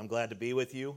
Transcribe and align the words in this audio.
I'm 0.00 0.06
glad 0.06 0.30
to 0.30 0.34
be 0.34 0.54
with 0.54 0.74
you. 0.74 0.96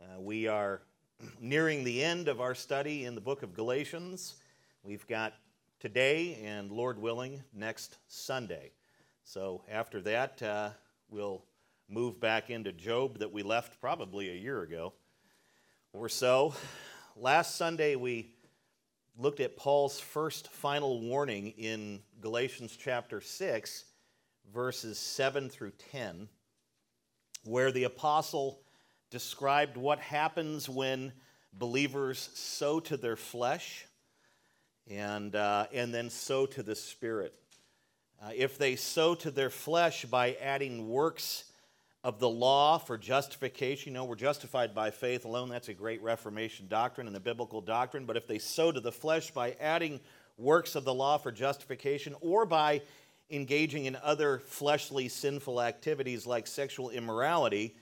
Uh, 0.00 0.20
we 0.20 0.48
are 0.48 0.82
nearing 1.40 1.84
the 1.84 2.02
end 2.02 2.26
of 2.26 2.40
our 2.40 2.56
study 2.56 3.04
in 3.04 3.14
the 3.14 3.20
book 3.20 3.44
of 3.44 3.54
Galatians. 3.54 4.34
We've 4.82 5.06
got 5.06 5.34
today 5.78 6.42
and, 6.44 6.72
Lord 6.72 6.98
willing, 6.98 7.44
next 7.54 7.98
Sunday. 8.08 8.72
So 9.22 9.62
after 9.70 10.00
that, 10.00 10.42
uh, 10.42 10.70
we'll 11.08 11.44
move 11.88 12.18
back 12.18 12.50
into 12.50 12.72
Job 12.72 13.20
that 13.20 13.32
we 13.32 13.44
left 13.44 13.80
probably 13.80 14.28
a 14.30 14.34
year 14.34 14.62
ago 14.62 14.92
or 15.92 16.08
so. 16.08 16.52
Last 17.14 17.54
Sunday, 17.54 17.94
we 17.94 18.34
looked 19.16 19.38
at 19.38 19.56
Paul's 19.56 20.00
first 20.00 20.48
final 20.48 21.00
warning 21.00 21.54
in 21.56 22.00
Galatians 22.20 22.76
chapter 22.76 23.20
6, 23.20 23.84
verses 24.52 24.98
7 24.98 25.48
through 25.48 25.74
10 25.92 26.28
where 27.44 27.72
the 27.72 27.84
apostle 27.84 28.60
described 29.10 29.76
what 29.76 29.98
happens 29.98 30.68
when 30.68 31.12
believers 31.52 32.30
sow 32.34 32.80
to 32.80 32.96
their 32.96 33.16
flesh 33.16 33.86
and, 34.90 35.36
uh, 35.36 35.66
and 35.72 35.92
then 35.92 36.10
sow 36.10 36.46
to 36.46 36.62
the 36.62 36.74
spirit. 36.74 37.34
Uh, 38.22 38.30
if 38.34 38.56
they 38.56 38.76
sow 38.76 39.14
to 39.14 39.30
their 39.30 39.50
flesh 39.50 40.04
by 40.04 40.36
adding 40.40 40.88
works 40.88 41.44
of 42.04 42.18
the 42.18 42.28
law 42.28 42.78
for 42.78 42.96
justification, 42.96 43.92
you 43.92 43.94
know, 43.94 44.04
we're 44.04 44.14
justified 44.14 44.74
by 44.74 44.90
faith 44.90 45.24
alone. 45.24 45.48
That's 45.48 45.68
a 45.68 45.74
great 45.74 46.02
Reformation 46.02 46.66
doctrine 46.68 47.06
and 47.06 47.16
a 47.16 47.20
biblical 47.20 47.60
doctrine. 47.60 48.06
But 48.06 48.16
if 48.16 48.26
they 48.26 48.38
sow 48.38 48.72
to 48.72 48.80
the 48.80 48.92
flesh 48.92 49.30
by 49.30 49.56
adding 49.60 50.00
works 50.38 50.74
of 50.74 50.84
the 50.84 50.94
law 50.94 51.18
for 51.18 51.30
justification 51.30 52.14
or 52.20 52.46
by 52.46 52.82
engaging 53.30 53.86
in 53.86 53.96
other 54.02 54.38
fleshly 54.38 55.08
sinful 55.08 55.62
activities 55.62 56.26
like 56.26 56.46
sexual 56.46 56.90
immorality, 56.90 57.76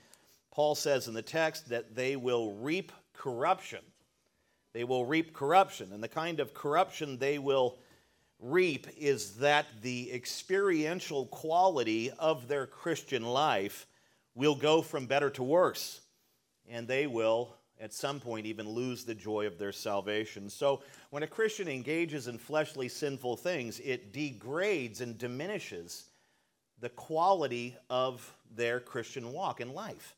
Paul 0.51 0.75
says 0.75 1.07
in 1.07 1.13
the 1.13 1.21
text 1.21 1.69
that 1.69 1.95
they 1.95 2.15
will 2.15 2.53
reap 2.53 2.91
corruption. 3.13 3.79
They 4.73 4.83
will 4.83 5.05
reap 5.05 5.33
corruption. 5.33 5.91
And 5.93 6.03
the 6.03 6.07
kind 6.07 6.39
of 6.39 6.53
corruption 6.53 7.17
they 7.17 7.39
will 7.39 7.77
reap 8.39 8.87
is 8.97 9.35
that 9.35 9.67
the 9.81 10.11
experiential 10.11 11.27
quality 11.27 12.11
of 12.17 12.47
their 12.47 12.65
Christian 12.65 13.23
life 13.23 13.85
will 14.33 14.55
go 14.55 14.81
from 14.81 15.05
better 15.05 15.29
to 15.31 15.43
worse. 15.43 16.01
And 16.69 16.87
they 16.87 17.07
will 17.07 17.55
at 17.81 17.93
some 17.93 18.19
point 18.19 18.45
even 18.45 18.69
lose 18.69 19.03
the 19.03 19.15
joy 19.15 19.47
of 19.47 19.57
their 19.57 19.71
salvation. 19.71 20.49
So, 20.49 20.83
when 21.09 21.23
a 21.23 21.27
Christian 21.27 21.67
engages 21.67 22.27
in 22.27 22.37
fleshly 22.37 22.87
sinful 22.87 23.37
things, 23.37 23.79
it 23.79 24.13
degrades 24.13 25.01
and 25.01 25.17
diminishes 25.17 26.05
the 26.79 26.89
quality 26.89 27.75
of 27.89 28.33
their 28.55 28.79
Christian 28.79 29.33
walk 29.33 29.59
in 29.59 29.73
life. 29.73 30.15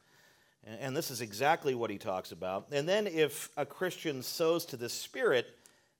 And 0.65 0.95
this 0.95 1.11
is 1.11 1.21
exactly 1.21 1.75
what 1.75 1.89
he 1.89 1.97
talks 1.97 2.31
about. 2.31 2.67
And 2.71 2.87
then, 2.87 3.07
if 3.07 3.49
a 3.55 3.65
Christian 3.65 4.21
sows 4.21 4.65
to 4.67 4.77
the 4.77 4.89
Spirit, 4.89 5.47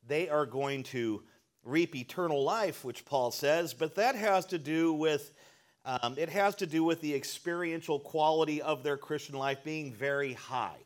they 0.05 0.29
are 0.29 0.45
going 0.45 0.83
to 0.83 1.23
reap 1.63 1.95
eternal 1.95 2.43
life, 2.43 2.83
which 2.83 3.05
Paul 3.05 3.31
says, 3.31 3.73
but 3.73 3.95
that 3.95 4.15
has 4.15 4.45
to 4.47 4.57
do 4.57 4.93
with. 4.93 5.31
Um, 5.85 6.15
it 6.17 6.29
has 6.29 6.55
to 6.55 6.65
do 6.65 6.81
with 6.81 7.01
the 7.01 7.13
experiential 7.13 7.99
quality 7.99 8.61
of 8.61 8.83
their 8.83 8.95
Christian 8.95 9.35
life 9.35 9.65
being 9.65 9.91
very 9.91 10.31
high 10.31 10.77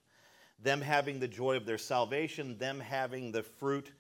them 0.60 0.82
having 0.82 1.20
the 1.20 1.28
joy 1.28 1.56
of 1.56 1.66
their 1.66 1.78
salvation, 1.78 2.58
them 2.58 2.80
having 2.80 3.32
the 3.32 3.44
fruit 3.44 3.92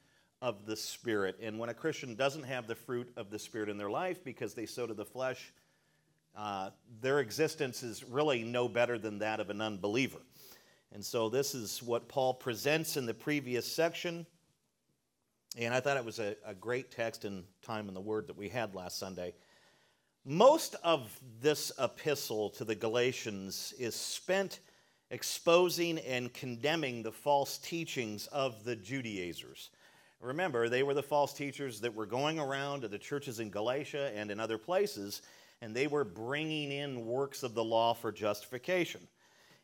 of 0.41 0.65
the 0.65 0.75
Spirit. 0.75 1.37
And 1.41 1.59
when 1.59 1.69
a 1.69 1.73
Christian 1.73 2.15
doesn't 2.15 2.43
have 2.43 2.67
the 2.67 2.75
fruit 2.75 3.11
of 3.15 3.29
the 3.29 3.39
Spirit 3.39 3.69
in 3.69 3.77
their 3.77 3.89
life 3.89 4.23
because 4.23 4.53
they 4.53 4.65
sow 4.65 4.87
to 4.87 4.93
the 4.93 5.05
flesh, 5.05 5.53
uh, 6.35 6.69
their 7.01 7.19
existence 7.19 7.83
is 7.83 8.03
really 8.03 8.43
no 8.43 8.67
better 8.67 8.99
than 8.99 9.19
that 9.19 9.39
of 9.39 9.49
an 9.49 9.61
unbeliever. 9.61 10.19
And 10.93 11.03
so, 11.03 11.29
this 11.29 11.53
is 11.53 11.83
what 11.83 12.07
Paul 12.07 12.33
presents 12.33 12.95
in 12.95 13.05
the 13.05 13.13
previous 13.13 13.69
section. 13.69 14.25
And 15.57 15.73
I 15.73 15.79
thought 15.79 15.97
it 15.97 16.05
was 16.05 16.19
a, 16.19 16.35
a 16.45 16.53
great 16.53 16.91
text 16.91 17.25
and 17.25 17.43
time 17.61 17.87
in 17.87 17.93
the 17.93 18.01
Word 18.01 18.27
that 18.27 18.37
we 18.37 18.47
had 18.47 18.75
last 18.75 18.99
Sunday. 18.99 19.33
Most 20.23 20.75
of 20.83 21.19
this 21.41 21.71
epistle 21.79 22.49
to 22.51 22.65
the 22.65 22.75
Galatians 22.75 23.73
is 23.79 23.95
spent 23.95 24.59
exposing 25.09 25.99
and 25.99 26.33
condemning 26.33 27.03
the 27.03 27.11
false 27.11 27.57
teachings 27.57 28.27
of 28.27 28.63
the 28.63 28.75
Judaizers. 28.75 29.69
Remember, 30.19 30.67
they 30.67 30.83
were 30.83 30.93
the 30.93 31.03
false 31.03 31.33
teachers 31.33 31.79
that 31.81 31.93
were 31.93 32.05
going 32.05 32.39
around 32.39 32.81
to 32.81 32.87
the 32.87 32.97
churches 32.97 33.39
in 33.39 33.49
Galatia 33.49 34.11
and 34.15 34.31
in 34.31 34.39
other 34.39 34.57
places, 34.57 35.21
and 35.61 35.75
they 35.75 35.87
were 35.87 36.03
bringing 36.03 36.71
in 36.71 37.05
works 37.05 37.43
of 37.43 37.53
the 37.53 37.63
law 37.63 37.93
for 37.93 38.11
justification. 38.11 39.01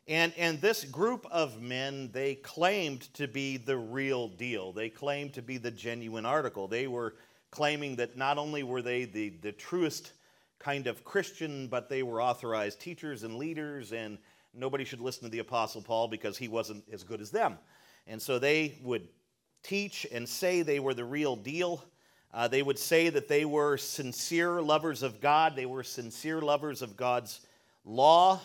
And, 0.06 0.32
and 0.36 0.60
this 0.60 0.84
group 0.84 1.26
of 1.30 1.60
men, 1.60 2.10
they 2.12 2.34
claimed 2.36 3.12
to 3.14 3.26
be 3.26 3.56
the 3.56 3.76
real 3.76 4.28
deal. 4.28 4.72
They 4.72 4.90
claimed 4.90 5.32
to 5.34 5.42
be 5.42 5.56
the 5.56 5.70
genuine 5.70 6.26
article. 6.26 6.68
They 6.68 6.86
were 6.86 7.14
claiming 7.50 7.96
that 7.96 8.16
not 8.16 8.36
only 8.36 8.62
were 8.62 8.82
they 8.82 9.04
the, 9.06 9.30
the 9.40 9.52
truest 9.52 10.12
kind 10.58 10.86
of 10.86 11.04
Christian, 11.04 11.68
but 11.68 11.88
they 11.88 12.02
were 12.02 12.22
authorized 12.22 12.80
teachers 12.80 13.22
and 13.22 13.36
leaders 13.36 13.92
and 13.92 14.18
nobody 14.56 14.84
should 14.84 15.00
listen 15.00 15.24
to 15.24 15.28
the 15.28 15.40
Apostle 15.40 15.82
Paul 15.82 16.08
because 16.08 16.36
he 16.38 16.48
wasn't 16.48 16.84
as 16.92 17.02
good 17.02 17.20
as 17.20 17.30
them. 17.30 17.58
And 18.06 18.20
so 18.20 18.38
they 18.38 18.78
would 18.82 19.08
teach 19.62 20.06
and 20.12 20.28
say 20.28 20.62
they 20.62 20.80
were 20.80 20.94
the 20.94 21.04
real 21.04 21.36
deal. 21.36 21.84
Uh, 22.32 22.48
they 22.48 22.62
would 22.62 22.78
say 22.78 23.08
that 23.08 23.28
they 23.28 23.44
were 23.44 23.76
sincere 23.76 24.60
lovers 24.60 25.02
of 25.02 25.20
God, 25.20 25.56
they 25.56 25.66
were 25.66 25.82
sincere 25.82 26.40
lovers 26.40 26.82
of 26.82 26.96
God's 26.96 27.40
law. 27.84 28.40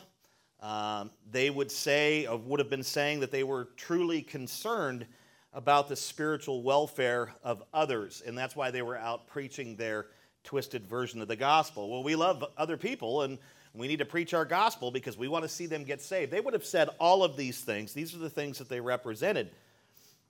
Um, 0.62 1.12
they 1.32 1.50
would 1.50 1.72
say, 1.72 2.26
or 2.26 2.38
would 2.38 2.60
have 2.60 2.70
been 2.70 2.84
saying, 2.84 3.22
that 3.22 3.32
they 3.32 3.44
were 3.44 3.70
truly 3.78 4.22
concerned 4.22 5.06
about 5.54 5.88
the 5.88 5.96
spiritual 5.96 6.62
welfare 6.62 7.34
of 7.44 7.64
others. 7.74 8.22
And 8.26 8.38
that's 8.38 8.56
why 8.56 8.70
they 8.70 8.82
were 8.82 8.98
out 8.98 9.28
preaching 9.28 9.76
their 9.76 10.08
twisted 10.44 10.86
version 10.86 11.22
of 11.22 11.28
the 11.28 11.36
gospel. 11.36 11.90
Well, 11.90 12.04
we 12.04 12.16
love 12.16 12.44
other 12.58 12.78
people, 12.78 13.24
and 13.24 13.38
we 13.80 13.88
need 13.88 14.00
to 14.00 14.06
preach 14.06 14.34
our 14.34 14.46
gospel 14.46 14.92
because 14.92 15.18
we 15.18 15.28
want 15.28 15.44
to 15.44 15.50
see 15.50 15.66
them 15.66 15.84
get 15.84 16.02
saved. 16.02 16.32
They 16.32 16.42
would 16.42 16.54
have 16.54 16.66
said 16.66 16.90
all 17.00 17.24
of 17.24 17.38
these 17.38 17.62
things. 17.62 17.94
These 17.94 18.14
are 18.14 18.20
the 18.20 18.30
things 18.30 18.58
that 18.58 18.70
they 18.70 18.82
represented. 18.82 19.52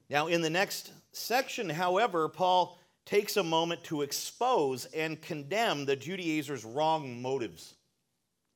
Now, 0.10 0.28
in 0.28 0.42
the 0.42 0.50
next 0.50 0.92
section, 1.12 1.70
however, 1.70 2.30
Paul 2.30 2.80
takes 3.06 3.38
a 3.38 3.44
moment 3.44 3.84
to 3.86 4.02
expose 4.02 4.86
and 4.86 5.22
condemn 5.22 5.86
the 5.86 5.96
Judaizers' 5.96 6.64
wrong 6.64 7.22
motives. 7.22 7.74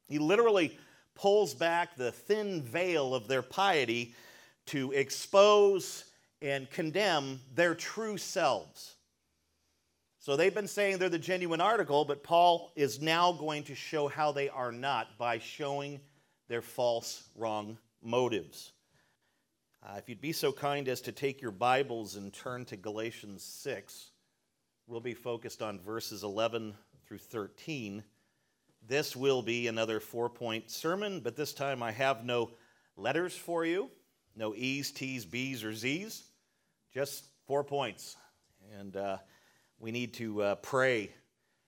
He 0.08 0.20
literally 0.20 0.78
pulls 1.16 1.54
back 1.54 1.96
the 1.96 2.12
thin 2.12 2.62
veil 2.62 3.16
of 3.16 3.28
their 3.28 3.42
piety 3.42 4.14
to 4.68 4.92
expose 4.92 6.06
and 6.42 6.70
condemn 6.70 7.40
their 7.56 7.74
true 7.74 8.18
selves. 8.18 8.93
So 10.24 10.38
they've 10.38 10.56
been 10.56 10.70
saying 10.70 11.00
they're 11.00 11.10
the 11.10 11.20
genuine 11.20 11.60
article, 11.60 12.06
but 12.06 12.24
Paul 12.24 12.72
is 12.78 13.02
now 13.02 13.34
going 13.34 13.64
to 13.64 13.76
show 13.76 14.08
how 14.08 14.32
they 14.32 14.48
are 14.48 14.72
not 14.72 15.18
by 15.18 15.38
showing 15.38 16.00
their 16.48 16.62
false, 16.62 17.28
wrong 17.36 17.78
motives. 18.02 18.72
Uh, 19.86 19.96
if 19.98 20.08
you'd 20.08 20.22
be 20.22 20.32
so 20.32 20.54
kind 20.54 20.88
as 20.88 21.02
to 21.02 21.12
take 21.12 21.42
your 21.42 21.52
Bibles 21.52 22.16
and 22.16 22.32
turn 22.32 22.64
to 22.68 22.78
Galatians 22.78 23.44
6, 23.44 24.12
we'll 24.88 25.02
be 25.02 25.14
focused 25.14 25.62
on 25.62 25.82
verses 25.82 26.24
11 26.24 26.74
through 27.06 27.18
13. 27.18 28.02
This 28.88 29.18
will 29.18 29.42
be 29.42 29.68
another 29.68 30.00
four 30.00 30.30
point 30.30 30.72
sermon, 30.72 31.20
but 31.20 31.36
this 31.36 31.52
time 31.52 31.84
I 31.84 31.92
have 31.92 32.24
no 32.24 32.52
letters 32.96 33.36
for 33.36 33.66
you 33.66 33.90
no 34.38 34.56
E's, 34.56 34.90
T's, 34.90 35.26
B's, 35.26 35.66
or 35.66 35.74
Z's, 35.74 36.24
just 36.94 37.26
four 37.46 37.66
points. 37.66 38.16
And 38.80 38.96
uh, 38.96 39.18
we 39.84 39.92
need 39.92 40.14
to 40.14 40.42
uh, 40.42 40.56
pray. 40.56 41.12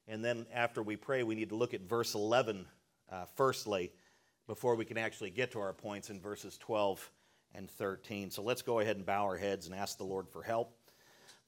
And 0.07 0.23
then 0.23 0.45
after 0.53 0.81
we 0.81 0.95
pray, 0.95 1.23
we 1.23 1.35
need 1.35 1.49
to 1.49 1.55
look 1.55 1.73
at 1.73 1.81
verse 1.81 2.15
11 2.15 2.65
uh, 3.11 3.25
firstly 3.35 3.91
before 4.47 4.75
we 4.75 4.85
can 4.85 4.97
actually 4.97 5.31
get 5.31 5.51
to 5.51 5.59
our 5.59 5.73
points 5.73 6.09
in 6.09 6.21
verses 6.21 6.57
12 6.59 7.11
and 7.55 7.69
13. 7.69 8.31
So 8.31 8.41
let's 8.41 8.61
go 8.61 8.79
ahead 8.79 8.95
and 8.95 9.05
bow 9.05 9.25
our 9.25 9.35
heads 9.35 9.65
and 9.65 9.75
ask 9.75 9.97
the 9.97 10.05
Lord 10.05 10.29
for 10.29 10.41
help. 10.41 10.77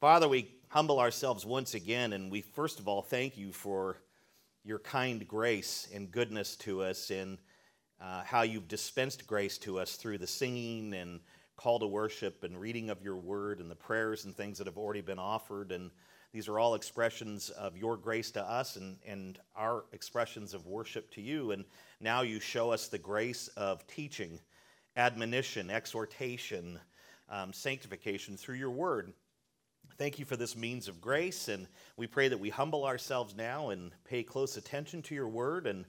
Father, 0.02 0.28
we 0.28 0.56
humble 0.68 1.00
ourselves 1.00 1.46
once 1.46 1.74
again, 1.74 2.12
and 2.12 2.30
we 2.30 2.42
first 2.42 2.80
of 2.80 2.90
all 2.90 3.02
thank 3.02 3.38
you 3.38 3.54
for 3.54 4.02
your 4.66 4.80
kind 4.80 5.26
grace 5.26 5.88
and 5.94 6.12
goodness 6.12 6.58
to 6.58 6.82
us, 6.82 7.12
and 7.12 7.38
uh, 8.02 8.24
how 8.24 8.42
you've 8.42 8.68
dispensed 8.68 9.26
grace 9.26 9.58
to 9.60 9.80
us 9.80 9.96
through 9.96 10.18
the 10.18 10.28
singing 10.28 10.94
and 10.96 11.22
call 11.56 11.80
to 11.80 11.88
worship 11.88 12.44
and 12.44 12.60
reading 12.60 12.90
of 12.90 13.02
your 13.02 13.16
word 13.16 13.62
and 13.62 13.72
the 13.72 13.76
prayers 13.76 14.26
and 14.26 14.36
things 14.36 14.58
that 14.58 14.68
have 14.68 14.78
already 14.78 15.02
been 15.02 15.18
offered. 15.18 15.72
And 15.72 15.92
these 16.34 16.48
are 16.48 16.60
all 16.60 16.76
expressions 16.76 17.50
of 17.50 17.78
your 17.78 17.98
grace 17.98 18.32
to 18.32 18.42
us 18.42 18.76
and, 18.76 18.98
and 19.06 19.40
our 19.56 19.86
expressions 19.94 20.54
of 20.54 20.68
worship 20.68 21.10
to 21.12 21.22
you. 21.22 21.52
And 21.52 21.64
now 22.02 22.22
you 22.22 22.40
show 22.40 22.72
us 22.72 22.88
the 22.88 22.98
grace 22.98 23.48
of 23.56 23.86
teaching, 23.88 24.40
admonition, 24.96 25.70
exhortation, 25.70 26.80
um, 27.30 27.54
sanctification 27.54 28.38
through 28.38 28.56
your 28.56 28.72
word. 28.72 29.14
Thank 29.98 30.20
you 30.20 30.26
for 30.26 30.36
this 30.36 30.56
means 30.56 30.88
of 30.88 31.02
grace. 31.02 31.48
And 31.48 31.68
we 31.96 32.08
pray 32.08 32.28
that 32.28 32.40
we 32.40 32.50
humble 32.50 32.86
ourselves 32.86 33.36
now 33.36 33.70
and 33.70 33.92
pay 34.04 34.22
close 34.22 34.58
attention 34.58 35.02
to 35.04 35.16
your 35.16 35.30
word 35.30 35.66
and 35.66 35.86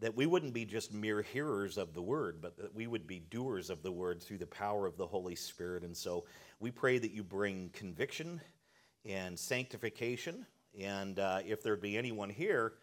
that 0.00 0.14
we 0.14 0.26
wouldn't 0.26 0.54
be 0.54 0.64
just 0.64 0.92
mere 0.92 1.22
hearers 1.22 1.78
of 1.78 1.94
the 1.94 2.02
word, 2.02 2.38
but 2.40 2.56
that 2.56 2.74
we 2.74 2.86
would 2.86 3.06
be 3.06 3.20
doers 3.30 3.70
of 3.70 3.82
the 3.82 3.90
word 3.90 4.22
through 4.22 4.38
the 4.38 4.46
power 4.46 4.86
of 4.86 4.96
the 4.96 5.06
Holy 5.06 5.34
Spirit. 5.34 5.82
And 5.82 5.96
so 5.96 6.24
we 6.60 6.70
pray 6.70 6.98
that 6.98 7.12
you 7.12 7.24
bring 7.24 7.70
conviction 7.72 8.40
and 9.04 9.38
sanctification. 9.38 10.46
And 10.78 11.18
uh, 11.18 11.40
if 11.46 11.62
there 11.62 11.76
be 11.76 11.96
anyone 11.96 12.30
here 12.30 12.74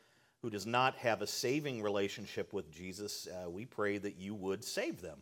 who 0.41 0.49
does 0.49 0.65
not 0.65 0.95
have 0.97 1.21
a 1.21 1.27
saving 1.27 1.81
relationship 1.81 2.53
with 2.53 2.71
Jesus, 2.71 3.27
uh, 3.27 3.49
we 3.49 3.65
pray 3.65 3.97
that 3.97 4.17
you 4.17 4.35
would 4.35 4.63
save 4.63 5.01
them. 5.01 5.19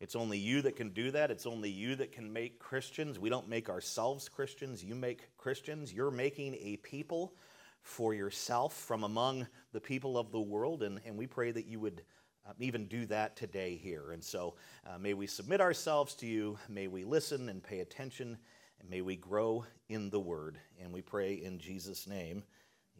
It's 0.00 0.16
only 0.16 0.38
you 0.38 0.62
that 0.62 0.74
can 0.74 0.90
do 0.90 1.12
that. 1.12 1.30
It's 1.30 1.46
only 1.46 1.70
you 1.70 1.94
that 1.94 2.10
can 2.10 2.32
make 2.32 2.58
Christians. 2.58 3.20
We 3.20 3.30
don't 3.30 3.48
make 3.48 3.68
ourselves 3.68 4.28
Christians. 4.28 4.82
You 4.82 4.96
make 4.96 5.28
Christians. 5.36 5.92
You're 5.92 6.10
making 6.10 6.54
a 6.54 6.76
people 6.78 7.34
for 7.82 8.12
yourself 8.12 8.74
from 8.74 9.04
among 9.04 9.46
the 9.72 9.80
people 9.80 10.18
of 10.18 10.32
the 10.32 10.40
world. 10.40 10.82
And, 10.82 11.00
and 11.06 11.16
we 11.16 11.28
pray 11.28 11.52
that 11.52 11.66
you 11.66 11.78
would 11.78 12.02
uh, 12.48 12.52
even 12.58 12.86
do 12.86 13.06
that 13.06 13.36
today 13.36 13.76
here. 13.76 14.10
And 14.10 14.22
so 14.22 14.54
uh, 14.86 14.98
may 14.98 15.14
we 15.14 15.28
submit 15.28 15.60
ourselves 15.60 16.14
to 16.16 16.26
you. 16.26 16.58
May 16.68 16.88
we 16.88 17.04
listen 17.04 17.48
and 17.48 17.62
pay 17.62 17.78
attention. 17.78 18.38
And 18.82 18.90
may 18.90 19.00
we 19.00 19.16
grow 19.16 19.64
in 19.88 20.10
the 20.10 20.20
word. 20.20 20.58
And 20.82 20.92
we 20.92 21.00
pray 21.00 21.34
in 21.34 21.58
Jesus' 21.58 22.06
name. 22.06 22.42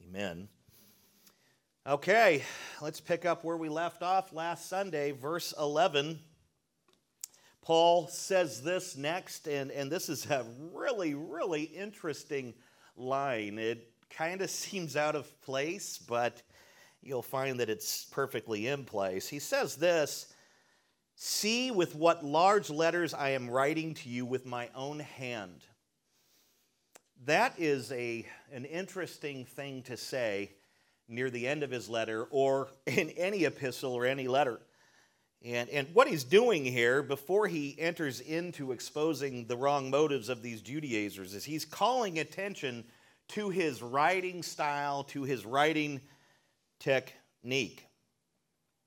Amen. 0.08 0.48
Okay, 1.86 2.44
let's 2.80 3.00
pick 3.00 3.26
up 3.26 3.44
where 3.44 3.56
we 3.56 3.68
left 3.68 4.02
off 4.02 4.32
last 4.32 4.68
Sunday, 4.68 5.10
verse 5.10 5.52
11. 5.58 6.20
Paul 7.60 8.06
says 8.06 8.62
this 8.62 8.96
next, 8.96 9.48
and, 9.48 9.70
and 9.72 9.90
this 9.90 10.08
is 10.08 10.26
a 10.26 10.46
really, 10.72 11.14
really 11.14 11.62
interesting 11.62 12.54
line. 12.96 13.58
It 13.58 13.88
kind 14.10 14.42
of 14.42 14.50
seems 14.50 14.96
out 14.96 15.16
of 15.16 15.40
place, 15.42 15.98
but 15.98 16.42
you'll 17.02 17.22
find 17.22 17.58
that 17.58 17.68
it's 17.68 18.04
perfectly 18.04 18.68
in 18.68 18.84
place. 18.84 19.28
He 19.28 19.40
says 19.40 19.76
this 19.76 20.32
See 21.16 21.70
with 21.70 21.94
what 21.94 22.24
large 22.24 22.70
letters 22.70 23.14
I 23.14 23.30
am 23.30 23.50
writing 23.50 23.94
to 23.94 24.08
you 24.08 24.24
with 24.24 24.46
my 24.46 24.68
own 24.74 25.00
hand. 25.00 25.64
That 27.26 27.54
is 27.58 27.92
a, 27.92 28.26
an 28.52 28.64
interesting 28.64 29.44
thing 29.44 29.82
to 29.84 29.96
say 29.96 30.50
near 31.08 31.30
the 31.30 31.46
end 31.46 31.62
of 31.62 31.70
his 31.70 31.88
letter 31.88 32.24
or 32.30 32.68
in 32.86 33.10
any 33.10 33.44
epistle 33.44 33.94
or 33.94 34.06
any 34.06 34.26
letter. 34.26 34.60
And, 35.44 35.68
and 35.70 35.88
what 35.92 36.08
he's 36.08 36.24
doing 36.24 36.64
here 36.64 37.02
before 37.02 37.46
he 37.46 37.76
enters 37.78 38.20
into 38.20 38.72
exposing 38.72 39.46
the 39.46 39.56
wrong 39.56 39.90
motives 39.90 40.28
of 40.28 40.42
these 40.42 40.62
Judaizers 40.62 41.34
is 41.34 41.44
he's 41.44 41.64
calling 41.64 42.18
attention 42.18 42.84
to 43.28 43.50
his 43.50 43.82
writing 43.82 44.42
style, 44.42 45.04
to 45.04 45.22
his 45.22 45.44
writing 45.44 46.00
technique. 46.78 47.86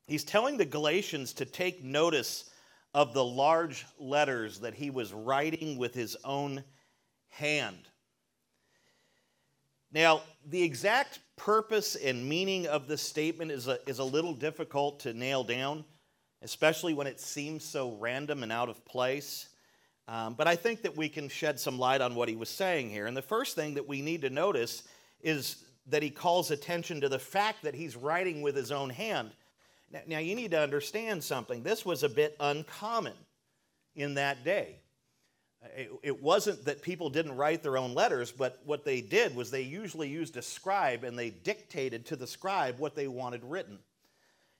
He's 0.07 0.23
telling 0.23 0.57
the 0.57 0.65
Galatians 0.65 1.33
to 1.33 1.45
take 1.45 1.83
notice 1.83 2.49
of 2.93 3.13
the 3.13 3.23
large 3.23 3.85
letters 3.97 4.59
that 4.59 4.75
he 4.75 4.89
was 4.89 5.13
writing 5.13 5.77
with 5.77 5.93
his 5.93 6.15
own 6.23 6.63
hand. 7.27 7.87
Now, 9.95 10.23
the 10.49 10.61
exact 10.61 11.19
purpose 11.37 11.95
and 11.95 12.27
meaning 12.27 12.67
of 12.67 12.89
this 12.89 13.01
statement 13.01 13.49
is 13.49 13.69
a, 13.69 13.79
is 13.87 13.99
a 13.99 14.03
little 14.03 14.33
difficult 14.33 14.99
to 14.99 15.13
nail 15.13 15.45
down, 15.45 15.85
especially 16.41 16.93
when 16.93 17.07
it 17.07 17.17
seems 17.17 17.63
so 17.63 17.95
random 17.97 18.43
and 18.43 18.51
out 18.51 18.67
of 18.67 18.83
place. 18.83 19.47
Um, 20.09 20.33
but 20.33 20.49
I 20.49 20.57
think 20.57 20.81
that 20.81 20.97
we 20.97 21.07
can 21.07 21.29
shed 21.29 21.57
some 21.61 21.79
light 21.79 22.01
on 22.01 22.13
what 22.13 22.27
he 22.27 22.35
was 22.35 22.49
saying 22.49 22.89
here. 22.89 23.07
And 23.07 23.15
the 23.15 23.21
first 23.21 23.55
thing 23.55 23.75
that 23.75 23.87
we 23.87 24.01
need 24.01 24.21
to 24.23 24.29
notice 24.29 24.83
is 25.21 25.63
that 25.87 26.03
he 26.03 26.09
calls 26.09 26.51
attention 26.51 26.99
to 26.99 27.07
the 27.07 27.17
fact 27.17 27.63
that 27.63 27.73
he's 27.73 27.95
writing 27.95 28.41
with 28.41 28.57
his 28.57 28.73
own 28.73 28.89
hand. 28.89 29.31
Now, 29.89 30.01
now 30.07 30.19
you 30.19 30.35
need 30.35 30.51
to 30.51 30.59
understand 30.59 31.23
something. 31.23 31.63
This 31.63 31.85
was 31.85 32.03
a 32.03 32.09
bit 32.09 32.35
uncommon 32.41 33.15
in 33.95 34.15
that 34.15 34.43
day. 34.43 34.75
It, 36.03 36.21
wasn't 36.21 36.65
that 36.65 36.81
people 36.81 37.09
didn't 37.09 37.35
write 37.35 37.63
their 37.63 37.77
own 37.77 37.93
letters, 37.93 38.31
but 38.31 38.59
what 38.65 38.85
they 38.85 39.01
did 39.01 39.35
was 39.35 39.51
they 39.51 39.61
usually 39.61 40.09
used 40.09 40.37
a 40.37 40.41
scribe 40.41 41.03
and 41.03 41.17
they 41.17 41.29
dictated 41.29 42.05
to 42.07 42.15
the 42.15 42.27
scribe 42.27 42.79
what 42.79 42.95
they 42.95 43.07
wanted 43.07 43.43
written. 43.43 43.79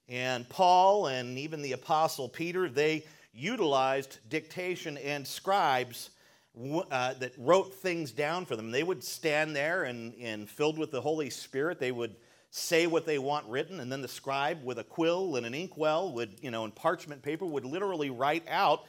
And 0.07 0.47
Paul 0.49 1.07
and 1.07 1.37
even 1.37 1.61
the 1.61 1.71
apostle 1.71 2.29
Peter, 2.29 2.69
they 2.69 3.05
utilized 3.33 4.19
dictation 4.29 4.97
and 4.97 5.25
scribes 5.25 6.11
uh, 6.89 7.13
that 7.15 7.33
wrote 7.37 7.73
things 7.73 8.11
down 8.11 8.45
for 8.45 8.55
them. 8.55 8.71
They 8.71 8.83
would 8.83 9.03
stand 9.03 9.55
there 9.55 9.83
and, 9.83 10.13
and 10.21 10.49
filled 10.49 10.77
with 10.77 10.91
the 10.91 11.01
Holy 11.01 11.29
Spirit, 11.29 11.79
they 11.79 11.91
would 11.91 12.15
say 12.49 12.87
what 12.87 13.05
they 13.05 13.19
want 13.19 13.45
written, 13.47 13.81
and 13.81 13.91
then 13.91 14.01
the 14.01 14.07
scribe 14.07 14.63
with 14.63 14.79
a 14.79 14.83
quill 14.83 15.35
and 15.35 15.45
an 15.45 15.53
inkwell 15.53 16.13
would, 16.13 16.35
you 16.41 16.51
know, 16.51 16.63
and 16.63 16.73
parchment 16.73 17.21
paper 17.21 17.45
would 17.45 17.65
literally 17.65 18.09
write 18.09 18.45
out 18.47 18.85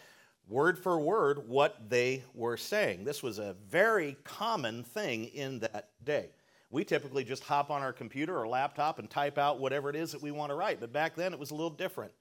word 0.48 0.78
for 0.78 0.98
word 0.98 1.48
what 1.48 1.90
they 1.90 2.22
were 2.34 2.56
saying. 2.56 3.04
This 3.04 3.22
was 3.22 3.38
a 3.38 3.56
very 3.68 4.16
common 4.24 4.84
thing 4.84 5.26
in 5.26 5.58
that 5.60 5.90
day. 6.04 6.30
We 6.70 6.84
typically 6.84 7.24
just 7.24 7.44
hop 7.44 7.70
on 7.70 7.82
our 7.82 7.92
computer 7.92 8.36
or 8.36 8.46
laptop 8.48 8.98
and 8.98 9.08
type 9.08 9.38
out 9.38 9.60
whatever 9.60 9.88
it 9.88 9.96
is 9.96 10.12
that 10.12 10.22
we 10.22 10.30
want 10.30 10.50
to 10.50 10.56
write, 10.56 10.80
but 10.80 10.92
back 10.92 11.14
then 11.14 11.32
it 11.32 11.38
was 11.38 11.50
a 11.50 11.54
little 11.54 11.70
different. 11.70 12.12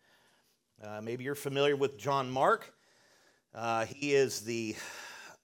Uh, 0.83 1.01
maybe 1.01 1.24
you're 1.24 1.36
familiar 1.36 1.75
with 1.75 1.98
John 1.98 2.30
Mark. 2.30 2.74
Uh, 3.54 3.86
he 3.86 4.13
is 4.13 4.42
the 4.42 4.75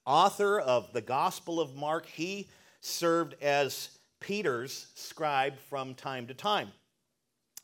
author 0.04 0.60
of 0.60 0.92
the 0.92 1.00
Gospel 1.00 1.60
of 1.60 1.74
Mark. 1.74 2.06
He 2.06 2.48
served 2.80 3.34
as 3.42 3.98
Peter's 4.20 4.88
scribe 4.94 5.58
from 5.58 5.94
time 5.94 6.26
to 6.26 6.34
time. 6.34 6.68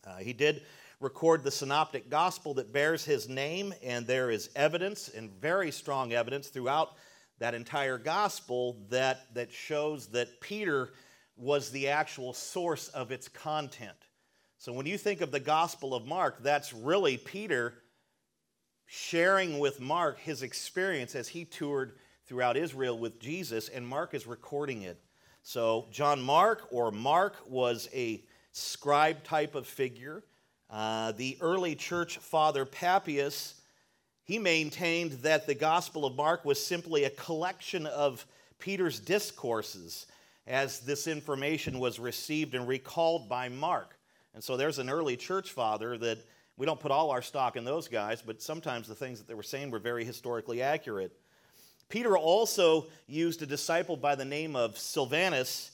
Uh, 0.07 0.17
he 0.17 0.33
did 0.33 0.63
record 1.01 1.45
the 1.45 1.51
synoptic 1.51 2.11
gospel 2.11 2.55
that 2.55 2.73
bears 2.73 3.05
his 3.05 3.29
name, 3.29 3.73
and 3.83 4.07
there 4.07 4.31
is 4.31 4.51
evidence, 4.57 5.09
and 5.09 5.31
very 5.41 5.71
strong 5.71 6.13
evidence 6.13 6.49
throughout 6.49 6.97
that 7.39 7.55
entire 7.55 7.99
gospel 7.99 8.77
that, 8.91 9.33
that 9.35 9.53
shows 9.53 10.09
that 10.09 10.41
Peter 10.41 10.91
was 11.37 11.71
the 11.71 11.89
actual 11.89 12.33
source 12.33 12.89
of 12.89 13.13
its 13.13 13.29
content. 13.29 13.97
So 14.59 14.73
when 14.73 14.87
you 14.87 14.99
think 14.99 15.21
of 15.21 15.31
the 15.31 15.39
Gospel 15.39 15.95
of 15.95 16.05
Mark, 16.05 16.43
that's 16.43 16.73
really 16.73 17.17
Peter 17.17 17.75
sharing 18.87 19.61
with 19.61 19.81
Mark 19.81 20.19
his 20.19 20.43
experience 20.43 21.15
as 21.15 21.29
he 21.29 21.45
toured 21.45 21.93
throughout 22.27 22.57
Israel 22.57 22.99
with 22.99 23.21
Jesus, 23.21 23.69
and 23.69 23.87
Mark 23.87 24.15
is 24.15 24.27
recording 24.27 24.83
it. 24.83 25.01
So 25.43 25.87
John 25.93 26.21
Mark, 26.21 26.67
or 26.73 26.91
Mark, 26.91 27.37
was 27.49 27.89
a 27.95 28.25
scribe 28.51 29.23
type 29.23 29.55
of 29.55 29.67
figure. 29.67 30.25
Uh, 30.71 31.13
the 31.13 31.39
early 31.41 31.75
church 31.75 32.19
father 32.19 32.65
Papias, 32.65 33.55
he 34.25 34.39
maintained 34.39 35.13
that 35.23 35.47
the 35.47 35.55
Gospel 35.55 36.05
of 36.05 36.15
Mark 36.15 36.45
was 36.45 36.65
simply 36.65 37.05
a 37.05 37.11
collection 37.11 37.87
of 37.87 38.27
Peter's 38.59 39.01
discourses 39.01 40.07
as 40.47 40.81
this 40.81 41.07
information 41.07 41.79
was 41.79 41.99
received 41.99 42.55
and 42.55 42.69
recalled 42.69 43.29
by 43.29 43.49
Mark. 43.49 43.99
And 44.35 44.45
so 44.45 44.57
there's 44.57 44.79
an 44.79 44.91
early 44.91 45.17
church 45.17 45.53
father 45.53 45.97
that 45.99 46.19
we 46.57 46.67
don't 46.67 46.81
put 46.81 46.91
all 46.91 47.11
our 47.11 47.23
stock 47.23 47.57
in 47.57 47.65
those 47.65 47.89
guys, 47.89 48.21
but 48.21 48.43
sometimes 48.43 48.89
the 48.89 48.95
things 48.95 49.19
that 49.19 49.29
they 49.29 49.35
were 49.35 49.43
saying 49.43 49.71
were 49.71 49.79
very 49.79 50.05
historically 50.05 50.61
accurate. 50.61 51.13
Peter 51.89 52.19
also 52.19 52.87
used 53.07 53.41
a 53.41 53.47
disciple 53.47 53.97
by 53.97 54.15
the 54.15 54.25
name 54.25 54.57
of 54.57 54.77
Silvanus 54.77 55.71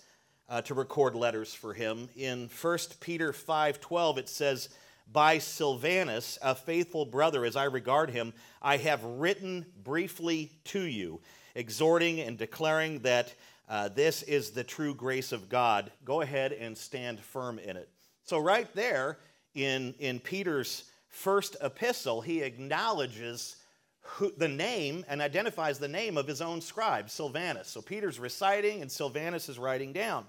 uh, 0.48 0.60
to 0.62 0.74
record 0.74 1.14
letters 1.14 1.52
for 1.52 1.72
him. 1.72 2.08
In 2.16 2.48
1 2.48 2.78
Peter 3.00 3.32
5:12 3.32 4.18
it 4.18 4.28
says, 4.28 4.68
"By 5.10 5.38
Silvanus, 5.38 6.38
a 6.42 6.54
faithful 6.54 7.04
brother 7.04 7.44
as 7.44 7.56
I 7.56 7.64
regard 7.64 8.10
him, 8.10 8.32
I 8.60 8.78
have 8.78 9.04
written 9.04 9.66
briefly 9.82 10.50
to 10.64 10.80
you, 10.80 11.20
exhorting 11.54 12.20
and 12.20 12.36
declaring 12.36 13.00
that 13.00 13.34
uh, 13.68 13.88
this 13.88 14.22
is 14.22 14.50
the 14.50 14.64
true 14.64 14.94
grace 14.94 15.32
of 15.32 15.48
God. 15.48 15.92
Go 16.04 16.20
ahead 16.20 16.52
and 16.52 16.76
stand 16.76 17.20
firm 17.20 17.58
in 17.58 17.76
it." 17.76 17.88
So, 18.24 18.38
right 18.38 18.72
there 18.74 19.18
in, 19.54 19.94
in 19.98 20.18
Peter's 20.18 20.84
first 21.08 21.56
epistle, 21.62 22.20
he 22.20 22.40
acknowledges 22.40 23.56
who, 24.00 24.32
the 24.36 24.48
name 24.48 25.04
and 25.08 25.22
identifies 25.22 25.78
the 25.78 25.88
name 25.88 26.18
of 26.18 26.26
his 26.26 26.40
own 26.40 26.60
scribe, 26.60 27.08
Silvanus. 27.08 27.68
So, 27.68 27.80
Peter's 27.82 28.18
reciting 28.18 28.82
and 28.82 28.90
Silvanus 28.90 29.48
is 29.48 29.58
writing 29.58 29.92
down. 29.92 30.26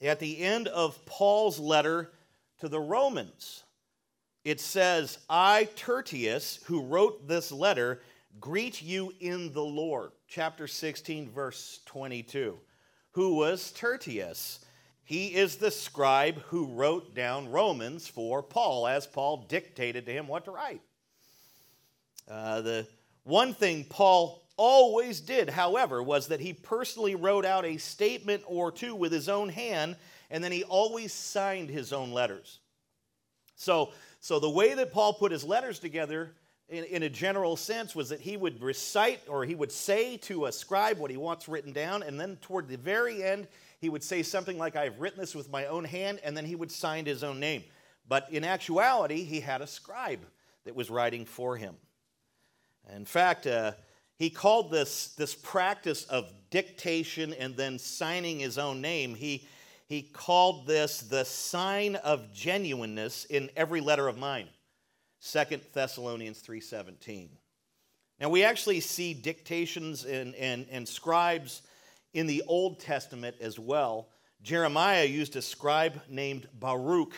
At 0.00 0.20
the 0.20 0.38
end 0.38 0.68
of 0.68 1.04
Paul's 1.06 1.58
letter 1.58 2.12
to 2.58 2.68
the 2.68 2.80
Romans, 2.80 3.64
it 4.44 4.60
says, 4.60 5.18
I, 5.28 5.68
Tertius, 5.76 6.60
who 6.66 6.82
wrote 6.82 7.26
this 7.26 7.50
letter, 7.50 8.02
greet 8.40 8.82
you 8.82 9.12
in 9.20 9.52
the 9.52 9.64
Lord. 9.64 10.12
Chapter 10.28 10.66
16, 10.66 11.30
verse 11.30 11.80
22. 11.86 12.58
Who 13.12 13.34
was 13.34 13.72
Tertius? 13.72 14.64
He 15.02 15.34
is 15.34 15.56
the 15.56 15.70
scribe 15.70 16.42
who 16.48 16.66
wrote 16.66 17.14
down 17.14 17.48
Romans 17.48 18.08
for 18.08 18.42
Paul, 18.42 18.86
as 18.86 19.06
Paul 19.06 19.46
dictated 19.48 20.04
to 20.06 20.12
him 20.12 20.26
what 20.26 20.44
to 20.46 20.50
write. 20.50 20.82
Uh, 22.28 22.60
the 22.60 22.86
one 23.22 23.54
thing 23.54 23.84
Paul 23.84 24.42
always 24.56 25.20
did, 25.20 25.48
however, 25.48 26.02
was 26.02 26.28
that 26.28 26.40
he 26.40 26.52
personally 26.52 27.14
wrote 27.14 27.44
out 27.44 27.64
a 27.64 27.76
statement 27.76 28.42
or 28.46 28.72
two 28.72 28.94
with 28.94 29.12
his 29.12 29.28
own 29.28 29.48
hand, 29.48 29.96
and 30.30 30.42
then 30.42 30.52
he 30.52 30.64
always 30.64 31.12
signed 31.12 31.70
his 31.70 31.92
own 31.92 32.12
letters. 32.12 32.60
So, 33.56 33.92
so 34.20 34.38
the 34.38 34.50
way 34.50 34.74
that 34.74 34.92
Paul 34.92 35.14
put 35.14 35.32
his 35.32 35.44
letters 35.44 35.78
together 35.78 36.32
in, 36.68 36.84
in, 36.84 37.02
a 37.02 37.08
general 37.08 37.56
sense 37.56 37.94
was 37.94 38.08
that 38.08 38.20
he 38.20 38.36
would 38.36 38.60
recite 38.60 39.20
or 39.28 39.44
he 39.44 39.54
would 39.54 39.70
say 39.70 40.16
to 40.18 40.46
a 40.46 40.52
scribe 40.52 40.98
what 40.98 41.10
he 41.10 41.16
wants 41.16 41.48
written 41.48 41.72
down, 41.72 42.02
and 42.02 42.18
then 42.18 42.36
toward 42.42 42.68
the 42.68 42.76
very 42.76 43.22
end, 43.22 43.46
he 43.80 43.88
would 43.88 44.02
say 44.02 44.22
something 44.22 44.58
like, 44.58 44.74
I 44.74 44.84
have 44.84 45.00
written 45.00 45.20
this 45.20 45.34
with 45.34 45.50
my 45.50 45.66
own 45.66 45.84
hand, 45.84 46.20
and 46.24 46.36
then 46.36 46.44
he 46.44 46.56
would 46.56 46.72
sign 46.72 47.06
his 47.06 47.22
own 47.22 47.38
name. 47.38 47.62
But 48.08 48.28
in 48.30 48.44
actuality, 48.44 49.22
he 49.24 49.40
had 49.40 49.60
a 49.62 49.66
scribe 49.66 50.20
that 50.64 50.74
was 50.74 50.90
writing 50.90 51.24
for 51.24 51.56
him. 51.56 51.76
In 52.94 53.04
fact, 53.04 53.46
uh, 53.46 53.72
he 54.16 54.30
called 54.30 54.70
this, 54.70 55.08
this 55.08 55.34
practice 55.34 56.04
of 56.04 56.32
dictation 56.50 57.32
and 57.34 57.56
then 57.56 57.78
signing 57.78 58.40
his 58.40 58.58
own 58.58 58.80
name, 58.80 59.14
he, 59.14 59.46
he 59.86 60.02
called 60.02 60.66
this 60.66 61.00
the 61.00 61.24
sign 61.24 61.94
of 61.96 62.32
genuineness 62.32 63.24
in 63.24 63.50
every 63.56 63.80
letter 63.80 64.08
of 64.08 64.18
mine. 64.18 64.48
2 65.32 65.60
Thessalonians 65.72 66.42
3.17. 66.42 67.28
Now, 68.20 68.28
we 68.28 68.44
actually 68.44 68.80
see 68.80 69.14
dictations 69.14 70.04
and, 70.04 70.34
and, 70.34 70.66
and 70.70 70.88
scribes 70.88 71.62
in 72.14 72.26
the 72.26 72.42
Old 72.46 72.80
Testament 72.80 73.36
as 73.40 73.58
well. 73.58 74.08
Jeremiah 74.42 75.04
used 75.04 75.36
a 75.36 75.42
scribe 75.42 76.00
named 76.08 76.48
Baruch. 76.58 77.14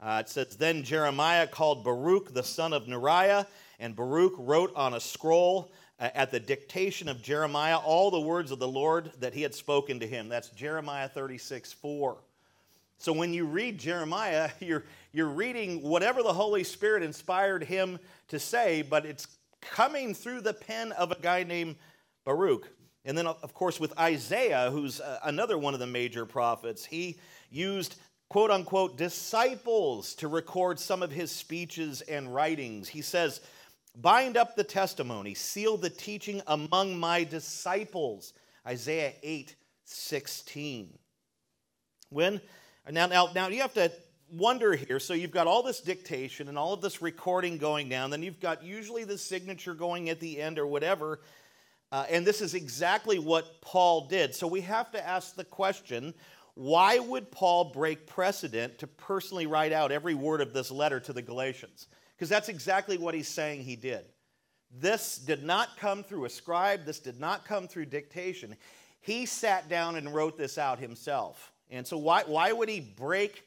Uh, 0.00 0.18
it 0.20 0.28
says, 0.28 0.56
Then 0.56 0.82
Jeremiah 0.82 1.46
called 1.46 1.84
Baruch 1.84 2.34
the 2.34 2.42
son 2.42 2.72
of 2.72 2.86
Neriah, 2.86 3.46
and 3.78 3.96
Baruch 3.96 4.34
wrote 4.38 4.72
on 4.76 4.94
a 4.94 5.00
scroll 5.00 5.72
at 5.98 6.30
the 6.30 6.40
dictation 6.40 7.08
of 7.08 7.22
Jeremiah 7.22 7.78
all 7.78 8.10
the 8.10 8.20
words 8.20 8.50
of 8.50 8.58
the 8.58 8.68
Lord 8.68 9.12
that 9.20 9.34
he 9.34 9.42
had 9.42 9.54
spoken 9.54 10.00
to 10.00 10.06
him. 10.06 10.28
That's 10.28 10.50
Jeremiah 10.50 11.08
36 11.08 11.72
4. 11.72 12.16
So 12.98 13.12
when 13.12 13.32
you 13.32 13.44
read 13.44 13.78
Jeremiah, 13.78 14.50
you're, 14.60 14.84
you're 15.12 15.28
reading 15.28 15.82
whatever 15.82 16.22
the 16.22 16.32
Holy 16.32 16.64
Spirit 16.64 17.02
inspired 17.02 17.64
him 17.64 17.98
to 18.28 18.38
say, 18.38 18.82
but 18.82 19.06
it's 19.06 19.26
coming 19.60 20.14
through 20.14 20.40
the 20.42 20.54
pen 20.54 20.92
of 20.92 21.10
a 21.12 21.16
guy 21.20 21.44
named 21.44 21.76
Baruch. 22.24 22.68
And 23.04 23.16
then, 23.16 23.26
of 23.26 23.52
course, 23.52 23.78
with 23.78 23.98
Isaiah, 23.98 24.70
who's 24.70 25.00
uh, 25.00 25.18
another 25.24 25.58
one 25.58 25.74
of 25.74 25.80
the 25.80 25.86
major 25.86 26.24
prophets, 26.24 26.84
he 26.84 27.18
used 27.50 27.96
quote 28.30 28.50
unquote 28.50 28.96
disciples 28.96 30.14
to 30.16 30.28
record 30.28 30.80
some 30.80 31.02
of 31.02 31.12
his 31.12 31.30
speeches 31.30 32.00
and 32.02 32.34
writings. 32.34 32.88
He 32.88 33.02
says, 33.02 33.40
Bind 33.96 34.36
up 34.36 34.56
the 34.56 34.64
testimony, 34.64 35.34
seal 35.34 35.76
the 35.76 35.90
teaching 35.90 36.42
among 36.46 36.98
my 36.98 37.24
disciples. 37.24 38.32
Isaiah 38.66 39.12
8 39.22 39.54
16. 39.84 40.98
When, 42.08 42.40
now, 42.90 43.06
now, 43.06 43.28
now 43.34 43.48
you 43.48 43.60
have 43.60 43.74
to 43.74 43.92
wonder 44.32 44.74
here. 44.74 44.98
So 44.98 45.14
you've 45.14 45.30
got 45.30 45.46
all 45.46 45.62
this 45.62 45.80
dictation 45.80 46.48
and 46.48 46.58
all 46.58 46.72
of 46.72 46.80
this 46.80 47.02
recording 47.02 47.58
going 47.58 47.88
down, 47.88 48.10
then 48.10 48.22
you've 48.22 48.40
got 48.40 48.64
usually 48.64 49.04
the 49.04 49.18
signature 49.18 49.74
going 49.74 50.08
at 50.10 50.20
the 50.20 50.40
end 50.40 50.58
or 50.58 50.66
whatever. 50.66 51.20
Uh, 51.92 52.06
and 52.10 52.26
this 52.26 52.40
is 52.40 52.54
exactly 52.54 53.18
what 53.18 53.60
Paul 53.60 54.08
did. 54.08 54.34
So 54.34 54.46
we 54.46 54.62
have 54.62 54.90
to 54.92 55.06
ask 55.06 55.36
the 55.36 55.44
question 55.44 56.14
why 56.54 57.00
would 57.00 57.32
Paul 57.32 57.72
break 57.72 58.06
precedent 58.06 58.78
to 58.78 58.86
personally 58.86 59.46
write 59.46 59.72
out 59.72 59.90
every 59.90 60.14
word 60.14 60.40
of 60.40 60.52
this 60.52 60.70
letter 60.70 61.00
to 61.00 61.12
the 61.12 61.22
Galatians? 61.22 61.88
Because 62.16 62.28
that's 62.28 62.48
exactly 62.48 62.96
what 62.96 63.14
he's 63.14 63.28
saying 63.28 63.62
he 63.62 63.76
did. 63.76 64.04
This 64.70 65.18
did 65.18 65.44
not 65.44 65.76
come 65.76 66.02
through 66.02 66.24
a 66.24 66.30
scribe, 66.30 66.84
this 66.84 66.98
did 66.98 67.20
not 67.20 67.44
come 67.44 67.68
through 67.68 67.86
dictation. 67.86 68.56
He 69.00 69.26
sat 69.26 69.68
down 69.68 69.96
and 69.96 70.14
wrote 70.14 70.36
this 70.36 70.58
out 70.58 70.78
himself. 70.78 71.52
And 71.70 71.86
so, 71.86 71.98
why, 71.98 72.22
why 72.26 72.52
would 72.52 72.68
he 72.68 72.80
break 72.80 73.44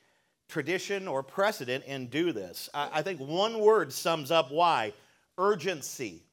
tradition 0.48 1.08
or 1.08 1.24
precedent 1.24 1.84
and 1.88 2.10
do 2.10 2.32
this? 2.32 2.70
I, 2.74 2.90
I 2.94 3.02
think 3.02 3.20
one 3.20 3.60
word 3.60 3.92
sums 3.92 4.32
up 4.32 4.52
why 4.52 4.94
urgency. 5.38 6.24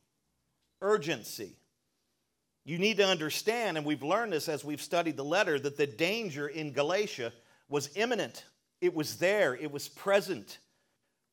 Urgency. 0.81 1.57
You 2.65 2.79
need 2.79 2.97
to 2.97 3.07
understand, 3.07 3.77
and 3.77 3.87
we've 3.87 4.03
learned 4.03 4.33
this 4.33 4.49
as 4.49 4.65
we've 4.65 4.81
studied 4.81 5.17
the 5.17 5.25
letter, 5.25 5.59
that 5.59 5.77
the 5.77 5.87
danger 5.87 6.49
in 6.49 6.73
Galatia 6.73 7.33
was 7.69 7.91
imminent. 7.95 8.45
It 8.81 8.95
was 8.95 9.17
there, 9.17 9.55
it 9.55 9.71
was 9.71 9.89
present. 9.89 10.59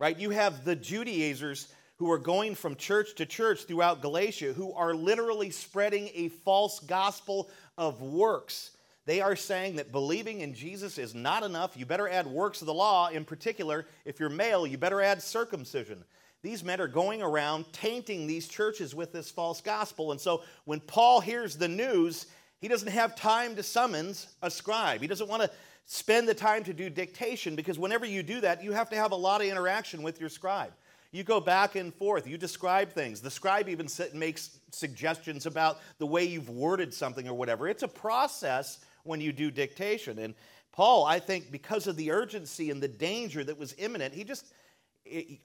Right? 0.02 0.18
You 0.18 0.32
have 0.32 0.66
the 0.66 0.76
Judaizers 0.76 1.68
who 1.98 2.10
are 2.10 2.18
going 2.18 2.56
from 2.56 2.76
church 2.76 3.14
to 3.18 3.26
church 3.28 3.66
throughout 3.66 4.02
Galatia 4.02 4.52
who 4.52 4.74
are 4.74 4.96
literally 4.96 5.52
spreading 5.52 6.10
a 6.16 6.30
false 6.30 6.80
gospel 6.80 7.52
of 7.78 8.02
works. 8.02 8.72
They 9.06 9.22
are 9.22 9.36
saying 9.36 9.76
that 9.76 9.92
believing 9.92 10.42
in 10.42 10.56
Jesus 10.56 10.98
is 10.98 11.14
not 11.14 11.44
enough. 11.44 11.78
You 11.78 11.86
better 11.86 12.10
add 12.10 12.26
works 12.26 12.62
of 12.62 12.66
the 12.66 12.74
law. 12.74 13.10
In 13.10 13.24
particular, 13.24 13.86
if 14.04 14.20
you're 14.20 14.30
male, 14.30 14.66
you 14.66 14.80
better 14.80 15.04
add 15.04 15.22
circumcision. 15.22 16.04
These 16.42 16.64
men 16.64 16.82
are 16.82 16.88
going 16.88 17.22
around 17.22 17.72
tainting 17.72 18.26
these 18.26 18.48
churches 18.48 18.96
with 18.96 19.14
this 19.14 19.30
false 19.30 19.62
gospel. 19.62 20.12
And 20.12 20.20
so 20.20 20.42
when 20.66 20.80
Paul 20.80 21.22
hears 21.22 21.58
the 21.58 21.68
news, 21.68 22.26
he 22.62 22.68
doesn't 22.68 22.90
have 22.90 23.16
time 23.16 23.56
to 23.56 23.64
summons 23.64 24.28
a 24.42 24.50
scribe. 24.50 25.02
He 25.02 25.08
doesn't 25.08 25.28
want 25.28 25.42
to 25.42 25.50
spend 25.86 26.28
the 26.30 26.34
time 26.34 26.64
to 26.64 26.74
do 26.74 26.90
dictation 26.90 27.56
because 27.56 27.78
whenever 27.78 28.06
you 28.06 28.24
do 28.24 28.40
that, 28.42 28.64
you 28.64 28.72
have 28.72 28.90
to 28.92 28.96
have 28.96 29.12
a 29.12 29.16
lot 29.16 29.42
of 29.42 29.48
interaction 29.48 30.04
with 30.04 30.20
your 30.20 30.30
scribe. 30.30 30.72
You 31.12 31.24
go 31.24 31.42
back 31.42 31.76
and 31.76 31.94
forth, 31.94 32.26
you 32.26 32.38
describe 32.38 32.94
things. 32.94 33.20
The 33.20 33.32
scribe 33.32 33.68
even 33.68 33.88
makes 34.14 34.60
suggestions 34.72 35.46
about 35.46 35.80
the 35.98 36.06
way 36.06 36.24
you've 36.24 36.50
worded 36.50 36.94
something 36.94 37.28
or 37.28 37.34
whatever. 37.34 37.68
It's 37.68 37.84
a 37.84 37.88
process 37.88 38.80
when 39.04 39.20
you 39.20 39.34
do 39.34 39.52
dictation. 39.52 40.20
And 40.20 40.36
Paul, 40.72 41.04
I 41.04 41.20
think, 41.20 41.52
because 41.52 41.88
of 41.88 41.98
the 41.98 42.12
urgency 42.12 42.70
and 42.70 42.82
the 42.82 42.88
danger 42.88 43.44
that 43.44 43.58
was 43.58 43.76
imminent, 43.78 44.14
he 44.14 44.24
just, 44.24 44.54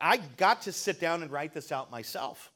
I 0.00 0.18
got 0.36 0.62
to 0.62 0.72
sit 0.72 1.00
down 1.00 1.22
and 1.22 1.32
write 1.32 1.52
this 1.52 1.72
out 1.72 1.90
myself. 1.90 2.52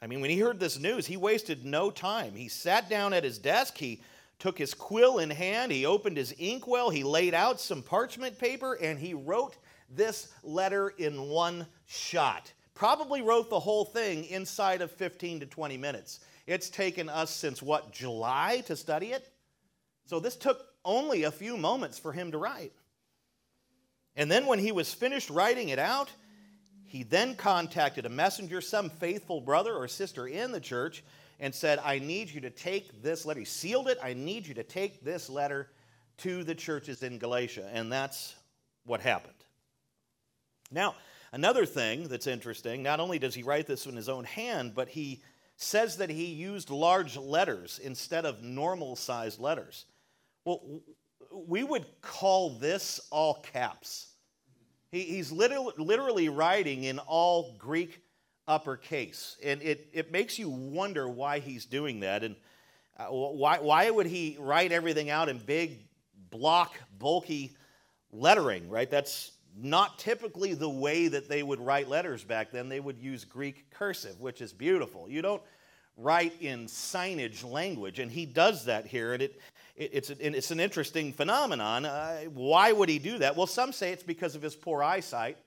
I 0.00 0.06
mean, 0.06 0.20
when 0.20 0.30
he 0.30 0.38
heard 0.38 0.60
this 0.60 0.78
news, 0.78 1.06
he 1.06 1.16
wasted 1.16 1.64
no 1.64 1.90
time. 1.90 2.34
He 2.34 2.48
sat 2.48 2.88
down 2.88 3.12
at 3.12 3.24
his 3.24 3.38
desk, 3.38 3.76
he 3.76 4.02
took 4.38 4.56
his 4.56 4.74
quill 4.74 5.18
in 5.18 5.30
hand, 5.30 5.72
he 5.72 5.84
opened 5.84 6.16
his 6.16 6.32
inkwell, 6.32 6.90
he 6.90 7.02
laid 7.02 7.34
out 7.34 7.60
some 7.60 7.82
parchment 7.82 8.38
paper, 8.38 8.74
and 8.74 8.98
he 8.98 9.14
wrote 9.14 9.56
this 9.90 10.32
letter 10.44 10.90
in 10.98 11.28
one 11.28 11.66
shot. 11.86 12.52
Probably 12.74 13.22
wrote 13.22 13.50
the 13.50 13.58
whole 13.58 13.84
thing 13.84 14.24
inside 14.26 14.82
of 14.82 14.92
15 14.92 15.40
to 15.40 15.46
20 15.46 15.76
minutes. 15.76 16.20
It's 16.46 16.70
taken 16.70 17.08
us 17.08 17.30
since 17.30 17.60
what, 17.60 17.92
July 17.92 18.62
to 18.66 18.76
study 18.76 19.08
it? 19.08 19.28
So 20.06 20.20
this 20.20 20.36
took 20.36 20.64
only 20.84 21.24
a 21.24 21.32
few 21.32 21.56
moments 21.56 21.98
for 21.98 22.12
him 22.12 22.30
to 22.30 22.38
write. 22.38 22.72
And 24.14 24.30
then 24.30 24.46
when 24.46 24.58
he 24.58 24.72
was 24.72 24.94
finished 24.94 25.28
writing 25.28 25.68
it 25.68 25.78
out, 25.78 26.10
he 26.88 27.02
then 27.02 27.36
contacted 27.36 28.06
a 28.06 28.08
messenger, 28.10 28.60
some 28.60 28.90
faithful 28.90 29.40
brother 29.40 29.74
or 29.74 29.86
sister 29.88 30.26
in 30.26 30.52
the 30.52 30.60
church, 30.60 31.04
and 31.38 31.54
said, 31.54 31.78
I 31.84 31.98
need 31.98 32.30
you 32.30 32.40
to 32.40 32.50
take 32.50 33.02
this 33.02 33.24
letter. 33.24 33.40
He 33.40 33.46
sealed 33.46 33.88
it. 33.88 33.98
I 34.02 34.14
need 34.14 34.46
you 34.46 34.54
to 34.54 34.64
take 34.64 35.04
this 35.04 35.30
letter 35.30 35.68
to 36.18 36.42
the 36.42 36.54
churches 36.54 37.02
in 37.02 37.18
Galatia. 37.18 37.68
And 37.72 37.92
that's 37.92 38.34
what 38.84 39.00
happened. 39.00 39.34
Now, 40.70 40.96
another 41.32 41.66
thing 41.66 42.08
that's 42.08 42.26
interesting 42.26 42.82
not 42.82 43.00
only 43.00 43.18
does 43.18 43.34
he 43.34 43.42
write 43.42 43.66
this 43.66 43.86
in 43.86 43.94
his 43.94 44.08
own 44.08 44.24
hand, 44.24 44.72
but 44.74 44.88
he 44.88 45.22
says 45.56 45.98
that 45.98 46.10
he 46.10 46.26
used 46.26 46.70
large 46.70 47.16
letters 47.16 47.78
instead 47.82 48.24
of 48.24 48.42
normal 48.42 48.96
sized 48.96 49.38
letters. 49.38 49.84
Well, 50.44 50.80
we 51.32 51.62
would 51.62 51.84
call 52.00 52.50
this 52.50 53.00
all 53.10 53.34
caps. 53.34 54.07
He, 54.90 55.02
he's 55.02 55.30
literally, 55.30 55.74
literally 55.78 56.28
writing 56.28 56.84
in 56.84 56.98
all 56.98 57.54
Greek 57.58 58.02
uppercase. 58.46 59.36
And 59.44 59.62
it, 59.62 59.88
it 59.92 60.10
makes 60.10 60.38
you 60.38 60.48
wonder 60.48 61.08
why 61.08 61.38
he's 61.38 61.66
doing 61.66 62.00
that. 62.00 62.24
And 62.24 62.36
uh, 62.98 63.06
why, 63.06 63.58
why 63.58 63.90
would 63.90 64.06
he 64.06 64.36
write 64.40 64.72
everything 64.72 65.10
out 65.10 65.28
in 65.28 65.38
big, 65.38 65.86
block, 66.30 66.74
bulky 66.98 67.56
lettering, 68.12 68.68
right? 68.68 68.90
That's 68.90 69.32
not 69.60 69.98
typically 69.98 70.54
the 70.54 70.68
way 70.68 71.08
that 71.08 71.28
they 71.28 71.42
would 71.42 71.60
write 71.60 71.88
letters 71.88 72.24
back 72.24 72.50
then. 72.50 72.68
They 72.68 72.80
would 72.80 72.98
use 72.98 73.24
Greek 73.24 73.70
cursive, 73.70 74.20
which 74.20 74.40
is 74.40 74.52
beautiful. 74.52 75.08
You 75.08 75.22
don't 75.22 75.42
write 75.96 76.40
in 76.40 76.66
signage 76.66 77.44
language, 77.48 77.98
and 77.98 78.10
he 78.10 78.24
does 78.24 78.64
that 78.66 78.86
here. 78.86 79.14
And 79.14 79.22
it, 79.22 79.40
it's, 79.78 80.10
it's 80.10 80.50
an 80.50 80.60
interesting 80.60 81.12
phenomenon. 81.12 81.86
Uh, 81.86 82.22
why 82.34 82.72
would 82.72 82.88
he 82.88 82.98
do 82.98 83.18
that? 83.18 83.36
Well, 83.36 83.46
some 83.46 83.72
say 83.72 83.92
it's 83.92 84.02
because 84.02 84.34
of 84.34 84.42
his 84.42 84.56
poor 84.56 84.82
eyesight. 84.82 85.38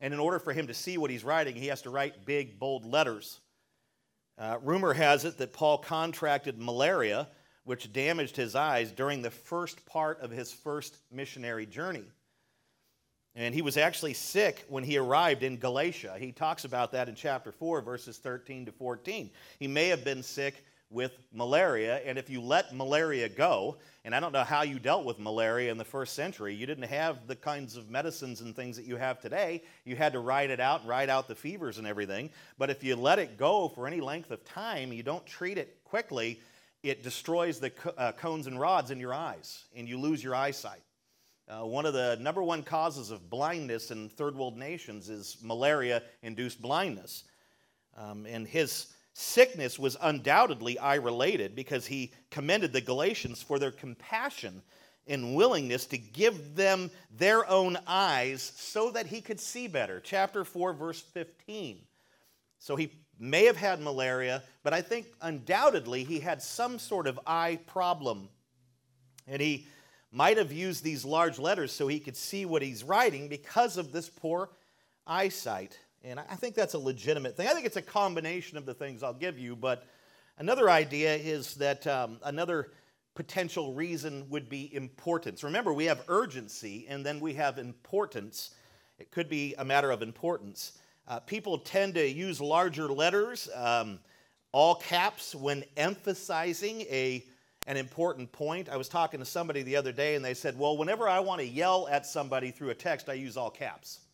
And 0.00 0.14
in 0.14 0.20
order 0.20 0.38
for 0.38 0.52
him 0.52 0.68
to 0.68 0.74
see 0.74 0.98
what 0.98 1.10
he's 1.10 1.24
writing, 1.24 1.56
he 1.56 1.66
has 1.68 1.82
to 1.82 1.90
write 1.90 2.24
big, 2.24 2.58
bold 2.58 2.84
letters. 2.84 3.40
Uh, 4.38 4.58
rumor 4.62 4.92
has 4.92 5.24
it 5.24 5.38
that 5.38 5.52
Paul 5.52 5.78
contracted 5.78 6.58
malaria, 6.58 7.26
which 7.64 7.92
damaged 7.92 8.36
his 8.36 8.54
eyes 8.54 8.92
during 8.92 9.22
the 9.22 9.30
first 9.30 9.84
part 9.86 10.20
of 10.20 10.30
his 10.30 10.52
first 10.52 10.98
missionary 11.10 11.66
journey. 11.66 12.04
And 13.34 13.54
he 13.54 13.62
was 13.62 13.76
actually 13.76 14.14
sick 14.14 14.64
when 14.68 14.84
he 14.84 14.98
arrived 14.98 15.42
in 15.42 15.56
Galatia. 15.56 16.16
He 16.18 16.32
talks 16.32 16.64
about 16.64 16.92
that 16.92 17.08
in 17.08 17.14
chapter 17.14 17.50
4, 17.50 17.80
verses 17.80 18.18
13 18.18 18.66
to 18.66 18.72
14. 18.72 19.30
He 19.58 19.66
may 19.66 19.88
have 19.88 20.04
been 20.04 20.22
sick 20.22 20.64
with 20.90 21.18
malaria. 21.32 22.00
And 22.04 22.18
if 22.18 22.30
you 22.30 22.40
let 22.40 22.74
malaria 22.74 23.28
go, 23.28 23.76
and 24.04 24.14
I 24.14 24.20
don't 24.20 24.32
know 24.32 24.44
how 24.44 24.62
you 24.62 24.78
dealt 24.78 25.04
with 25.04 25.18
malaria 25.18 25.70
in 25.70 25.78
the 25.78 25.84
first 25.84 26.14
century, 26.14 26.54
you 26.54 26.64
didn't 26.66 26.84
have 26.84 27.26
the 27.26 27.34
kinds 27.34 27.76
of 27.76 27.90
medicines 27.90 28.40
and 28.40 28.54
things 28.54 28.76
that 28.76 28.86
you 28.86 28.96
have 28.96 29.20
today. 29.20 29.62
You 29.84 29.96
had 29.96 30.12
to 30.12 30.20
ride 30.20 30.50
it 30.50 30.60
out, 30.60 30.86
ride 30.86 31.10
out 31.10 31.26
the 31.26 31.34
fevers 31.34 31.78
and 31.78 31.86
everything. 31.86 32.30
But 32.56 32.70
if 32.70 32.84
you 32.84 32.94
let 32.94 33.18
it 33.18 33.36
go 33.36 33.68
for 33.68 33.86
any 33.86 34.00
length 34.00 34.30
of 34.30 34.44
time, 34.44 34.92
you 34.92 35.02
don't 35.02 35.26
treat 35.26 35.58
it 35.58 35.78
quickly, 35.84 36.40
it 36.82 37.02
destroys 37.02 37.58
the 37.58 37.72
uh, 37.98 38.12
cones 38.12 38.46
and 38.46 38.60
rods 38.60 38.92
in 38.92 39.00
your 39.00 39.12
eyes, 39.12 39.64
and 39.74 39.88
you 39.88 39.98
lose 39.98 40.22
your 40.22 40.36
eyesight. 40.36 40.82
Uh, 41.48 41.64
one 41.64 41.86
of 41.86 41.94
the 41.94 42.16
number 42.20 42.42
one 42.42 42.62
causes 42.62 43.10
of 43.10 43.30
blindness 43.30 43.90
in 43.90 44.08
third 44.08 44.36
world 44.36 44.56
nations 44.56 45.08
is 45.08 45.36
malaria 45.42 46.02
induced 46.22 46.60
blindness. 46.60 47.24
Um, 47.96 48.26
and 48.26 48.46
his 48.46 48.92
sickness 49.18 49.78
was 49.78 49.96
undoubtedly 50.02 50.78
eye 50.78 50.96
related 50.96 51.56
because 51.56 51.86
he 51.86 52.12
commended 52.30 52.70
the 52.74 52.82
Galatians 52.82 53.40
for 53.40 53.58
their 53.58 53.70
compassion 53.70 54.60
and 55.06 55.34
willingness 55.34 55.86
to 55.86 55.96
give 55.96 56.54
them 56.54 56.90
their 57.16 57.48
own 57.48 57.78
eyes 57.86 58.52
so 58.56 58.90
that 58.90 59.06
he 59.06 59.22
could 59.22 59.40
see 59.40 59.68
better. 59.68 60.00
Chapter 60.00 60.44
4, 60.44 60.74
verse 60.74 61.00
15. 61.00 61.78
So 62.58 62.76
he 62.76 62.92
may 63.18 63.46
have 63.46 63.56
had 63.56 63.80
malaria, 63.80 64.42
but 64.62 64.74
I 64.74 64.82
think 64.82 65.06
undoubtedly 65.22 66.04
he 66.04 66.20
had 66.20 66.42
some 66.42 66.78
sort 66.78 67.06
of 67.06 67.18
eye 67.26 67.58
problem. 67.66 68.28
And 69.26 69.40
he 69.40 69.66
might 70.12 70.36
have 70.36 70.52
used 70.52 70.84
these 70.84 71.06
large 71.06 71.38
letters 71.38 71.72
so 71.72 71.88
he 71.88 72.00
could 72.00 72.18
see 72.18 72.44
what 72.44 72.60
he's 72.60 72.84
writing 72.84 73.28
because 73.28 73.78
of 73.78 73.92
this 73.92 74.10
poor 74.10 74.50
eyesight. 75.06 75.78
And 76.06 76.20
I 76.20 76.36
think 76.36 76.54
that's 76.54 76.74
a 76.74 76.78
legitimate 76.78 77.36
thing. 77.36 77.48
I 77.48 77.52
think 77.52 77.66
it's 77.66 77.76
a 77.76 77.82
combination 77.82 78.56
of 78.56 78.64
the 78.64 78.74
things 78.74 79.02
I'll 79.02 79.12
give 79.12 79.40
you, 79.40 79.56
but 79.56 79.88
another 80.38 80.70
idea 80.70 81.16
is 81.16 81.54
that 81.54 81.84
um, 81.88 82.20
another 82.22 82.70
potential 83.16 83.74
reason 83.74 84.24
would 84.30 84.48
be 84.48 84.72
importance. 84.72 85.42
Remember, 85.42 85.72
we 85.72 85.86
have 85.86 86.04
urgency 86.06 86.86
and 86.88 87.04
then 87.04 87.18
we 87.18 87.34
have 87.34 87.58
importance. 87.58 88.54
It 89.00 89.10
could 89.10 89.28
be 89.28 89.56
a 89.58 89.64
matter 89.64 89.90
of 89.90 90.00
importance. 90.00 90.78
Uh, 91.08 91.18
people 91.18 91.58
tend 91.58 91.94
to 91.94 92.08
use 92.08 92.40
larger 92.40 92.86
letters, 92.86 93.48
um, 93.56 93.98
all 94.52 94.76
caps, 94.76 95.34
when 95.34 95.64
emphasizing 95.76 96.82
a 96.82 97.24
an 97.66 97.76
important 97.76 98.30
point. 98.30 98.68
I 98.68 98.76
was 98.76 98.88
talking 98.88 99.18
to 99.18 99.26
somebody 99.26 99.64
the 99.64 99.74
other 99.74 99.90
day 99.90 100.14
and 100.14 100.24
they 100.24 100.34
said, 100.34 100.56
Well, 100.56 100.76
whenever 100.76 101.08
I 101.08 101.18
want 101.18 101.40
to 101.40 101.46
yell 101.46 101.88
at 101.90 102.06
somebody 102.06 102.52
through 102.52 102.70
a 102.70 102.76
text, 102.76 103.08
I 103.08 103.14
use 103.14 103.36
all 103.36 103.50
caps. 103.50 104.05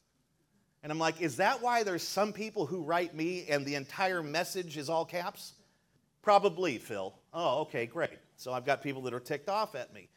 And 0.83 0.91
I'm 0.91 0.99
like, 0.99 1.21
Is 1.21 1.37
that 1.37 1.63
why 1.63 1.83
there's 1.83 2.07
some 2.07 2.33
people 2.33 2.67
who 2.67 2.83
write 2.83 3.15
me 3.15 3.47
and 3.49 3.65
the 3.65 3.77
entire 3.77 4.23
message 4.23 4.77
is 4.77 4.89
all 4.89 5.05
caps? 5.05 5.53
Probably, 6.23 6.79
Phil. 6.79 7.15
Oh, 7.33 7.61
okay, 7.63 7.87
great. 7.87 8.19
So 8.37 8.53
I've 8.53 8.65
got 8.65 8.83
people 8.83 9.03
that 9.03 9.15
are 9.15 9.21
ticked 9.21 9.49
off 9.49 9.75
at 9.75 9.93
me. 9.93 10.09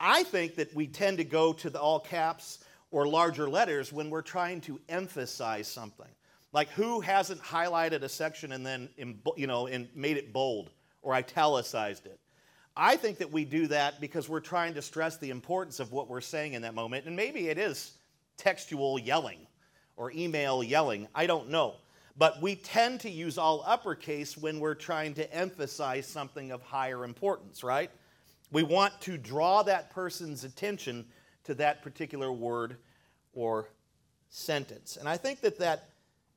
I 0.00 0.24
think 0.24 0.56
that 0.56 0.74
we 0.74 0.86
tend 0.86 1.18
to 1.18 1.24
go 1.24 1.52
to 1.54 1.70
the 1.70 1.80
all 1.80 2.00
caps 2.00 2.64
or 2.90 3.06
larger 3.06 3.48
letters 3.48 3.92
when 3.92 4.10
we're 4.10 4.22
trying 4.22 4.60
to 4.62 4.80
emphasize 4.88 5.68
something. 5.68 6.08
Like 6.52 6.68
who 6.70 7.00
hasn't 7.00 7.42
highlighted 7.42 8.02
a 8.02 8.08
section 8.08 8.52
and 8.52 8.64
then 8.64 8.88
you 9.36 9.46
know 9.46 9.66
and 9.66 9.88
made 9.94 10.16
it 10.16 10.32
bold 10.32 10.70
or 11.02 11.14
italicized 11.14 12.06
it? 12.06 12.18
I 12.76 12.96
think 12.96 13.18
that 13.18 13.30
we 13.30 13.44
do 13.44 13.68
that 13.68 14.00
because 14.00 14.28
we're 14.28 14.40
trying 14.40 14.74
to 14.74 14.82
stress 14.82 15.16
the 15.18 15.30
importance 15.30 15.78
of 15.78 15.92
what 15.92 16.08
we're 16.08 16.20
saying 16.20 16.54
in 16.54 16.62
that 16.62 16.74
moment. 16.74 17.06
And 17.06 17.14
maybe 17.14 17.48
it 17.48 17.58
is 17.58 17.92
textual 18.36 18.98
yelling 18.98 19.46
or 19.96 20.12
email 20.12 20.62
yelling. 20.62 21.08
I 21.14 21.26
don't 21.26 21.50
know. 21.50 21.74
But 22.16 22.40
we 22.40 22.54
tend 22.54 23.00
to 23.00 23.10
use 23.10 23.38
all 23.38 23.64
uppercase 23.66 24.36
when 24.36 24.60
we're 24.60 24.74
trying 24.74 25.14
to 25.14 25.34
emphasize 25.34 26.06
something 26.06 26.52
of 26.52 26.62
higher 26.62 27.04
importance, 27.04 27.64
right? 27.64 27.90
We 28.52 28.62
want 28.62 29.00
to 29.02 29.18
draw 29.18 29.62
that 29.64 29.90
person's 29.90 30.44
attention 30.44 31.06
to 31.44 31.54
that 31.54 31.82
particular 31.82 32.32
word 32.32 32.76
or 33.32 33.68
sentence. 34.28 34.96
And 34.96 35.08
I 35.08 35.16
think 35.16 35.40
that 35.40 35.58
that 35.58 35.88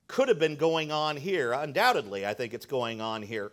could 0.07 0.27
have 0.29 0.39
been 0.39 0.55
going 0.55 0.91
on 0.91 1.15
here. 1.15 1.53
Undoubtedly, 1.53 2.25
I 2.25 2.33
think 2.33 2.53
it's 2.53 2.65
going 2.65 3.01
on 3.01 3.21
here. 3.21 3.51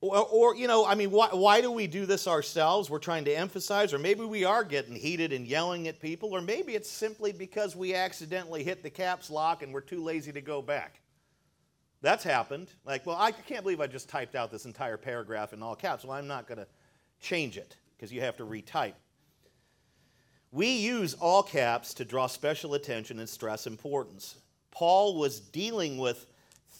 Or, 0.00 0.16
or, 0.16 0.54
you 0.54 0.68
know, 0.68 0.86
I 0.86 0.94
mean, 0.94 1.10
why, 1.10 1.28
why 1.32 1.60
do 1.60 1.72
we 1.72 1.88
do 1.88 2.06
this 2.06 2.28
ourselves? 2.28 2.88
We're 2.88 3.00
trying 3.00 3.24
to 3.24 3.34
emphasize, 3.34 3.92
or 3.92 3.98
maybe 3.98 4.24
we 4.24 4.44
are 4.44 4.62
getting 4.62 4.94
heated 4.94 5.32
and 5.32 5.44
yelling 5.44 5.88
at 5.88 5.98
people, 5.98 6.32
or 6.32 6.40
maybe 6.40 6.74
it's 6.76 6.88
simply 6.88 7.32
because 7.32 7.74
we 7.74 7.94
accidentally 7.94 8.62
hit 8.62 8.84
the 8.84 8.90
caps 8.90 9.28
lock 9.28 9.62
and 9.62 9.74
we're 9.74 9.80
too 9.80 10.02
lazy 10.02 10.30
to 10.32 10.40
go 10.40 10.62
back. 10.62 11.00
That's 12.00 12.22
happened. 12.22 12.68
Like, 12.84 13.06
well, 13.06 13.16
I 13.18 13.32
can't 13.32 13.64
believe 13.64 13.80
I 13.80 13.88
just 13.88 14.08
typed 14.08 14.36
out 14.36 14.52
this 14.52 14.66
entire 14.66 14.96
paragraph 14.96 15.52
in 15.52 15.64
all 15.64 15.74
caps. 15.74 16.04
Well, 16.04 16.16
I'm 16.16 16.28
not 16.28 16.46
going 16.46 16.58
to 16.58 16.66
change 17.20 17.56
it 17.56 17.76
because 17.96 18.12
you 18.12 18.20
have 18.20 18.36
to 18.36 18.44
retype. 18.44 18.94
We 20.52 20.68
use 20.68 21.14
all 21.14 21.42
caps 21.42 21.92
to 21.94 22.04
draw 22.04 22.28
special 22.28 22.74
attention 22.74 23.18
and 23.18 23.28
stress 23.28 23.66
importance. 23.66 24.36
Paul 24.70 25.18
was 25.18 25.40
dealing 25.40 25.98
with 25.98 26.26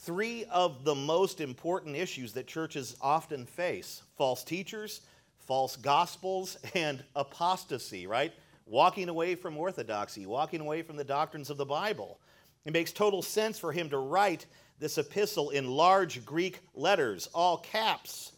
three 0.08 0.46
of 0.46 0.84
the 0.84 0.94
most 0.94 1.38
important 1.38 1.94
issues 1.94 2.32
that 2.32 2.46
churches 2.46 2.96
often 3.02 3.44
face 3.44 4.00
false 4.16 4.42
teachers, 4.42 5.02
false 5.46 5.76
gospels, 5.76 6.56
and 6.74 7.04
apostasy, 7.14 8.06
right? 8.06 8.32
Walking 8.64 9.10
away 9.10 9.34
from 9.34 9.58
orthodoxy, 9.58 10.24
walking 10.24 10.62
away 10.62 10.80
from 10.80 10.96
the 10.96 11.04
doctrines 11.04 11.50
of 11.50 11.58
the 11.58 11.66
Bible. 11.66 12.18
It 12.64 12.72
makes 12.72 12.90
total 12.90 13.20
sense 13.20 13.58
for 13.58 13.70
him 13.70 13.90
to 13.90 13.98
write 13.98 14.46
this 14.78 14.96
epistle 14.96 15.50
in 15.50 15.68
large 15.68 16.24
Greek 16.24 16.60
letters, 16.74 17.28
all 17.34 17.58
caps. 17.58 18.32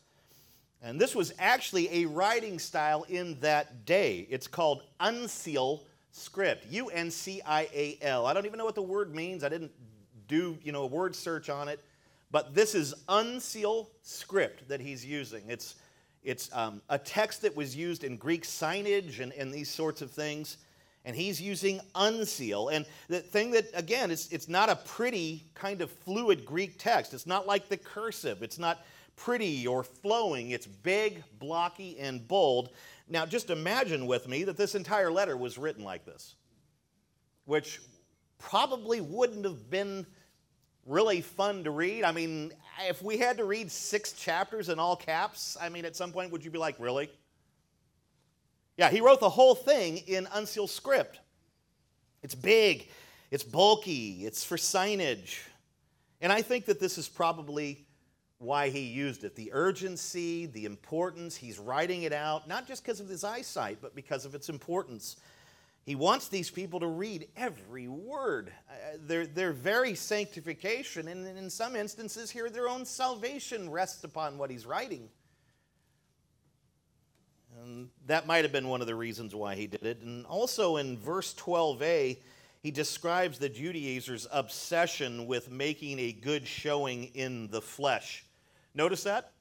And 0.82 1.00
this 1.00 1.14
was 1.14 1.32
actually 1.38 2.02
a 2.02 2.06
writing 2.06 2.58
style 2.58 3.04
in 3.08 3.38
that 3.42 3.84
day. 3.84 4.26
It's 4.28 4.48
called 4.48 4.82
uncial 4.98 5.82
script, 6.10 6.66
U 6.68 6.88
N 6.88 7.12
C 7.12 7.40
I 7.46 7.68
A 7.72 7.98
L. 8.02 8.26
I 8.26 8.32
don't 8.32 8.46
even 8.46 8.58
know 8.58 8.64
what 8.64 8.74
the 8.74 8.82
word 8.82 9.14
means. 9.14 9.44
I 9.44 9.48
didn't 9.48 9.70
do 10.30 10.56
you 10.62 10.72
know 10.72 10.84
a 10.84 10.86
word 10.86 11.14
search 11.14 11.50
on 11.50 11.68
it. 11.68 11.84
But 12.30 12.54
this 12.54 12.74
is 12.74 12.94
uncial 13.08 13.88
script 14.02 14.68
that 14.68 14.80
he's 14.80 15.04
using. 15.04 15.42
It's, 15.48 15.74
it's 16.22 16.48
um, 16.52 16.80
a 16.88 16.96
text 16.96 17.42
that 17.42 17.56
was 17.56 17.74
used 17.74 18.04
in 18.04 18.16
Greek 18.16 18.44
signage 18.44 19.20
and, 19.20 19.32
and 19.32 19.52
these 19.52 19.68
sorts 19.68 20.00
of 20.00 20.10
things. 20.10 20.56
And 21.04 21.16
he's 21.16 21.40
using 21.40 21.80
uncial. 21.94 22.72
And 22.72 22.86
the 23.08 23.20
thing 23.20 23.50
that, 23.52 23.66
again, 23.74 24.10
it's, 24.10 24.28
it's 24.28 24.48
not 24.48 24.68
a 24.68 24.76
pretty 24.76 25.44
kind 25.54 25.80
of 25.82 25.90
fluid 25.90 26.44
Greek 26.44 26.78
text. 26.78 27.14
It's 27.14 27.26
not 27.26 27.46
like 27.46 27.68
the 27.68 27.76
cursive. 27.76 28.42
It's 28.42 28.58
not 28.58 28.84
pretty 29.16 29.66
or 29.66 29.82
flowing. 29.82 30.50
It's 30.50 30.66
big, 30.66 31.24
blocky, 31.38 31.98
and 31.98 32.26
bold. 32.28 32.70
Now, 33.08 33.26
just 33.26 33.50
imagine 33.50 34.06
with 34.06 34.28
me 34.28 34.44
that 34.44 34.56
this 34.56 34.76
entire 34.76 35.10
letter 35.10 35.36
was 35.36 35.58
written 35.58 35.82
like 35.82 36.04
this, 36.04 36.36
which 37.46 37.80
probably 38.38 39.00
wouldn't 39.00 39.44
have 39.44 39.68
been 39.68 40.06
really 40.90 41.20
fun 41.20 41.64
to 41.64 41.70
read. 41.70 42.04
I 42.04 42.12
mean, 42.12 42.52
if 42.88 43.02
we 43.02 43.16
had 43.16 43.36
to 43.38 43.44
read 43.44 43.70
six 43.70 44.12
chapters 44.12 44.68
in 44.68 44.78
all 44.78 44.96
caps, 44.96 45.56
I 45.60 45.68
mean, 45.68 45.84
at 45.84 45.94
some 45.94 46.12
point, 46.12 46.32
would 46.32 46.44
you 46.44 46.50
be 46.50 46.58
like, 46.58 46.74
really? 46.78 47.08
Yeah, 48.76 48.90
he 48.90 49.00
wrote 49.00 49.20
the 49.20 49.30
whole 49.30 49.54
thing 49.54 49.98
in 49.98 50.26
uncial 50.26 50.68
script. 50.68 51.20
It's 52.22 52.34
big, 52.34 52.88
it's 53.30 53.44
bulky, 53.44 54.26
it's 54.26 54.42
for 54.42 54.56
signage. 54.56 55.38
And 56.20 56.32
I 56.32 56.42
think 56.42 56.66
that 56.66 56.80
this 56.80 56.98
is 56.98 57.08
probably 57.08 57.86
why 58.38 58.70
he 58.70 58.80
used 58.80 59.22
it 59.24 59.36
the 59.36 59.50
urgency, 59.52 60.46
the 60.46 60.64
importance. 60.64 61.36
He's 61.36 61.58
writing 61.58 62.02
it 62.02 62.12
out, 62.12 62.48
not 62.48 62.66
just 62.66 62.82
because 62.82 63.00
of 63.00 63.08
his 63.08 63.22
eyesight, 63.22 63.78
but 63.80 63.94
because 63.94 64.24
of 64.24 64.34
its 64.34 64.48
importance. 64.48 65.16
He 65.90 65.96
wants 65.96 66.28
these 66.28 66.50
people 66.52 66.78
to 66.78 66.86
read 66.86 67.26
every 67.36 67.88
word. 67.88 68.52
Uh, 68.70 68.96
their, 69.08 69.26
their 69.26 69.50
very 69.50 69.96
sanctification, 69.96 71.08
and 71.08 71.26
in 71.26 71.50
some 71.50 71.74
instances, 71.74 72.30
here, 72.30 72.48
their 72.48 72.68
own 72.68 72.84
salvation 72.84 73.68
rests 73.68 74.04
upon 74.04 74.38
what 74.38 74.50
he's 74.50 74.64
writing. 74.64 75.08
And 77.60 77.88
that 78.06 78.28
might 78.28 78.44
have 78.44 78.52
been 78.52 78.68
one 78.68 78.80
of 78.80 78.86
the 78.86 78.94
reasons 78.94 79.34
why 79.34 79.56
he 79.56 79.66
did 79.66 79.82
it. 79.82 80.00
And 80.02 80.24
also 80.26 80.76
in 80.76 80.96
verse 80.96 81.34
12a, 81.34 82.18
he 82.62 82.70
describes 82.70 83.40
the 83.40 83.48
Judaizers' 83.48 84.28
obsession 84.30 85.26
with 85.26 85.50
making 85.50 85.98
a 85.98 86.12
good 86.12 86.46
showing 86.46 87.06
in 87.14 87.48
the 87.48 87.60
flesh. 87.60 88.24
Notice 88.76 89.02
that? 89.02 89.32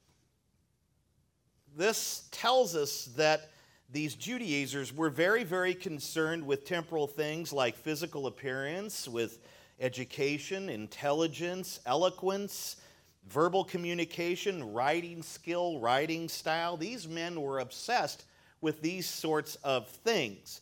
This 1.76 2.28
tells 2.32 2.74
us 2.74 3.04
that 3.16 3.50
these 3.92 4.14
Judaizers 4.14 4.94
were 4.94 5.10
very, 5.10 5.42
very 5.42 5.74
concerned 5.74 6.46
with 6.46 6.64
temporal 6.64 7.06
things 7.06 7.52
like 7.52 7.76
physical 7.76 8.26
appearance, 8.26 9.08
with 9.08 9.38
education, 9.80 10.68
intelligence, 10.68 11.80
eloquence, 11.86 12.76
verbal 13.28 13.64
communication, 13.64 14.72
writing 14.72 15.22
skill, 15.22 15.80
writing 15.80 16.28
style. 16.28 16.76
These 16.76 17.08
men 17.08 17.40
were 17.40 17.58
obsessed 17.58 18.24
with 18.60 18.80
these 18.80 19.08
sorts 19.08 19.56
of 19.56 19.88
things. 19.88 20.60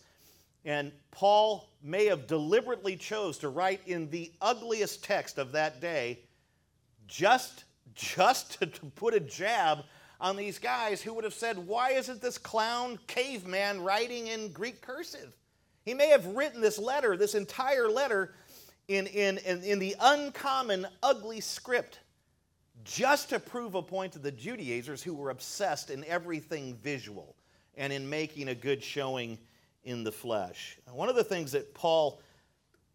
And 0.65 0.93
Paul 1.11 1.69
may 1.83 2.07
have 2.07 2.27
deliberately 2.27 2.97
chose 2.97 3.39
to 3.39 3.49
write 3.49 3.81
in 3.87 4.11
the 4.11 4.33
ugliest 4.41 5.05
text 5.05 5.39
of 5.39 5.53
that 5.53 5.81
day 5.81 6.21
just 7.07 7.65
just 7.95 8.53
to, 8.61 8.67
to 8.67 8.87
put 8.87 9.15
a 9.15 9.21
jab 9.21 9.85
on 10.21 10.37
these 10.37 10.59
guys 10.59 11.01
who 11.01 11.15
would 11.15 11.25
have 11.25 11.35
said, 11.35 11.59
Why 11.59 11.93
isn't 11.93 12.21
this 12.21 12.39
clown 12.39 12.99
caveman 13.07 13.83
writing 13.83 14.27
in 14.27 14.53
Greek 14.53 14.81
cursive? 14.81 15.37
He 15.85 15.95
may 15.95 16.09
have 16.09 16.27
written 16.27 16.61
this 16.61 16.79
letter, 16.79 17.17
this 17.17 17.35
entire 17.35 17.89
letter, 17.89 18.35
in, 18.89 19.07
in, 19.07 19.39
in, 19.39 19.63
in 19.63 19.79
the 19.79 19.97
uncommon, 20.01 20.87
ugly 21.03 21.41
script 21.41 22.01
just 22.85 23.29
to 23.31 23.39
prove 23.39 23.75
a 23.75 23.83
point 23.83 24.13
to 24.15 24.19
the 24.19 24.33
Judaizers 24.33 25.03
who 25.03 25.15
were 25.15 25.31
obsessed 25.31 25.91
in 25.91 26.05
everything 26.05 26.75
visual 26.83 27.37
and 27.77 27.93
in 27.93 28.09
making 28.09 28.49
a 28.49 28.55
good 28.55 28.83
showing 28.83 29.39
in 29.85 30.05
the 30.05 30.13
flesh. 30.13 30.79
One 30.91 31.09
of 31.09 31.17
the 31.17 31.25
things 31.25 31.53
that 31.53 31.75
Paul 31.75 32.21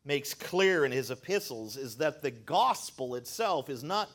makes 0.06 0.34
clear 0.34 0.86
in 0.86 0.92
his 0.92 1.12
epistles 1.12 1.78
is 1.78 1.98
that 1.98 2.22
the 2.22 2.32
gospel 2.32 3.16
itself 3.16 3.70
is 3.70 3.84
not 3.84 4.10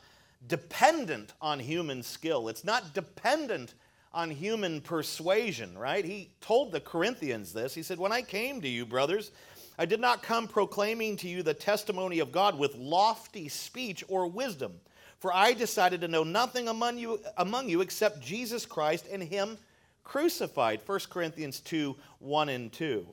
dependent 0.47 1.33
on 1.41 1.59
human 1.59 2.03
skill, 2.03 2.47
it's 2.47 2.63
not 2.63 2.93
dependent 2.93 3.73
on 4.13 4.31
human 4.31 4.81
persuasion, 4.81 5.77
right? 5.77 6.03
He 6.03 6.31
told 6.41 6.71
the 6.71 6.79
Corinthians 6.79 7.53
this. 7.53 7.73
He 7.75 7.83
said, 7.83 7.99
When 7.99 8.11
I 8.11 8.21
came 8.21 8.61
to 8.61 8.67
you, 8.67 8.85
brothers, 8.85 9.31
I 9.77 9.85
did 9.85 9.99
not 9.99 10.23
come 10.23 10.47
proclaiming 10.47 11.15
to 11.17 11.29
you 11.29 11.43
the 11.43 11.53
testimony 11.53 12.19
of 12.19 12.31
God 12.31 12.57
with 12.57 12.75
lofty 12.75 13.47
speech 13.47 14.03
or 14.07 14.27
wisdom, 14.27 14.73
for 15.19 15.33
I 15.33 15.53
decided 15.53 16.01
to 16.01 16.07
know 16.07 16.23
nothing 16.23 16.67
among 16.67 16.97
you, 16.97 17.19
among 17.37 17.69
you 17.69 17.81
except 17.81 18.21
Jesus 18.21 18.65
Christ 18.65 19.05
and 19.11 19.21
Him 19.21 19.57
crucified. 20.03 20.81
1 20.85 20.99
Corinthians 21.09 21.59
2 21.59 21.95
1 22.19 22.49
and 22.49 22.73
2. 22.73 23.07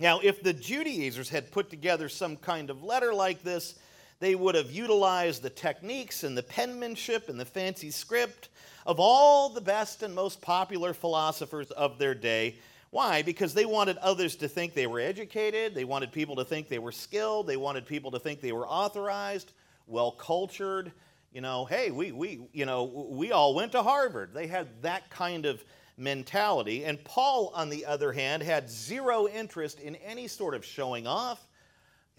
Now, 0.00 0.18
if 0.20 0.42
the 0.42 0.52
Judaizers 0.52 1.28
had 1.28 1.52
put 1.52 1.70
together 1.70 2.08
some 2.08 2.36
kind 2.36 2.68
of 2.68 2.82
letter 2.82 3.14
like 3.14 3.42
this, 3.42 3.76
they 4.20 4.34
would 4.34 4.54
have 4.54 4.70
utilized 4.70 5.42
the 5.42 5.50
techniques 5.50 6.24
and 6.24 6.36
the 6.36 6.42
penmanship 6.42 7.28
and 7.28 7.38
the 7.38 7.44
fancy 7.44 7.90
script 7.90 8.48
of 8.86 9.00
all 9.00 9.48
the 9.48 9.60
best 9.60 10.02
and 10.02 10.14
most 10.14 10.40
popular 10.40 10.94
philosophers 10.94 11.70
of 11.72 11.98
their 11.98 12.14
day. 12.14 12.56
Why? 12.90 13.22
Because 13.22 13.54
they 13.54 13.64
wanted 13.64 13.96
others 13.98 14.36
to 14.36 14.48
think 14.48 14.74
they 14.74 14.86
were 14.86 15.00
educated, 15.00 15.74
they 15.74 15.84
wanted 15.84 16.12
people 16.12 16.36
to 16.36 16.44
think 16.44 16.68
they 16.68 16.78
were 16.78 16.92
skilled, 16.92 17.46
they 17.46 17.56
wanted 17.56 17.86
people 17.86 18.10
to 18.12 18.20
think 18.20 18.40
they 18.40 18.52
were 18.52 18.68
authorized, 18.68 19.52
well 19.86 20.12
cultured. 20.12 20.92
You 21.32 21.40
know, 21.40 21.64
hey, 21.64 21.90
we, 21.90 22.12
we, 22.12 22.46
you 22.52 22.64
know, 22.64 22.84
we 22.84 23.32
all 23.32 23.56
went 23.56 23.72
to 23.72 23.82
Harvard. 23.82 24.32
They 24.32 24.46
had 24.46 24.68
that 24.82 25.10
kind 25.10 25.46
of 25.46 25.64
mentality. 25.96 26.84
And 26.84 27.02
Paul, 27.02 27.50
on 27.54 27.70
the 27.70 27.84
other 27.84 28.12
hand, 28.12 28.42
had 28.42 28.70
zero 28.70 29.26
interest 29.26 29.80
in 29.80 29.96
any 29.96 30.28
sort 30.28 30.54
of 30.54 30.64
showing 30.64 31.08
off 31.08 31.44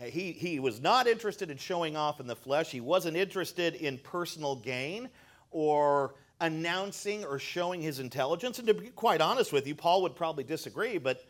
he, 0.03 0.31
he 0.33 0.59
was 0.59 0.81
not 0.81 1.07
interested 1.07 1.49
in 1.49 1.57
showing 1.57 1.95
off 1.95 2.19
in 2.19 2.27
the 2.27 2.35
flesh. 2.35 2.71
He 2.71 2.81
wasn't 2.81 3.15
interested 3.15 3.75
in 3.75 3.97
personal 3.99 4.57
gain 4.57 5.09
or 5.51 6.15
announcing 6.41 7.23
or 7.23 7.39
showing 7.39 7.81
his 7.81 7.99
intelligence. 7.99 8.59
And 8.59 8.67
to 8.67 8.73
be 8.73 8.87
quite 8.87 9.21
honest 9.21 9.53
with 9.53 9.65
you, 9.67 9.75
Paul 9.75 10.01
would 10.01 10.15
probably 10.15 10.43
disagree, 10.43 10.97
but 10.97 11.23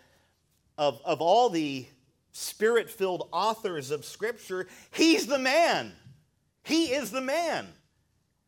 of, 0.78 0.99
of 1.06 1.21
all 1.21 1.49
the 1.49 1.86
spirit 2.32 2.89
filled 2.89 3.30
authors 3.32 3.91
of 3.91 4.04
Scripture, 4.04 4.67
he's 4.91 5.28
the 5.28 5.39
man. 5.39 5.93
He 6.63 6.86
is 6.86 7.12
the 7.12 7.21
man. 7.21 7.67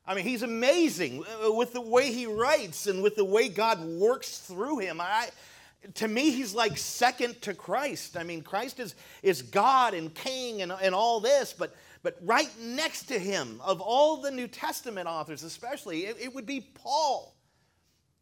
I 0.06 0.16
mean, 0.16 0.24
he's 0.24 0.42
amazing 0.42 1.24
with 1.44 1.74
the 1.74 1.82
way 1.82 2.12
he 2.12 2.26
writes 2.26 2.88
and 2.88 3.04
with 3.04 3.16
the 3.16 3.26
way 3.26 3.50
God 3.50 3.84
works 3.86 4.40
through 4.40 4.80
him. 4.80 5.00
I, 5.00 5.30
to 5.96 6.08
me, 6.08 6.32
he's 6.32 6.54
like 6.54 6.78
second 6.78 7.42
to 7.44 7.54
Christ. 7.54 8.18
I 8.18 8.24
mean, 8.24 8.42
Christ 8.42 8.80
is, 8.80 8.96
is 9.24 9.42
God 9.42 9.94
and 9.94 10.14
King 10.14 10.62
and, 10.62 10.72
and 10.72 10.94
all 10.94 11.20
this, 11.20 11.54
but, 11.54 11.76
but 12.04 12.18
right 12.22 12.50
next 12.60 13.04
to 13.06 13.20
him, 13.20 13.62
of 13.64 13.80
all 13.82 14.18
the 14.18 14.32
New 14.32 14.48
Testament 14.48 15.08
authors 15.08 15.44
especially, 15.44 16.06
it, 16.06 16.18
it 16.20 16.36
would 16.36 16.46
be 16.46 16.62
Paul. 16.62 17.36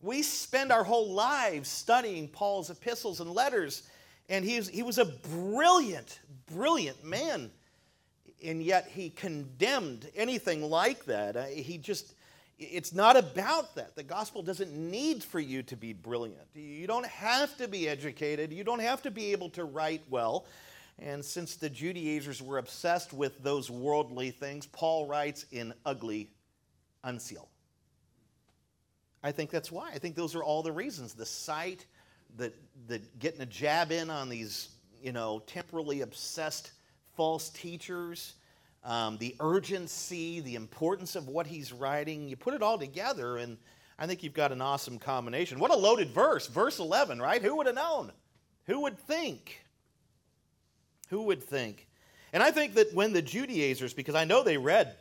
We 0.02 0.22
spend 0.22 0.72
our 0.72 0.84
whole 0.84 1.12
lives 1.12 1.70
studying 1.70 2.28
Paul's 2.28 2.70
epistles 2.70 3.22
and 3.22 3.32
letters, 3.32 3.84
and 4.30 4.44
he 4.46 4.58
was, 4.58 4.70
he 4.70 4.84
was 4.84 4.98
a 4.98 5.06
brilliant, 5.06 6.20
brilliant 6.52 7.04
man. 7.04 7.52
And 8.44 8.62
yet 8.62 8.90
he 8.94 9.10
condemned 9.10 10.10
anything 10.16 10.62
like 10.62 11.06
that. 11.06 11.36
Uh, 11.36 11.46
he 11.46 11.78
just 11.78 12.15
it's 12.58 12.94
not 12.94 13.18
about 13.18 13.76
that. 13.76 13.96
The 13.96 14.04
gospel 14.04 14.42
doesn't 14.42 14.74
need 14.74 15.24
for 15.24 15.40
you 15.40 15.64
to 15.64 15.76
be 15.76 15.94
brilliant. 15.94 16.48
You 16.54 16.88
don't 16.88 17.06
have 17.06 17.58
to 17.58 17.68
be 17.68 17.88
educated. 17.90 18.54
You 18.54 18.64
don't 18.64 18.80
have 18.80 19.02
to 19.04 19.12
be 19.12 19.32
able 19.34 19.50
to 19.52 19.66
write 19.66 20.04
well. 20.10 20.46
And 21.00 21.24
since 21.24 21.56
the 21.56 21.70
Judaizers 21.70 22.42
were 22.42 22.58
obsessed 22.58 23.12
with 23.12 23.44
those 23.44 23.70
worldly 23.70 24.32
things, 24.32 24.66
Paul 24.66 25.06
writes 25.06 25.46
in 25.52 25.74
ugly 25.86 26.30
uncial. 27.04 27.48
I 29.22 29.32
think 29.32 29.50
that's 29.50 29.72
why. 29.72 29.90
I 29.90 29.98
think 29.98 30.16
those 30.16 30.36
are 30.36 30.44
all 30.44 30.64
the 30.64 30.72
reasons. 30.72 31.14
The 31.14 31.26
sight, 31.26 31.86
the, 32.38 32.54
the 32.88 33.00
getting 33.20 33.42
a 33.42 33.46
jab 33.46 33.92
in 33.92 34.10
on 34.10 34.30
these, 34.30 34.70
you 35.02 35.12
know, 35.12 35.42
temporally 35.48 36.02
obsessed 36.02 36.72
false 37.18 37.50
teachers, 37.50 38.36
um, 38.86 39.18
the 39.18 39.36
urgency, 39.40 40.40
the 40.40 40.56
importance 40.56 41.16
of 41.16 41.28
what 41.28 41.48
he's 41.48 41.74
writing. 41.74 42.30
You 42.30 42.36
put 42.36 42.54
it 42.54 42.62
all 42.62 42.78
together, 42.78 43.38
and 43.38 43.58
I 43.98 44.06
think 44.06 44.24
you've 44.24 44.34
got 44.34 44.52
an 44.52 44.62
awesome 44.62 45.00
combination. 45.00 45.60
What 45.60 45.72
a 45.72 45.76
loaded 45.76 46.10
verse. 46.12 46.48
Verse 46.48 46.80
11, 46.80 47.20
right? 47.20 47.42
Who 47.42 47.58
would 47.58 47.66
have 47.66 47.76
known? 47.76 48.12
Who 48.68 48.82
would 48.82 48.98
think? 49.00 49.66
Who 51.10 51.24
would 51.24 51.42
think? 51.42 51.88
And 52.32 52.44
I 52.44 52.52
think 52.52 52.76
that 52.76 52.94
when 52.94 53.12
the 53.12 53.22
Judaizers, 53.22 53.94
because 53.94 54.16
I 54.16 54.26
know 54.26 54.44
they 54.44 54.58
read 54.58 54.96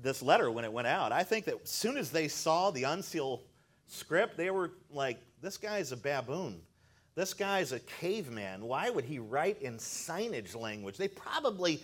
this 0.00 0.22
letter 0.22 0.50
when 0.50 0.64
it 0.64 0.72
went 0.72 0.86
out, 0.86 1.10
I 1.12 1.24
think 1.24 1.46
that 1.46 1.60
as 1.62 1.70
soon 1.70 1.96
as 1.96 2.10
they 2.10 2.28
saw 2.28 2.70
the 2.70 2.84
uncial 2.84 3.40
script, 3.88 4.36
they 4.36 4.50
were 4.50 4.70
like, 4.90 5.18
this 5.40 5.56
guy's 5.56 5.92
a 5.92 5.96
baboon. 5.96 6.60
This 7.14 7.34
guy's 7.34 7.72
a 7.72 7.80
caveman. 7.80 8.64
Why 8.64 8.90
would 8.90 9.04
he 9.04 9.18
write 9.18 9.60
in 9.60 9.76
signage 9.76 10.56
language? 10.56 10.96
They 10.96 11.08
probably 11.08 11.82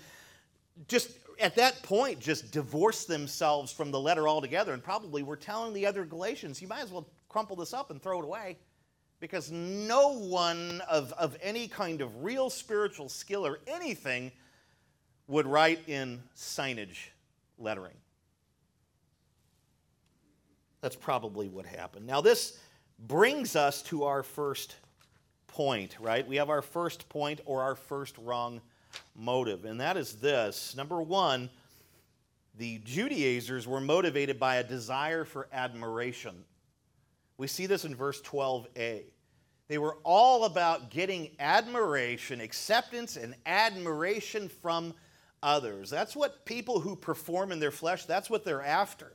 just 0.86 1.10
at 1.40 1.54
that 1.56 1.82
point 1.82 2.20
just 2.20 2.50
divorced 2.50 3.08
themselves 3.08 3.72
from 3.72 3.90
the 3.90 4.00
letter 4.00 4.28
altogether 4.28 4.72
and 4.72 4.82
probably 4.82 5.22
were 5.22 5.36
telling 5.36 5.72
the 5.72 5.86
other 5.86 6.04
Galatians, 6.04 6.60
you 6.60 6.68
might 6.68 6.82
as 6.82 6.90
well 6.90 7.08
crumple 7.28 7.56
this 7.56 7.72
up 7.74 7.90
and 7.90 8.02
throw 8.02 8.20
it 8.20 8.24
away. 8.24 8.56
Because 9.20 9.50
no 9.50 10.16
one 10.16 10.80
of, 10.88 11.12
of 11.14 11.36
any 11.42 11.66
kind 11.66 12.00
of 12.00 12.22
real 12.22 12.50
spiritual 12.50 13.08
skill 13.08 13.44
or 13.44 13.58
anything 13.66 14.30
would 15.26 15.44
write 15.44 15.80
in 15.88 16.22
signage 16.36 17.08
lettering. 17.58 17.96
That's 20.80 20.94
probably 20.94 21.48
what 21.48 21.66
happened. 21.66 22.06
Now, 22.06 22.20
this 22.20 22.60
brings 23.08 23.56
us 23.56 23.82
to 23.82 24.04
our 24.04 24.22
first 24.22 24.76
point, 25.48 25.96
right? 26.00 26.26
We 26.26 26.36
have 26.36 26.50
our 26.50 26.62
first 26.62 27.08
point 27.08 27.40
or 27.44 27.62
our 27.62 27.74
first 27.74 28.16
wrong 28.18 28.60
motive, 29.16 29.64
and 29.64 29.80
that 29.80 29.96
is 29.96 30.14
this. 30.14 30.76
Number 30.76 31.00
one, 31.02 31.50
the 32.56 32.78
Judaizers 32.84 33.66
were 33.66 33.80
motivated 33.80 34.40
by 34.40 34.56
a 34.56 34.64
desire 34.64 35.24
for 35.24 35.48
admiration. 35.52 36.44
We 37.36 37.46
see 37.46 37.66
this 37.66 37.84
in 37.84 37.94
verse 37.94 38.20
12a. 38.22 39.04
They 39.68 39.78
were 39.78 39.98
all 40.02 40.44
about 40.44 40.90
getting 40.90 41.30
admiration, 41.38 42.40
acceptance, 42.40 43.16
and 43.16 43.34
admiration 43.46 44.48
from 44.48 44.94
others. 45.42 45.90
That's 45.90 46.16
what 46.16 46.44
people 46.44 46.80
who 46.80 46.96
perform 46.96 47.52
in 47.52 47.60
their 47.60 47.70
flesh, 47.70 48.06
that's 48.06 48.30
what 48.30 48.44
they're 48.44 48.62
after. 48.62 49.12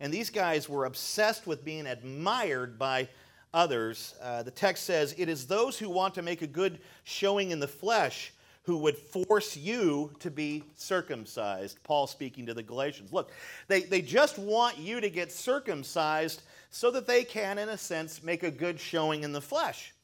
And 0.00 0.12
these 0.12 0.30
guys 0.30 0.68
were 0.68 0.84
obsessed 0.84 1.46
with 1.46 1.64
being 1.64 1.86
admired 1.86 2.78
by 2.78 3.08
others. 3.52 4.14
Uh, 4.22 4.44
the 4.44 4.50
text 4.50 4.84
says, 4.84 5.14
It 5.18 5.28
is 5.28 5.46
those 5.46 5.78
who 5.78 5.90
want 5.90 6.14
to 6.14 6.22
make 6.22 6.42
a 6.42 6.46
good 6.46 6.78
showing 7.04 7.50
in 7.50 7.58
the 7.58 7.68
flesh 7.68 8.32
who 8.68 8.76
would 8.76 8.98
force 8.98 9.56
you 9.56 10.12
to 10.18 10.30
be 10.30 10.62
circumcised. 10.76 11.82
Paul 11.84 12.06
speaking 12.06 12.44
to 12.44 12.52
the 12.52 12.62
Galatians. 12.62 13.14
Look, 13.14 13.32
they, 13.66 13.80
they 13.80 14.02
just 14.02 14.38
want 14.38 14.76
you 14.76 15.00
to 15.00 15.08
get 15.08 15.32
circumcised 15.32 16.42
so 16.68 16.90
that 16.90 17.06
they 17.06 17.24
can, 17.24 17.56
in 17.56 17.70
a 17.70 17.78
sense, 17.78 18.22
make 18.22 18.42
a 18.42 18.50
good 18.50 18.78
showing 18.78 19.22
in 19.22 19.32
the 19.32 19.40
flesh. 19.40 19.94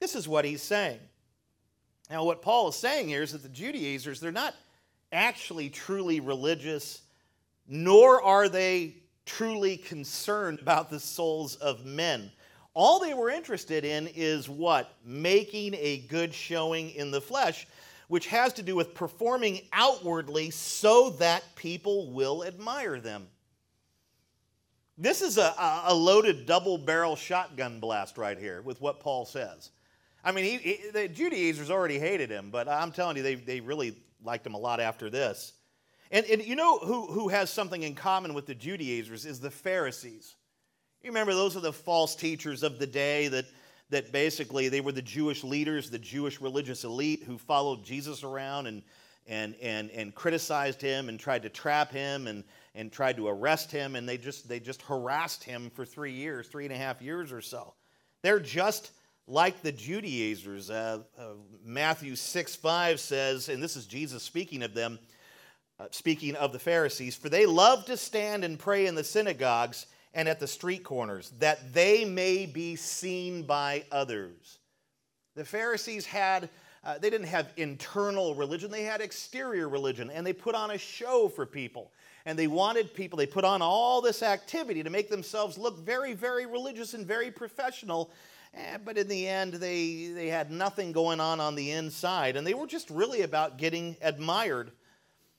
This 0.00 0.14
is 0.14 0.26
what 0.26 0.46
he's 0.46 0.62
saying. 0.62 1.00
Now, 2.08 2.24
what 2.24 2.40
Paul 2.40 2.68
is 2.68 2.76
saying 2.76 3.08
here 3.08 3.22
is 3.22 3.32
that 3.32 3.42
the 3.42 3.48
Judaizers, 3.50 4.20
they're 4.20 4.32
not 4.32 4.54
actually 5.12 5.68
truly 5.68 6.20
religious, 6.20 7.02
nor 7.68 8.22
are 8.22 8.48
they 8.48 8.96
truly 9.26 9.76
concerned 9.76 10.60
about 10.60 10.88
the 10.88 10.98
souls 10.98 11.56
of 11.56 11.84
men. 11.84 12.32
All 12.72 13.00
they 13.00 13.12
were 13.12 13.28
interested 13.28 13.84
in 13.84 14.08
is 14.14 14.48
what? 14.48 14.94
Making 15.04 15.74
a 15.74 15.98
good 16.08 16.32
showing 16.32 16.88
in 16.92 17.10
the 17.10 17.20
flesh 17.20 17.66
which 18.08 18.26
has 18.26 18.52
to 18.54 18.62
do 18.62 18.76
with 18.76 18.94
performing 18.94 19.60
outwardly 19.72 20.50
so 20.50 21.10
that 21.10 21.42
people 21.56 22.12
will 22.12 22.44
admire 22.44 23.00
them. 23.00 23.26
This 24.96 25.22
is 25.22 25.38
a, 25.38 25.54
a 25.86 25.94
loaded 25.94 26.46
double 26.46 26.78
barrel 26.78 27.16
shotgun 27.16 27.80
blast 27.80 28.16
right 28.16 28.38
here 28.38 28.62
with 28.62 28.80
what 28.80 29.00
Paul 29.00 29.24
says. 29.24 29.70
I 30.24 30.32
mean, 30.32 30.44
he, 30.44 30.56
he, 30.58 30.90
the 30.92 31.08
Judaizers 31.08 31.70
already 31.70 31.98
hated 31.98 32.30
him, 32.30 32.50
but 32.50 32.68
I'm 32.68 32.92
telling 32.92 33.16
you, 33.16 33.22
they, 33.22 33.34
they 33.34 33.60
really 33.60 33.96
liked 34.22 34.46
him 34.46 34.54
a 34.54 34.58
lot 34.58 34.80
after 34.80 35.10
this. 35.10 35.52
And, 36.10 36.24
and 36.26 36.44
you 36.44 36.54
know 36.54 36.78
who, 36.78 37.06
who 37.06 37.28
has 37.28 37.50
something 37.50 37.82
in 37.82 37.94
common 37.94 38.34
with 38.34 38.46
the 38.46 38.54
Judaizers 38.54 39.26
is 39.26 39.40
the 39.40 39.50
Pharisees. 39.50 40.36
You 41.02 41.10
remember 41.10 41.34
those 41.34 41.56
are 41.56 41.60
the 41.60 41.72
false 41.72 42.14
teachers 42.14 42.62
of 42.62 42.78
the 42.78 42.86
day 42.86 43.28
that, 43.28 43.46
that 43.94 44.10
basically 44.10 44.68
they 44.68 44.80
were 44.80 44.90
the 44.90 45.00
Jewish 45.00 45.44
leaders, 45.44 45.88
the 45.88 46.00
Jewish 46.00 46.40
religious 46.40 46.82
elite 46.82 47.22
who 47.22 47.38
followed 47.38 47.84
Jesus 47.84 48.24
around 48.24 48.66
and, 48.66 48.82
and, 49.28 49.54
and, 49.62 49.88
and 49.92 50.12
criticized 50.12 50.82
him 50.82 51.08
and 51.08 51.18
tried 51.18 51.42
to 51.42 51.48
trap 51.48 51.92
him 51.92 52.26
and, 52.26 52.42
and 52.74 52.90
tried 52.90 53.16
to 53.18 53.28
arrest 53.28 53.70
him. 53.70 53.94
And 53.94 54.08
they 54.08 54.18
just, 54.18 54.48
they 54.48 54.58
just 54.58 54.82
harassed 54.82 55.44
him 55.44 55.70
for 55.70 55.84
three 55.84 56.10
years, 56.10 56.48
three 56.48 56.64
and 56.64 56.74
a 56.74 56.76
half 56.76 57.00
years 57.00 57.30
or 57.30 57.40
so. 57.40 57.74
They're 58.22 58.40
just 58.40 58.90
like 59.28 59.62
the 59.62 59.70
Judaizers. 59.70 60.70
Uh, 60.70 61.02
uh, 61.16 61.34
Matthew 61.64 62.16
6 62.16 62.56
5 62.56 62.98
says, 62.98 63.48
and 63.48 63.62
this 63.62 63.76
is 63.76 63.86
Jesus 63.86 64.24
speaking 64.24 64.64
of 64.64 64.74
them, 64.74 64.98
uh, 65.78 65.86
speaking 65.92 66.34
of 66.34 66.52
the 66.52 66.58
Pharisees, 66.58 67.14
for 67.14 67.28
they 67.28 67.46
love 67.46 67.84
to 67.86 67.96
stand 67.96 68.42
and 68.42 68.58
pray 68.58 68.86
in 68.86 68.96
the 68.96 69.04
synagogues 69.04 69.86
and 70.14 70.28
at 70.28 70.40
the 70.40 70.46
street 70.46 70.84
corners, 70.84 71.32
that 71.38 71.72
they 71.72 72.04
may 72.04 72.46
be 72.46 72.76
seen 72.76 73.42
by 73.42 73.84
others. 73.90 74.58
The 75.34 75.44
Pharisees 75.44 76.06
had, 76.06 76.48
uh, 76.84 76.98
they 76.98 77.10
didn't 77.10 77.26
have 77.26 77.52
internal 77.56 78.34
religion, 78.34 78.70
they 78.70 78.84
had 78.84 79.00
exterior 79.00 79.68
religion, 79.68 80.10
and 80.10 80.26
they 80.26 80.32
put 80.32 80.54
on 80.54 80.70
a 80.70 80.78
show 80.78 81.28
for 81.28 81.44
people. 81.44 81.92
And 82.26 82.38
they 82.38 82.46
wanted 82.46 82.94
people, 82.94 83.18
they 83.18 83.26
put 83.26 83.44
on 83.44 83.60
all 83.60 84.00
this 84.00 84.22
activity 84.22 84.82
to 84.82 84.90
make 84.90 85.10
themselves 85.10 85.58
look 85.58 85.78
very, 85.78 86.14
very 86.14 86.46
religious 86.46 86.94
and 86.94 87.06
very 87.06 87.30
professional. 87.30 88.10
Eh, 88.54 88.78
but 88.84 88.96
in 88.96 89.08
the 89.08 89.26
end, 89.28 89.54
they, 89.54 90.12
they 90.14 90.28
had 90.28 90.50
nothing 90.50 90.92
going 90.92 91.20
on 91.20 91.40
on 91.40 91.54
the 91.54 91.72
inside, 91.72 92.36
and 92.36 92.46
they 92.46 92.54
were 92.54 92.66
just 92.66 92.88
really 92.88 93.22
about 93.22 93.58
getting 93.58 93.96
admired 94.00 94.70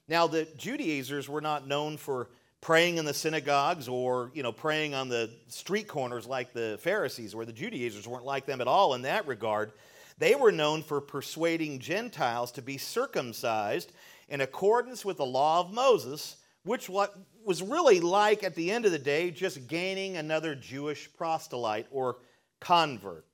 now, 0.07 0.27
the 0.27 0.47
Judaizers 0.57 1.27
were 1.27 1.41
not 1.41 1.67
known 1.67 1.97
for 1.97 2.29
praying 2.65 2.97
in 2.97 3.05
the 3.05 3.13
synagogues 3.13 3.87
or, 3.87 4.31
you 4.33 4.41
know, 4.41 4.51
praying 4.51 4.95
on 4.95 5.07
the 5.07 5.29
street 5.49 5.87
corners 5.87 6.25
like 6.25 6.51
the 6.51 6.79
Pharisees, 6.81 7.35
where 7.35 7.45
the 7.45 7.53
Judaizers 7.53 8.07
weren't 8.07 8.25
like 8.25 8.47
them 8.47 8.59
at 8.59 8.65
all 8.65 8.95
in 8.95 9.03
that 9.03 9.27
regard. 9.27 9.71
They 10.17 10.33
were 10.33 10.51
known 10.51 10.81
for 10.81 10.99
persuading 10.99 11.77
Gentiles 11.77 12.51
to 12.53 12.63
be 12.63 12.79
circumcised 12.79 13.91
in 14.29 14.41
accordance 14.41 15.05
with 15.05 15.17
the 15.17 15.25
law 15.27 15.59
of 15.59 15.75
Moses, 15.75 16.37
which 16.63 16.89
was 16.89 17.61
really 17.61 17.99
like 17.99 18.43
at 18.43 18.55
the 18.55 18.71
end 18.71 18.87
of 18.87 18.91
the 18.91 18.97
day 18.97 19.29
just 19.29 19.67
gaining 19.67 20.17
another 20.17 20.55
Jewish 20.55 21.07
proselyte 21.15 21.85
or 21.91 22.17
convert. 22.59 23.27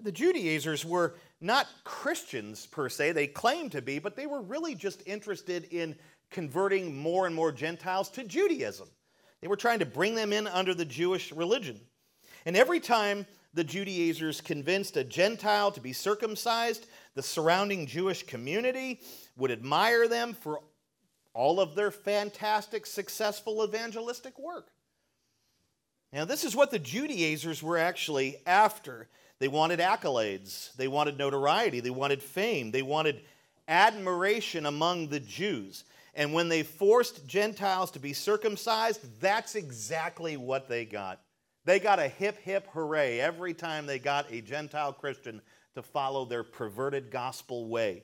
The 0.00 0.12
Judaizers 0.12 0.84
were 0.84 1.16
not 1.40 1.66
Christians 1.82 2.66
per 2.66 2.88
se, 2.88 3.12
they 3.12 3.26
claimed 3.26 3.72
to 3.72 3.82
be, 3.82 3.98
but 3.98 4.14
they 4.14 4.26
were 4.26 4.42
really 4.42 4.76
just 4.76 5.02
interested 5.06 5.64
in 5.72 5.96
converting 6.30 6.96
more 6.96 7.26
and 7.26 7.34
more 7.34 7.52
Gentiles 7.52 8.08
to 8.10 8.24
Judaism. 8.24 8.88
They 9.40 9.48
were 9.48 9.56
trying 9.56 9.78
to 9.80 9.86
bring 9.86 10.14
them 10.14 10.32
in 10.32 10.46
under 10.46 10.74
the 10.74 10.84
Jewish 10.84 11.32
religion. 11.32 11.80
And 12.46 12.56
every 12.56 12.80
time 12.80 13.26
the 13.52 13.64
Judaizers 13.64 14.40
convinced 14.40 14.96
a 14.96 15.04
Gentile 15.04 15.72
to 15.72 15.80
be 15.80 15.92
circumcised, 15.92 16.86
the 17.14 17.22
surrounding 17.22 17.86
Jewish 17.86 18.22
community 18.22 19.00
would 19.36 19.50
admire 19.50 20.06
them 20.08 20.34
for 20.34 20.60
all 21.34 21.60
of 21.60 21.74
their 21.74 21.90
fantastic, 21.90 22.86
successful 22.86 23.64
evangelistic 23.64 24.38
work. 24.38 24.68
Now, 26.12 26.24
this 26.24 26.44
is 26.44 26.56
what 26.56 26.70
the 26.70 26.78
Judaizers 26.78 27.62
were 27.62 27.78
actually 27.78 28.38
after. 28.46 29.08
They 29.38 29.48
wanted 29.48 29.80
accolades, 29.80 30.74
they 30.74 30.88
wanted 30.88 31.16
notoriety, 31.16 31.80
they 31.80 31.90
wanted 31.90 32.22
fame, 32.22 32.72
they 32.72 32.82
wanted 32.82 33.22
admiration 33.68 34.66
among 34.66 35.08
the 35.08 35.20
Jews. 35.20 35.84
And 36.14 36.32
when 36.32 36.48
they 36.48 36.62
forced 36.62 37.26
Gentiles 37.26 37.90
to 37.92 37.98
be 37.98 38.12
circumcised, 38.12 39.20
that's 39.20 39.54
exactly 39.54 40.36
what 40.36 40.68
they 40.68 40.84
got. 40.84 41.20
They 41.64 41.78
got 41.78 41.98
a 41.98 42.08
hip, 42.08 42.38
hip 42.42 42.68
hooray 42.72 43.20
every 43.20 43.54
time 43.54 43.86
they 43.86 43.98
got 43.98 44.30
a 44.30 44.40
Gentile 44.40 44.92
Christian 44.92 45.40
to 45.74 45.82
follow 45.82 46.24
their 46.24 46.42
perverted 46.42 47.10
gospel 47.10 47.68
way. 47.68 48.02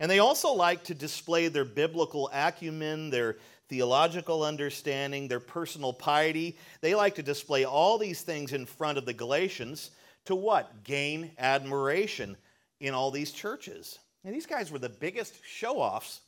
And 0.00 0.10
they 0.10 0.18
also 0.18 0.52
like 0.52 0.84
to 0.84 0.94
display 0.94 1.48
their 1.48 1.64
biblical 1.64 2.28
acumen, 2.32 3.10
their 3.10 3.36
theological 3.68 4.42
understanding, 4.42 5.28
their 5.28 5.40
personal 5.40 5.92
piety. 5.92 6.58
They 6.80 6.94
like 6.94 7.14
to 7.14 7.22
display 7.22 7.64
all 7.64 7.98
these 7.98 8.22
things 8.22 8.52
in 8.52 8.66
front 8.66 8.98
of 8.98 9.06
the 9.06 9.14
Galatians 9.14 9.92
to 10.24 10.34
what? 10.34 10.84
Gain 10.84 11.30
admiration 11.38 12.36
in 12.80 12.94
all 12.94 13.10
these 13.10 13.30
churches. 13.30 13.98
And 14.24 14.34
these 14.34 14.46
guys 14.46 14.70
were 14.70 14.78
the 14.78 14.88
biggest 14.88 15.34
show 15.44 15.76
offs. 15.78 16.20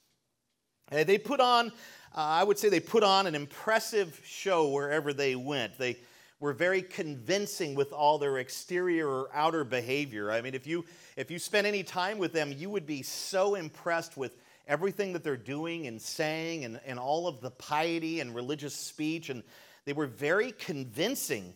They 0.91 1.19
put 1.19 1.41
on, 1.41 1.69
uh, 1.69 2.21
I 2.21 2.45
would 2.45 2.59
say, 2.59 2.69
they 2.69 2.81
put 2.81 3.03
on 3.03 3.27
an 3.27 3.35
impressive 3.35 4.21
show 4.25 4.69
wherever 4.69 5.13
they 5.13 5.35
went. 5.35 5.79
They 5.79 5.99
were 6.41 6.53
very 6.53 6.83
convincing 6.83 7.75
with 7.75 7.93
all 7.93 8.19
their 8.19 8.39
exterior 8.39 9.09
or 9.09 9.31
outer 9.33 9.65
behavior. 9.65 10.31
I 10.31 10.41
mean, 10.41 10.55
if 10.55 10.67
you 10.67 10.85
if 11.17 11.31
you 11.31 11.39
spent 11.39 11.67
any 11.67 11.83
time 11.83 12.19
with 12.19 12.33
them, 12.33 12.53
you 12.53 12.71
would 12.71 12.87
be 12.87 13.03
so 13.03 13.55
impressed 13.55 14.17
with 14.17 14.37
everything 14.67 15.13
that 15.13 15.23
they're 15.23 15.37
doing 15.37 15.87
and 15.87 16.01
saying 16.01 16.65
and, 16.65 16.81
and 16.87 16.99
all 16.99 17.27
of 17.27 17.41
the 17.41 17.51
piety 17.51 18.21
and 18.21 18.35
religious 18.35 18.75
speech. 18.75 19.31
And 19.31 19.43
they 19.85 19.93
were 19.93 20.07
very 20.07 20.53
convincing 20.53 21.55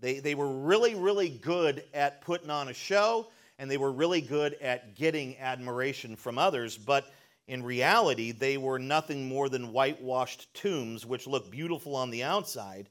they, 0.00 0.20
they 0.20 0.34
were 0.34 0.48
really, 0.48 0.94
really 0.94 1.28
good 1.28 1.82
at 1.92 2.20
putting 2.20 2.50
on 2.50 2.68
a 2.68 2.74
show, 2.74 3.26
and 3.58 3.70
they 3.70 3.78
were 3.78 3.90
really 3.90 4.20
good 4.20 4.54
at 4.54 4.94
getting 4.94 5.36
admiration 5.38 6.14
from 6.14 6.38
others. 6.38 6.78
But 6.78 7.12
in 7.48 7.62
reality, 7.62 8.30
they 8.30 8.58
were 8.58 8.78
nothing 8.78 9.26
more 9.26 9.48
than 9.48 9.72
whitewashed 9.72 10.52
tombs, 10.52 11.06
which 11.06 11.26
look 11.26 11.50
beautiful 11.50 11.96
on 11.96 12.10
the 12.10 12.22
outside, 12.22 12.90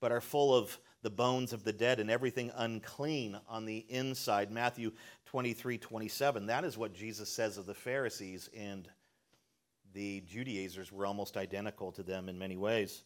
but 0.00 0.12
are 0.12 0.20
full 0.20 0.54
of 0.54 0.78
the 1.02 1.10
bones 1.10 1.52
of 1.52 1.64
the 1.64 1.72
dead 1.72 1.98
and 1.98 2.08
everything 2.08 2.52
unclean 2.56 3.38
on 3.48 3.64
the 3.66 3.84
inside. 3.88 4.52
Matthew 4.52 4.92
23 5.26 5.76
27. 5.76 6.46
That 6.46 6.64
is 6.64 6.78
what 6.78 6.94
Jesus 6.94 7.28
says 7.28 7.58
of 7.58 7.66
the 7.66 7.74
Pharisees, 7.74 8.48
and 8.56 8.88
the 9.92 10.20
Judaizers 10.20 10.92
were 10.92 11.04
almost 11.04 11.36
identical 11.36 11.90
to 11.92 12.04
them 12.04 12.28
in 12.28 12.38
many 12.38 12.56
ways. 12.56 13.02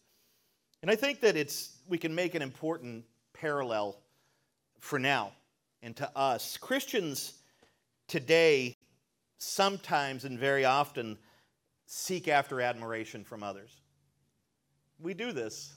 And 0.83 0.91
I 0.91 0.97
think 0.97 1.21
that 1.21 1.35
it's, 1.35 1.79
we 1.89 1.97
can 1.97 2.15
make 2.15 2.35
an 2.35 2.43
important 2.43 3.05
parallel 3.33 3.97
for 4.81 4.99
now 4.99 5.33
and 5.83 5.97
to 5.97 6.11
us. 6.17 6.59
Christians 6.59 7.35
today 8.07 8.77
sometimes 9.41 10.25
and 10.25 10.39
very 10.39 10.65
often 10.65 11.19
seek 11.87 12.29
after 12.29 12.61
admiration 12.61 13.25
from 13.25 13.43
others. 13.43 13.75
We 15.01 15.15
do 15.15 15.33
this. 15.33 15.75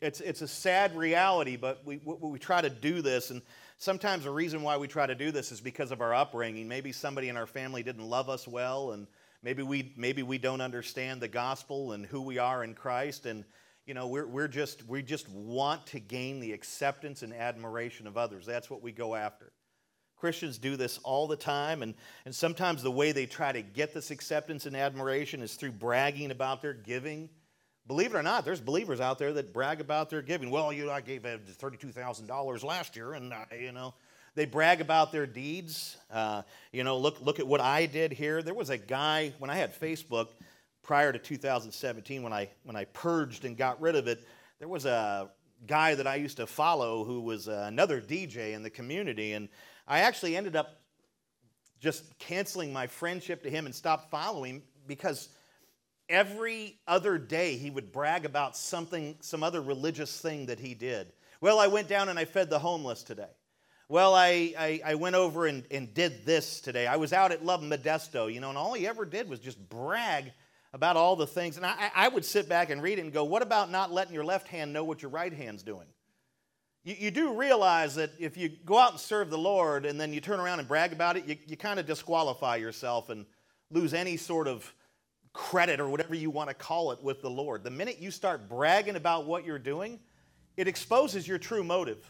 It's, 0.00 0.20
it's 0.20 0.40
a 0.40 0.48
sad 0.48 0.96
reality, 0.96 1.56
but 1.56 1.82
we, 1.84 2.00
we, 2.02 2.38
try 2.38 2.62
to 2.62 2.70
do 2.70 3.02
this. 3.02 3.30
And 3.30 3.42
sometimes 3.76 4.24
the 4.24 4.30
reason 4.30 4.62
why 4.62 4.78
we 4.78 4.88
try 4.88 5.06
to 5.06 5.14
do 5.14 5.30
this 5.30 5.52
is 5.52 5.60
because 5.60 5.90
of 5.90 6.00
our 6.00 6.14
upbringing. 6.14 6.66
Maybe 6.66 6.92
somebody 6.92 7.28
in 7.28 7.36
our 7.36 7.46
family 7.46 7.82
didn't 7.82 8.08
love 8.08 8.30
us 8.30 8.48
well, 8.48 8.92
and 8.92 9.06
maybe 9.42 9.62
we, 9.62 9.92
maybe 9.98 10.22
we 10.22 10.38
don't 10.38 10.62
understand 10.62 11.20
the 11.20 11.28
gospel 11.28 11.92
and 11.92 12.06
who 12.06 12.22
we 12.22 12.38
are 12.38 12.64
in 12.64 12.72
Christ. 12.72 13.26
And 13.26 13.44
you 13.84 13.92
know, 13.92 14.06
we're, 14.06 14.26
we're 14.26 14.48
just, 14.48 14.88
we 14.88 15.02
just 15.02 15.28
want 15.28 15.86
to 15.88 16.00
gain 16.00 16.40
the 16.40 16.52
acceptance 16.52 17.22
and 17.22 17.34
admiration 17.34 18.06
of 18.06 18.16
others. 18.16 18.46
That's 18.46 18.70
what 18.70 18.82
we 18.82 18.92
go 18.92 19.14
after. 19.14 19.52
Christians 20.20 20.58
do 20.58 20.76
this 20.76 20.98
all 20.98 21.26
the 21.26 21.36
time, 21.36 21.82
and, 21.82 21.94
and 22.24 22.34
sometimes 22.34 22.82
the 22.82 22.90
way 22.90 23.12
they 23.12 23.26
try 23.26 23.50
to 23.52 23.62
get 23.62 23.94
this 23.94 24.10
acceptance 24.10 24.66
and 24.66 24.76
admiration 24.76 25.42
is 25.42 25.54
through 25.54 25.72
bragging 25.72 26.30
about 26.30 26.62
their 26.62 26.74
giving. 26.74 27.30
Believe 27.86 28.14
it 28.14 28.18
or 28.18 28.22
not, 28.22 28.44
there's 28.44 28.60
believers 28.60 29.00
out 29.00 29.18
there 29.18 29.32
that 29.32 29.52
brag 29.52 29.80
about 29.80 30.10
their 30.10 30.22
giving. 30.22 30.50
Well, 30.50 30.72
you 30.72 30.86
know, 30.86 30.92
I 30.92 31.00
gave 31.00 31.22
$32,000 31.22 32.64
last 32.64 32.94
year, 32.94 33.14
and, 33.14 33.32
uh, 33.32 33.44
you 33.58 33.72
know, 33.72 33.94
they 34.34 34.44
brag 34.44 34.80
about 34.80 35.10
their 35.10 35.26
deeds. 35.26 35.96
Uh, 36.10 36.42
you 36.70 36.84
know, 36.84 36.98
look, 36.98 37.20
look 37.20 37.40
at 37.40 37.46
what 37.46 37.60
I 37.60 37.86
did 37.86 38.12
here. 38.12 38.42
There 38.42 38.54
was 38.54 38.70
a 38.70 38.78
guy, 38.78 39.32
when 39.38 39.50
I 39.50 39.56
had 39.56 39.78
Facebook, 39.78 40.28
prior 40.82 41.12
to 41.12 41.18
2017 41.18 42.22
when 42.22 42.32
I, 42.32 42.48
when 42.64 42.76
I 42.76 42.84
purged 42.86 43.44
and 43.44 43.56
got 43.56 43.80
rid 43.80 43.96
of 43.96 44.08
it, 44.08 44.26
there 44.58 44.68
was 44.68 44.86
a 44.86 45.30
guy 45.66 45.94
that 45.94 46.06
I 46.06 46.16
used 46.16 46.38
to 46.38 46.46
follow 46.46 47.04
who 47.04 47.20
was 47.20 47.48
uh, 47.48 47.64
another 47.66 48.00
DJ 48.00 48.54
in 48.54 48.62
the 48.62 48.70
community. 48.70 49.32
And 49.32 49.48
I 49.90 50.00
actually 50.00 50.36
ended 50.36 50.54
up 50.54 50.80
just 51.80 52.16
canceling 52.20 52.72
my 52.72 52.86
friendship 52.86 53.42
to 53.42 53.50
him 53.50 53.66
and 53.66 53.74
stopped 53.74 54.08
following 54.08 54.62
because 54.86 55.28
every 56.08 56.78
other 56.86 57.18
day 57.18 57.56
he 57.56 57.70
would 57.70 57.90
brag 57.90 58.24
about 58.24 58.56
something, 58.56 59.16
some 59.20 59.42
other 59.42 59.60
religious 59.60 60.20
thing 60.20 60.46
that 60.46 60.60
he 60.60 60.74
did. 60.74 61.12
Well, 61.40 61.58
I 61.58 61.66
went 61.66 61.88
down 61.88 62.08
and 62.08 62.20
I 62.20 62.24
fed 62.24 62.50
the 62.50 62.58
homeless 62.60 63.02
today. 63.02 63.30
Well, 63.88 64.14
I, 64.14 64.54
I, 64.56 64.80
I 64.84 64.94
went 64.94 65.16
over 65.16 65.46
and, 65.46 65.64
and 65.72 65.92
did 65.92 66.24
this 66.24 66.60
today. 66.60 66.86
I 66.86 66.94
was 66.94 67.12
out 67.12 67.32
at 67.32 67.44
Love 67.44 67.60
Modesto, 67.60 68.32
you 68.32 68.40
know, 68.40 68.50
and 68.50 68.56
all 68.58 68.74
he 68.74 68.86
ever 68.86 69.04
did 69.04 69.28
was 69.28 69.40
just 69.40 69.58
brag 69.68 70.30
about 70.72 70.96
all 70.96 71.16
the 71.16 71.26
things. 71.26 71.56
And 71.56 71.66
I, 71.66 71.90
I 71.96 72.06
would 72.06 72.24
sit 72.24 72.48
back 72.48 72.70
and 72.70 72.80
read 72.80 73.00
it 73.00 73.02
and 73.02 73.12
go, 73.12 73.24
what 73.24 73.42
about 73.42 73.72
not 73.72 73.90
letting 73.90 74.14
your 74.14 74.24
left 74.24 74.46
hand 74.46 74.72
know 74.72 74.84
what 74.84 75.02
your 75.02 75.10
right 75.10 75.32
hand's 75.32 75.64
doing? 75.64 75.88
You, 76.84 76.96
you 76.98 77.10
do 77.10 77.34
realize 77.34 77.94
that 77.96 78.10
if 78.18 78.36
you 78.36 78.48
go 78.48 78.78
out 78.78 78.92
and 78.92 79.00
serve 79.00 79.30
the 79.30 79.38
Lord 79.38 79.84
and 79.84 80.00
then 80.00 80.12
you 80.12 80.20
turn 80.20 80.40
around 80.40 80.60
and 80.60 80.68
brag 80.68 80.92
about 80.92 81.16
it, 81.16 81.26
you, 81.26 81.36
you 81.46 81.56
kind 81.56 81.78
of 81.78 81.86
disqualify 81.86 82.56
yourself 82.56 83.10
and 83.10 83.26
lose 83.70 83.94
any 83.94 84.16
sort 84.16 84.48
of 84.48 84.72
credit 85.32 85.78
or 85.80 85.88
whatever 85.88 86.14
you 86.14 86.30
want 86.30 86.48
to 86.48 86.54
call 86.54 86.92
it 86.92 87.02
with 87.02 87.22
the 87.22 87.30
Lord. 87.30 87.62
The 87.62 87.70
minute 87.70 87.98
you 87.98 88.10
start 88.10 88.48
bragging 88.48 88.96
about 88.96 89.26
what 89.26 89.44
you're 89.44 89.58
doing, 89.58 90.00
it 90.56 90.66
exposes 90.66 91.28
your 91.28 91.38
true 91.38 91.62
motive. 91.62 92.04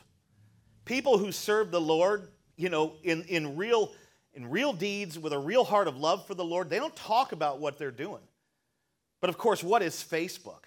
People 0.84 1.18
who 1.18 1.30
serve 1.30 1.70
the 1.70 1.80
Lord, 1.80 2.28
you 2.56 2.68
know, 2.68 2.94
in, 3.02 3.22
in 3.24 3.56
real 3.56 3.92
in 4.32 4.48
real 4.48 4.72
deeds 4.72 5.18
with 5.18 5.32
a 5.32 5.38
real 5.38 5.64
heart 5.64 5.88
of 5.88 5.96
love 5.96 6.24
for 6.24 6.34
the 6.34 6.44
Lord, 6.44 6.70
they 6.70 6.78
don't 6.78 6.94
talk 6.94 7.32
about 7.32 7.58
what 7.58 7.78
they're 7.78 7.90
doing. 7.90 8.22
But 9.20 9.28
of 9.28 9.38
course, 9.38 9.62
what 9.62 9.82
is 9.82 9.96
Facebook? 9.96 10.64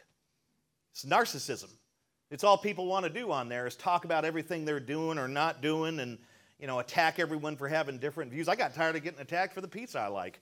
It's 0.92 1.06
narcissism. 1.06 1.70
It's 2.34 2.44
all 2.44 2.58
people 2.58 2.88
want 2.88 3.06
to 3.06 3.12
do 3.12 3.32
on 3.32 3.48
there 3.48 3.68
is 3.68 3.76
talk 3.76 4.06
about 4.06 4.26
everything 4.26 4.66
they're 4.66 4.80
doing 4.80 5.20
or 5.20 5.28
not 5.28 5.62
doing 5.62 6.00
and 6.00 6.18
you 6.60 6.66
know 6.66 6.80
attack 6.80 7.20
everyone 7.20 7.56
for 7.56 7.68
having 7.68 8.00
different 8.00 8.32
views. 8.32 8.48
I 8.48 8.56
got 8.56 8.74
tired 8.74 8.96
of 8.96 9.04
getting 9.04 9.20
attacked 9.20 9.54
for 9.54 9.62
the 9.62 9.68
pizza 9.68 10.00
I 10.00 10.08
like. 10.08 10.40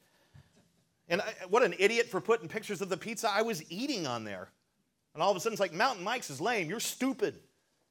And 1.10 1.20
I, 1.20 1.34
what 1.50 1.64
an 1.64 1.76
idiot 1.78 2.08
for 2.08 2.22
putting 2.22 2.48
pictures 2.48 2.82
of 2.82 2.88
the 2.88 2.96
pizza 2.96 3.30
I 3.30 3.42
was 3.42 3.70
eating 3.70 4.08
on 4.08 4.24
there. 4.24 4.48
And 5.14 5.22
all 5.22 5.32
of 5.32 5.36
a 5.36 5.42
sudden 5.42 5.54
it's 5.54 5.60
like 5.60 5.74
Mountain 5.74 6.06
Mike's 6.06 6.30
is 6.30 6.40
lame. 6.40 6.70
You're 6.70 6.80
stupid. 6.80 7.36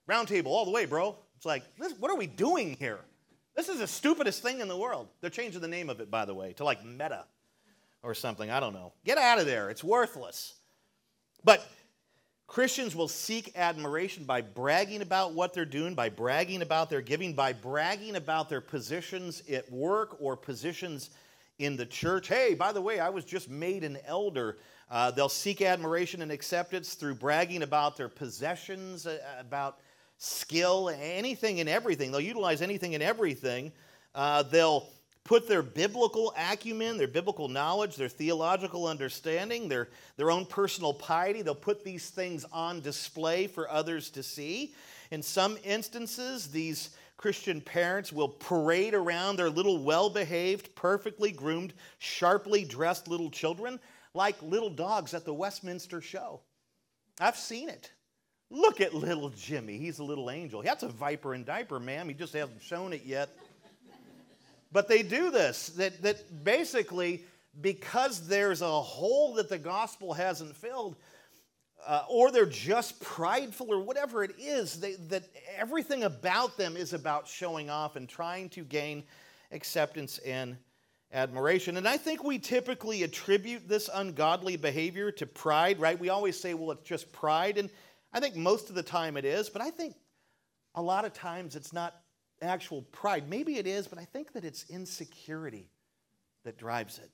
Round 0.06 0.26
table 0.26 0.52
all 0.52 0.64
the 0.64 0.70
way, 0.70 0.86
bro. 0.86 1.18
It's 1.36 1.44
like, 1.44 1.62
this, 1.76 1.92
what 1.98 2.10
are 2.10 2.16
we 2.16 2.26
doing 2.26 2.76
here? 2.78 3.00
This 3.54 3.68
is 3.68 3.80
the 3.80 3.86
stupidest 3.86 4.42
thing 4.42 4.60
in 4.60 4.68
the 4.68 4.76
world. 4.76 5.08
They're 5.20 5.28
changing 5.28 5.60
the 5.60 5.68
name 5.68 5.90
of 5.90 6.00
it, 6.00 6.10
by 6.10 6.24
the 6.24 6.34
way, 6.34 6.54
to 6.54 6.64
like 6.64 6.82
Meta 6.82 7.26
or 8.02 8.14
something. 8.14 8.50
I 8.50 8.60
don't 8.60 8.72
know. 8.72 8.94
Get 9.04 9.18
out 9.18 9.38
of 9.38 9.44
there. 9.44 9.68
It's 9.68 9.84
worthless. 9.84 10.54
But 11.44 11.66
Christians 12.50 12.96
will 12.96 13.06
seek 13.06 13.52
admiration 13.56 14.24
by 14.24 14.40
bragging 14.40 15.02
about 15.02 15.34
what 15.34 15.54
they're 15.54 15.64
doing, 15.64 15.94
by 15.94 16.08
bragging 16.08 16.62
about 16.62 16.90
their 16.90 17.00
giving, 17.00 17.32
by 17.32 17.52
bragging 17.52 18.16
about 18.16 18.48
their 18.48 18.60
positions 18.60 19.40
at 19.48 19.70
work 19.70 20.16
or 20.18 20.36
positions 20.36 21.10
in 21.60 21.76
the 21.76 21.86
church. 21.86 22.26
Hey, 22.26 22.54
by 22.54 22.72
the 22.72 22.80
way, 22.80 22.98
I 22.98 23.08
was 23.08 23.24
just 23.24 23.48
made 23.48 23.84
an 23.84 23.98
elder. 24.04 24.58
Uh, 24.90 25.12
they'll 25.12 25.28
seek 25.28 25.62
admiration 25.62 26.22
and 26.22 26.32
acceptance 26.32 26.94
through 26.94 27.14
bragging 27.14 27.62
about 27.62 27.96
their 27.96 28.08
possessions, 28.08 29.06
uh, 29.06 29.20
about 29.38 29.78
skill, 30.18 30.90
anything 31.00 31.60
and 31.60 31.68
everything. 31.68 32.10
They'll 32.10 32.20
utilize 32.20 32.62
anything 32.62 32.94
and 32.94 33.02
everything. 33.02 33.70
Uh, 34.12 34.42
they'll 34.42 34.88
put 35.24 35.48
their 35.48 35.62
biblical 35.62 36.34
acumen, 36.36 36.96
their 36.96 37.08
biblical 37.08 37.48
knowledge, 37.48 37.96
their 37.96 38.08
theological 38.08 38.86
understanding, 38.86 39.68
their, 39.68 39.88
their 40.16 40.30
own 40.30 40.46
personal 40.46 40.94
piety, 40.94 41.42
they'll 41.42 41.54
put 41.54 41.84
these 41.84 42.10
things 42.10 42.44
on 42.52 42.80
display 42.80 43.46
for 43.46 43.70
others 43.70 44.10
to 44.10 44.22
see. 44.22 44.74
In 45.10 45.22
some 45.22 45.58
instances, 45.64 46.48
these 46.48 46.90
Christian 47.16 47.60
parents 47.60 48.12
will 48.12 48.28
parade 48.28 48.94
around 48.94 49.36
their 49.36 49.50
little 49.50 49.82
well 49.82 50.08
behaved, 50.08 50.74
perfectly 50.74 51.30
groomed, 51.30 51.74
sharply 51.98 52.64
dressed 52.64 53.08
little 53.08 53.30
children 53.30 53.78
like 54.14 54.40
little 54.42 54.70
dogs 54.70 55.14
at 55.14 55.24
the 55.24 55.34
Westminster 55.34 56.00
show. 56.00 56.40
I've 57.20 57.36
seen 57.36 57.68
it. 57.68 57.92
Look 58.50 58.80
at 58.80 58.94
little 58.94 59.28
Jimmy. 59.28 59.76
He's 59.76 60.00
a 60.00 60.04
little 60.04 60.30
angel. 60.30 60.62
That's 60.62 60.82
a 60.82 60.88
viper 60.88 61.34
in 61.34 61.44
diaper, 61.44 61.78
ma'am. 61.78 62.08
He 62.08 62.14
just 62.14 62.32
hasn't 62.32 62.62
shown 62.62 62.92
it 62.92 63.02
yet. 63.04 63.28
But 64.72 64.88
they 64.88 65.02
do 65.02 65.30
this, 65.30 65.68
that, 65.70 66.02
that 66.02 66.44
basically, 66.44 67.24
because 67.60 68.28
there's 68.28 68.62
a 68.62 68.80
hole 68.80 69.34
that 69.34 69.48
the 69.48 69.58
gospel 69.58 70.12
hasn't 70.12 70.56
filled, 70.56 70.96
uh, 71.86 72.04
or 72.08 72.30
they're 72.30 72.46
just 72.46 73.00
prideful, 73.00 73.72
or 73.72 73.80
whatever 73.80 74.22
it 74.22 74.32
is, 74.38 74.80
they, 74.80 74.94
that 74.94 75.24
everything 75.56 76.04
about 76.04 76.56
them 76.56 76.76
is 76.76 76.92
about 76.92 77.26
showing 77.26 77.70
off 77.70 77.96
and 77.96 78.08
trying 78.08 78.48
to 78.50 78.62
gain 78.62 79.02
acceptance 79.50 80.18
and 80.18 80.56
admiration. 81.12 81.76
And 81.76 81.88
I 81.88 81.96
think 81.96 82.22
we 82.22 82.38
typically 82.38 83.02
attribute 83.02 83.68
this 83.68 83.90
ungodly 83.92 84.56
behavior 84.56 85.10
to 85.12 85.26
pride, 85.26 85.80
right? 85.80 85.98
We 85.98 86.08
always 86.08 86.38
say, 86.38 86.54
well, 86.54 86.70
it's 86.70 86.88
just 86.88 87.10
pride. 87.12 87.58
And 87.58 87.68
I 88.12 88.20
think 88.20 88.36
most 88.36 88.68
of 88.68 88.76
the 88.76 88.82
time 88.82 89.16
it 89.16 89.24
is, 89.24 89.48
but 89.48 89.62
I 89.62 89.70
think 89.70 89.96
a 90.74 90.82
lot 90.82 91.04
of 91.04 91.12
times 91.12 91.56
it's 91.56 91.72
not 91.72 91.96
actual 92.42 92.82
pride. 92.82 93.28
Maybe 93.28 93.56
it 93.56 93.66
is, 93.66 93.86
but 93.86 93.98
I 93.98 94.04
think 94.04 94.32
that 94.32 94.44
it's 94.44 94.64
insecurity 94.68 95.70
that 96.44 96.58
drives 96.58 96.98
it. 96.98 97.10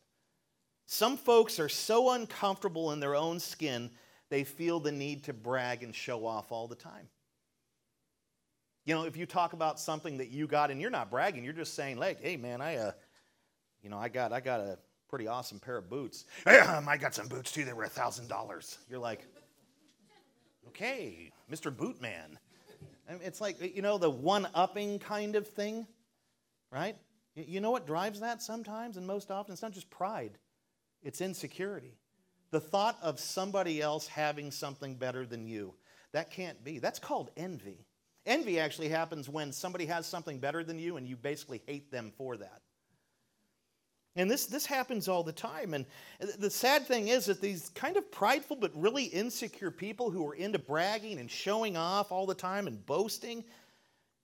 Some 0.86 1.16
folks 1.16 1.58
are 1.58 1.68
so 1.68 2.12
uncomfortable 2.12 2.92
in 2.92 3.00
their 3.00 3.16
own 3.16 3.40
skin, 3.40 3.90
they 4.28 4.44
feel 4.44 4.80
the 4.80 4.92
need 4.92 5.24
to 5.24 5.32
brag 5.32 5.82
and 5.82 5.94
show 5.94 6.26
off 6.26 6.52
all 6.52 6.68
the 6.68 6.76
time. 6.76 7.08
You 8.84 8.94
know, 8.94 9.04
if 9.04 9.16
you 9.16 9.26
talk 9.26 9.52
about 9.52 9.80
something 9.80 10.18
that 10.18 10.30
you 10.30 10.46
got 10.46 10.70
and 10.70 10.80
you're 10.80 10.90
not 10.90 11.10
bragging, 11.10 11.42
you're 11.42 11.52
just 11.52 11.74
saying, 11.74 11.96
like, 11.96 12.22
hey 12.22 12.36
man, 12.36 12.60
I 12.60 12.76
uh, 12.76 12.92
you 13.82 13.90
know, 13.90 13.98
I 13.98 14.08
got 14.08 14.32
I 14.32 14.40
got 14.40 14.60
a 14.60 14.78
pretty 15.08 15.26
awesome 15.26 15.58
pair 15.58 15.76
of 15.76 15.90
boots. 15.90 16.24
I 16.46 16.96
got 16.96 17.14
some 17.14 17.26
boots 17.26 17.50
too, 17.50 17.64
they 17.64 17.72
were 17.72 17.84
a 17.84 17.88
thousand 17.88 18.28
dollars. 18.28 18.78
You're 18.88 19.00
like, 19.00 19.26
okay, 20.68 21.30
Mr. 21.50 21.74
Bootman. 21.74 22.36
It's 23.08 23.40
like, 23.40 23.74
you 23.74 23.82
know, 23.82 23.98
the 23.98 24.10
one 24.10 24.48
upping 24.54 24.98
kind 24.98 25.36
of 25.36 25.46
thing, 25.46 25.86
right? 26.72 26.96
You 27.34 27.60
know 27.60 27.70
what 27.70 27.86
drives 27.86 28.20
that 28.20 28.42
sometimes 28.42 28.96
and 28.96 29.06
most 29.06 29.30
often? 29.30 29.52
It's 29.52 29.62
not 29.62 29.72
just 29.72 29.90
pride, 29.90 30.38
it's 31.02 31.20
insecurity. 31.20 31.98
The 32.50 32.60
thought 32.60 32.96
of 33.02 33.18
somebody 33.18 33.82
else 33.82 34.06
having 34.06 34.50
something 34.50 34.94
better 34.94 35.26
than 35.26 35.46
you. 35.46 35.74
That 36.12 36.30
can't 36.30 36.62
be. 36.64 36.78
That's 36.78 36.98
called 36.98 37.30
envy. 37.36 37.84
Envy 38.24 38.58
actually 38.58 38.88
happens 38.88 39.28
when 39.28 39.52
somebody 39.52 39.86
has 39.86 40.06
something 40.06 40.38
better 40.38 40.64
than 40.64 40.78
you 40.78 40.96
and 40.96 41.06
you 41.06 41.16
basically 41.16 41.62
hate 41.66 41.90
them 41.90 42.12
for 42.16 42.36
that. 42.36 42.62
And 44.16 44.30
this, 44.30 44.46
this 44.46 44.64
happens 44.64 45.08
all 45.08 45.22
the 45.22 45.32
time. 45.32 45.74
And 45.74 45.84
the 46.38 46.50
sad 46.50 46.86
thing 46.86 47.08
is 47.08 47.26
that 47.26 47.42
these 47.42 47.68
kind 47.74 47.98
of 47.98 48.10
prideful 48.10 48.56
but 48.56 48.72
really 48.74 49.04
insecure 49.04 49.70
people 49.70 50.10
who 50.10 50.26
are 50.26 50.34
into 50.34 50.58
bragging 50.58 51.18
and 51.18 51.30
showing 51.30 51.76
off 51.76 52.10
all 52.10 52.24
the 52.24 52.34
time 52.34 52.66
and 52.66 52.84
boasting, 52.86 53.44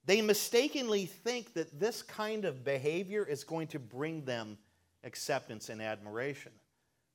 they 0.07 0.23
mistakenly 0.23 1.05
think 1.05 1.53
that 1.53 1.79
this 1.79 2.03
kind 2.03 2.47
of 2.47 2.65
behavior 2.65 3.25
is 3.25 3.45
going 3.45 3.67
to 3.69 3.79
bring 3.79 4.25
them 4.25 4.57
acceptance 5.05 5.69
and 5.69 5.83
admiration. 5.83 6.53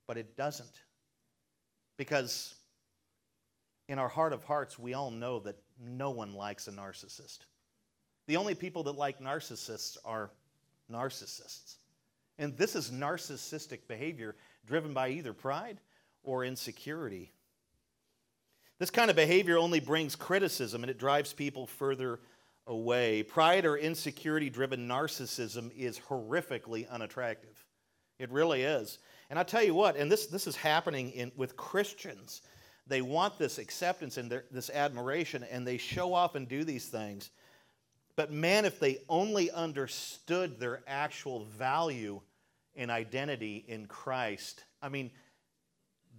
But 0.06 0.18
it 0.18 0.38
doesn't. 0.38 0.82
Because 1.98 2.54
in 3.90 3.98
our 3.98 4.08
heart 4.08 4.34
of 4.34 4.44
hearts, 4.44 4.78
we 4.78 4.94
all 4.94 5.10
know 5.10 5.40
that 5.40 5.56
no 5.84 6.12
one 6.12 6.36
likes 6.36 6.68
a 6.68 6.72
narcissist. 6.72 7.40
The 8.28 8.38
only 8.38 8.54
people 8.54 8.84
that 8.84 8.98
like 8.98 9.20
narcissists 9.20 9.98
are 10.06 10.30
narcissists. 10.92 11.78
And 12.39 12.56
this 12.58 12.76
is 12.76 12.91
narcissistic 12.91 13.88
behavior 13.88 14.36
driven 14.65 14.93
by 14.93 15.10
either 15.10 15.34
pride 15.34 15.80
or 16.23 16.43
insecurity. 16.43 17.32
This 18.80 18.89
kind 18.91 19.10
of 19.10 19.15
behavior 19.15 19.58
only 19.58 19.80
brings 19.80 20.15
criticism 20.15 20.84
and 20.84 20.89
it 20.91 21.00
drives 21.00 21.34
people 21.34 21.65
further 21.65 22.19
away. 22.67 23.23
Pride 23.23 23.65
or 23.65 23.78
insecurity 23.78 24.50
driven 24.50 24.88
narcissism 24.88 25.71
is 25.76 26.00
horrifically 26.00 26.88
unattractive. 26.89 27.63
It 28.19 28.32
really 28.32 28.63
is. 28.63 29.00
And 29.30 29.39
I 29.39 29.43
tell 29.43 29.63
you 29.63 29.73
what, 29.73 29.95
and 29.95 30.12
this, 30.12 30.28
this 30.28 30.47
is 30.47 30.56
happening 30.56 31.12
in, 31.12 31.32
with 31.36 31.56
Christians. 31.58 32.41
They 32.86 33.02
want 33.02 33.38
this 33.38 33.58
acceptance 33.58 34.17
and 34.17 34.32
their, 34.32 34.45
this 34.52 34.69
admiration, 34.69 35.43
and 35.43 35.67
they 35.67 35.78
show 35.78 36.13
off 36.13 36.36
and 36.36 36.47
do 36.47 36.63
these 36.63 36.88
things. 36.88 37.32
But 38.17 38.32
man, 38.32 38.65
if 38.65 38.80
they 38.80 38.97
only 39.08 39.51
understood 39.51 40.60
their 40.60 40.82
actual 40.88 41.45
value 41.58 42.19
and 42.75 42.89
identity 42.89 43.63
in 43.67 43.86
Christ, 43.86 44.63
I 44.82 44.89
mean, 44.89 45.12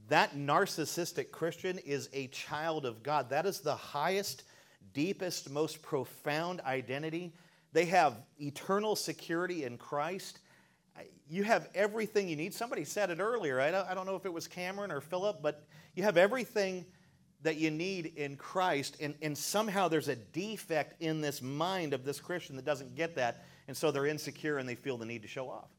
that 0.08 0.37
narcissistic 0.37 1.32
Christian 1.32 1.76
is 1.78 2.08
a 2.12 2.28
child 2.28 2.87
of 2.87 3.02
God. 3.02 3.28
That 3.28 3.46
is 3.46 3.61
the 3.61 3.74
highest, 3.74 4.44
deepest, 4.94 5.50
most 5.50 5.82
profound 5.82 6.61
identity. 6.61 7.34
They 7.72 7.87
have 7.87 8.14
eternal 8.40 8.94
security 8.94 9.64
in 9.64 9.76
Christ. 9.76 10.38
You 11.28 11.42
have 11.42 11.68
everything 11.74 12.28
you 12.28 12.37
need. 12.37 12.54
Somebody 12.54 12.84
said 12.84 13.11
it 13.11 13.18
earlier. 13.18 13.61
I 13.61 13.72
don't, 13.72 14.06
know 14.06 14.14
if 14.14 14.24
it 14.24 14.32
was 14.32 14.46
Cameron 14.46 14.92
or 14.92 15.00
Philip, 15.00 15.42
but 15.42 15.66
you 15.96 16.04
have 16.04 16.16
everything 16.16 16.87
that 17.42 17.57
you 17.57 17.70
need 17.70 18.07
in 18.16 18.37
Christ, 18.37 18.96
and, 19.01 19.14
and 19.22 19.37
somehow 19.37 19.88
there's 19.88 20.09
a 20.09 20.16
defect 20.16 21.01
in 21.01 21.20
this 21.20 21.40
mind 21.40 21.94
of 21.94 22.05
this 22.05 22.20
Christian 22.20 22.57
that 22.57 22.64
doesn't 22.64 22.97
get 22.97 23.14
that, 23.14 23.45
and 23.68 23.76
so 23.76 23.91
they're 23.91 24.07
insecure 24.07 24.59
and 24.59 24.68
they 24.68 24.74
feel 24.74 24.97
the 24.97 25.07
need 25.07 25.22
to 25.22 25.28
show 25.28 25.49
off. 25.49 25.70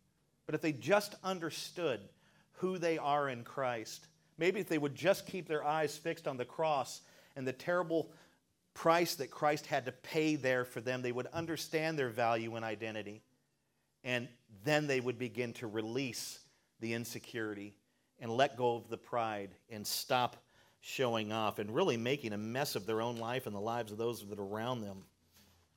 But 0.45 0.55
if 0.55 0.62
they 0.62 0.72
just 0.72 1.16
understood 1.24 1.99
who 2.53 2.78
they 2.78 2.97
are 2.97 3.30
in 3.30 3.43
Christ, 3.43 4.07
maybe 4.38 4.60
if 4.60 4.70
they 4.70 4.78
would 4.78 4.95
just 4.95 5.28
keep 5.28 5.47
their 5.47 5.66
eyes 5.66 5.97
fixed 5.97 6.28
on 6.28 6.38
the 6.38 6.45
cross 6.45 7.01
and 7.36 7.45
the 7.45 7.53
terrible 7.53 8.12
price 8.74 9.16
that 9.16 9.30
Christ 9.30 9.66
had 9.66 9.86
to 9.86 9.91
pay 9.91 10.36
there 10.36 10.64
for 10.64 10.80
them, 10.82 11.01
they 11.01 11.12
would 11.12 11.28
understand 11.28 11.99
their 11.99 12.10
value 12.10 12.55
and 12.55 12.64
identity. 12.64 13.22
And 14.03 14.30
then 14.64 14.88
they 14.88 15.01
would 15.01 15.20
begin 15.20 15.53
to 15.53 15.68
release 15.68 16.39
the 16.80 16.93
insecurity 16.93 17.76
and 18.20 18.32
let 18.32 18.57
go 18.57 18.76
of 18.76 18.89
the 18.89 18.97
pride 18.97 19.51
and 19.70 19.86
stop 19.86 20.38
showing 20.82 21.32
off 21.32 21.59
and 21.59 21.73
really 21.73 21.97
making 21.97 22.34
a 22.34 22.38
mess 22.38 22.75
of 22.75 22.86
their 22.86 23.01
own 23.01 23.17
life 23.17 23.45
and 23.45 23.55
the 23.55 23.59
lives 23.59 23.91
of 23.91 23.97
those 23.97 24.25
that 24.27 24.39
are 24.39 24.43
around 24.43 24.82
them. 24.82 25.03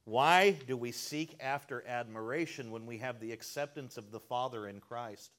Why 0.05 0.53
do 0.67 0.77
we 0.77 0.93
seek 0.93 1.37
after 1.41 1.87
admiration 1.87 2.71
when 2.71 2.87
we 2.87 2.99
have 2.99 3.21
the 3.21 3.33
acceptance 3.33 3.97
of 3.97 4.11
the 4.11 4.21
Father 4.21 4.67
in 4.67 4.81
Christ? 4.81 5.31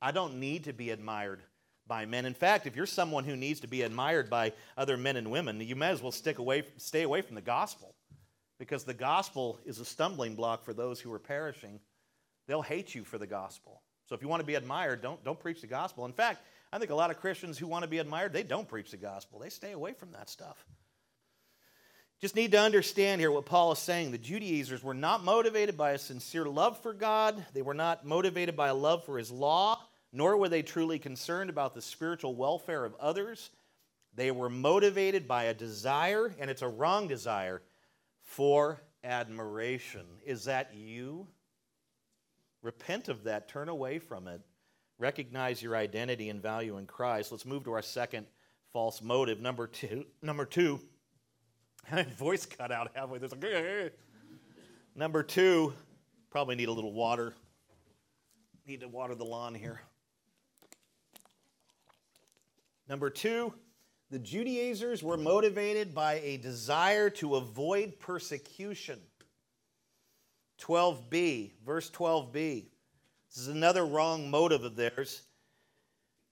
I 0.00 0.12
don't 0.12 0.38
need 0.38 0.64
to 0.64 0.72
be 0.72 0.90
admired 0.90 1.42
by 1.86 2.04
men. 2.04 2.26
In 2.26 2.34
fact, 2.34 2.66
if 2.66 2.76
you're 2.76 2.86
someone 2.86 3.24
who 3.24 3.34
needs 3.34 3.60
to 3.60 3.66
be 3.66 3.82
admired 3.82 4.28
by 4.28 4.52
other 4.76 4.96
men 4.96 5.16
and 5.16 5.30
women, 5.30 5.60
you 5.60 5.74
may 5.74 5.88
as 5.88 6.02
well 6.02 6.12
stick 6.12 6.38
away, 6.38 6.64
stay 6.76 7.02
away 7.02 7.22
from 7.22 7.34
the 7.34 7.40
gospel 7.40 7.94
because 8.58 8.84
the 8.84 8.94
gospel 8.94 9.58
is 9.64 9.78
a 9.78 9.84
stumbling 9.84 10.34
block 10.34 10.64
for 10.64 10.74
those 10.74 11.00
who 11.00 11.12
are 11.12 11.18
perishing. 11.18 11.80
They'll 12.46 12.62
hate 12.62 12.94
you 12.94 13.04
for 13.04 13.16
the 13.16 13.26
gospel. 13.26 13.80
So 14.06 14.14
if 14.14 14.22
you 14.22 14.28
want 14.28 14.40
to 14.40 14.46
be 14.46 14.54
admired, 14.54 15.02
don't, 15.02 15.22
don't 15.24 15.40
preach 15.40 15.60
the 15.60 15.66
gospel. 15.66 16.04
In 16.04 16.12
fact, 16.12 16.42
I 16.72 16.78
think 16.78 16.90
a 16.90 16.94
lot 16.94 17.10
of 17.10 17.20
Christians 17.20 17.58
who 17.58 17.66
want 17.66 17.82
to 17.82 17.88
be 17.88 17.98
admired, 17.98 18.32
they 18.32 18.42
don't 18.42 18.68
preach 18.68 18.90
the 18.90 18.96
gospel. 18.96 19.38
They 19.38 19.48
stay 19.48 19.72
away 19.72 19.92
from 19.94 20.12
that 20.12 20.28
stuff. 20.28 20.66
Just 22.20 22.34
need 22.34 22.50
to 22.50 22.60
understand 22.60 23.20
here 23.20 23.30
what 23.30 23.46
Paul 23.46 23.72
is 23.72 23.78
saying. 23.78 24.10
The 24.10 24.18
Judaizers 24.18 24.82
were 24.82 24.94
not 24.94 25.22
motivated 25.22 25.76
by 25.76 25.92
a 25.92 25.98
sincere 25.98 26.46
love 26.46 26.78
for 26.82 26.92
God, 26.92 27.46
they 27.54 27.62
were 27.62 27.74
not 27.74 28.04
motivated 28.04 28.56
by 28.56 28.68
a 28.68 28.74
love 28.74 29.04
for 29.04 29.18
his 29.18 29.30
law, 29.30 29.80
nor 30.12 30.36
were 30.36 30.48
they 30.48 30.62
truly 30.62 30.98
concerned 30.98 31.48
about 31.48 31.74
the 31.74 31.82
spiritual 31.82 32.34
welfare 32.34 32.84
of 32.84 32.94
others. 32.96 33.50
They 34.14 34.32
were 34.32 34.50
motivated 34.50 35.28
by 35.28 35.44
a 35.44 35.54
desire, 35.54 36.34
and 36.40 36.50
it's 36.50 36.62
a 36.62 36.68
wrong 36.68 37.06
desire, 37.06 37.62
for 38.24 38.80
admiration. 39.04 40.06
Is 40.26 40.44
that 40.46 40.74
you? 40.74 41.28
Repent 42.62 43.08
of 43.08 43.24
that, 43.24 43.48
turn 43.48 43.68
away 43.68 44.00
from 44.00 44.26
it. 44.26 44.40
Recognize 44.98 45.62
your 45.62 45.76
identity 45.76 46.28
and 46.28 46.42
value 46.42 46.76
in 46.78 46.86
Christ. 46.86 47.30
Let's 47.30 47.46
move 47.46 47.64
to 47.64 47.72
our 47.72 47.82
second 47.82 48.26
false 48.72 49.00
motive. 49.00 49.40
Number 49.40 49.66
two, 49.66 50.04
number 50.22 50.44
two 50.44 50.80
voice 52.18 52.46
cut 52.46 52.72
out 52.72 52.90
halfway. 52.94 53.18
There's 53.18 53.32
like, 53.32 53.92
Number 54.94 55.22
two, 55.22 55.72
probably 56.30 56.56
need 56.56 56.68
a 56.68 56.72
little 56.72 56.92
water. 56.92 57.34
Need 58.66 58.80
to 58.80 58.88
water 58.88 59.14
the 59.14 59.24
lawn 59.24 59.54
here. 59.54 59.80
Number 62.88 63.10
two, 63.10 63.52
the 64.10 64.18
Judaizers 64.18 65.02
were 65.02 65.16
motivated 65.16 65.94
by 65.94 66.14
a 66.14 66.38
desire 66.38 67.10
to 67.10 67.36
avoid 67.36 68.00
persecution. 68.00 68.98
12b, 70.60 71.52
verse 71.64 71.90
12b. 71.90 72.66
This 73.28 73.38
is 73.42 73.48
another 73.48 73.84
wrong 73.84 74.30
motive 74.30 74.64
of 74.64 74.76
theirs. 74.76 75.22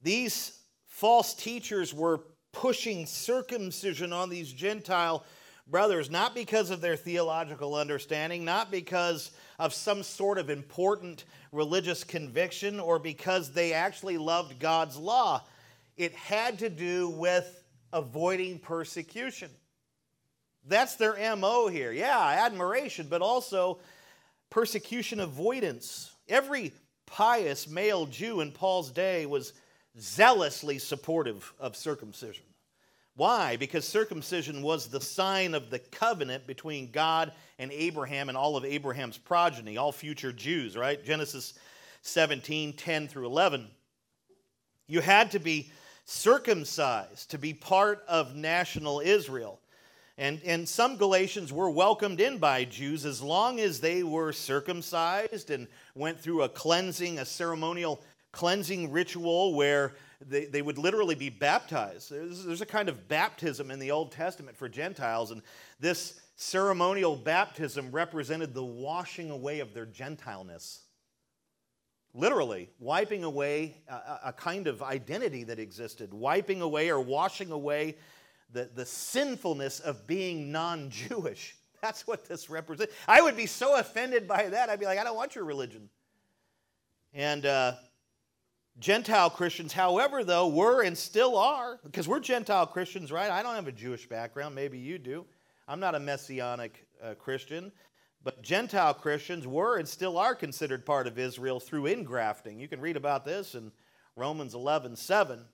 These 0.03 0.59
false 0.86 1.34
teachers 1.34 1.92
were 1.92 2.22
pushing 2.53 3.07
circumcision 3.07 4.12
on 4.12 4.30
these 4.30 4.53
Gentile 4.53 5.24
brothers, 5.66 6.11
not 6.11 6.34
because 6.34 6.70
of 6.70 6.80
their 6.80 6.97
theological 6.97 7.74
understanding, 7.74 8.44
not 8.44 8.70
because 8.70 9.32
of 9.59 9.74
some 9.74 10.03
sort 10.03 10.38
of 10.38 10.49
important 10.49 11.24
religious 11.53 12.05
conviction, 12.05 12.80
or 12.80 12.99
because 12.99 13.53
they 13.53 13.72
actually 13.72 14.16
loved 14.16 14.59
God's 14.59 14.97
law. 14.97 15.42
It 15.97 16.14
had 16.14 16.59
to 16.61 16.70
do 16.70 17.09
with 17.11 17.62
avoiding 17.92 18.59
persecution. 18.59 19.51
That's 20.66 20.97
their 20.97 21.36
MO 21.36 21.68
here. 21.68 21.92
Yeah, 21.92 22.44
admiration, 22.44 23.07
but 23.09 23.22
also 23.22 23.78
persecution 24.51 25.20
avoidance. 25.20 26.12
Every 26.28 26.72
pious 27.07 27.68
male 27.68 28.07
Jew 28.07 28.40
in 28.40 28.52
Paul's 28.52 28.90
day 28.90 29.26
was 29.26 29.52
zealously 29.98 30.78
supportive 30.78 31.52
of 31.59 31.76
circumcision. 31.76 32.44
Why? 33.16 33.57
Because 33.57 33.86
circumcision 33.86 34.61
was 34.61 34.88
the 34.88 35.00
sign 35.00 35.54
of 35.54 35.70
the 35.70 35.78
covenant 35.78 36.46
between 36.46 36.90
God 36.90 37.32
and 37.59 37.72
Abraham 37.72 38.28
and 38.28 38.36
all 38.36 38.59
of 38.59 38.64
Abraham's 38.64 39.16
progeny, 39.16 39.78
all 39.78 39.90
future 39.90 40.32
Jews, 40.32 40.76
right? 40.76 41.02
Genesis 41.02 41.54
17, 42.02 42.74
10 42.74 43.09
through 43.09 43.26
11. 43.26 43.68
You 44.86 45.00
had 45.00 45.30
to 45.30 45.38
be 45.38 45.70
circumcised 46.04 47.30
to 47.30 47.38
be 47.38 47.54
part 47.54 48.04
of 48.07 48.36
national 48.36 49.00
Israel. 49.00 49.61
And, 50.18 50.40
and 50.44 50.68
some 50.68 50.96
Galatians 50.96 51.52
were 51.52 51.70
welcomed 51.70 52.20
in 52.20 52.38
by 52.38 52.64
Jews 52.64 53.04
as 53.04 53.20
long 53.20 53.61
as 53.61 53.80
they 53.80 54.02
were 54.02 54.32
circumcised 54.32 55.50
and 55.50 55.68
went 55.97 56.20
through 56.20 56.42
a 56.42 56.49
cleansing, 56.49 57.18
a 57.18 57.24
ceremonial 57.24 58.03
cleansing 58.32 58.92
ritual 58.92 59.55
where 59.55 59.94
they, 60.20 60.44
they 60.44 60.62
would 60.62 60.78
literally 60.78 61.14
be 61.14 61.30
baptized. 61.30 62.11
There's, 62.11 62.44
there's 62.44 62.61
a 62.61 62.66
kind 62.66 62.88
of 62.88 63.09
baptism 63.09 63.70
in 63.70 63.78
the 63.78 63.90
Old 63.90 64.12
Testament 64.12 64.57
for 64.57 64.68
Gentiles, 64.68 65.30
and 65.30 65.42
this 65.80 66.20
ceremonial 66.36 67.16
baptism 67.16 67.90
represented 67.90 68.55
the 68.55 68.64
washing 68.64 69.30
away 69.30 69.61
of 69.61 69.72
their 69.74 69.86
Gentileness. 69.86 70.82
Literally, 72.14 72.70
wiping 72.78 73.24
away 73.24 73.76
a, 73.88 74.28
a 74.28 74.32
kind 74.32 74.66
of 74.66 74.82
identity 74.82 75.44
that 75.44 75.59
existed, 75.59 76.14
wiping 76.14 76.62
away 76.62 76.90
or 76.90 77.01
washing 77.01 77.51
away 77.51 77.97
the, 78.53 78.70
the 78.74 78.86
sinfulness 78.86 79.80
of 79.80 80.07
being 80.07 80.51
non 80.51 80.88
Jewish. 80.90 81.55
That's 81.83 82.07
what 82.07 82.24
this 82.27 82.51
represents. 82.51 82.93
I 83.07 83.22
would 83.22 83.37
be 83.37 83.47
so 83.47 83.79
offended 83.79 84.27
by 84.27 84.49
that. 84.49 84.70
I'd 84.70 84.81
be 84.81 84.87
like, 84.87 84.99
I 84.99 85.05
don't 85.05 85.16
want 85.16 85.35
your 85.35 85.45
religion. 85.45 85.89
And 87.14 87.47
uh, 87.47 87.74
Gentile 88.79 89.31
Christians, 89.31 89.72
however, 89.72 90.22
though, 90.24 90.49
were 90.49 90.83
and 90.83 90.97
still 90.97 91.37
are, 91.37 91.81
because 91.85 92.07
we're 92.07 92.20
Gentile 92.20 92.66
Christians, 92.66 93.11
right? 93.11 93.31
I 93.31 93.43
don't 93.43 93.55
have 93.55 93.68
a 93.68 93.72
Jewish 93.72 94.09
background. 94.09 94.55
Maybe 94.55 94.79
you 94.79 94.99
do. 94.99 95.24
I'm 95.66 95.81
not 95.81 95.95
a 95.95 96.01
messianic 96.01 96.87
uh, 97.03 97.14
Christian. 97.14 97.72
But 98.22 98.43
Gentile 98.43 98.93
Christians 98.93 99.47
were 99.47 99.79
and 99.79 99.87
still 99.87 100.18
are 100.18 100.35
considered 100.35 100.85
part 100.85 101.07
of 101.07 101.16
Israel 101.18 101.61
through 101.61 101.85
ingrafting. 101.85 102.59
You 102.59 102.66
can 102.66 102.81
read 102.81 102.97
about 102.97 103.24
this 103.24 103.55
in 103.55 103.70
Romans 104.16 104.53
11 104.55 104.97
7. 104.97 105.45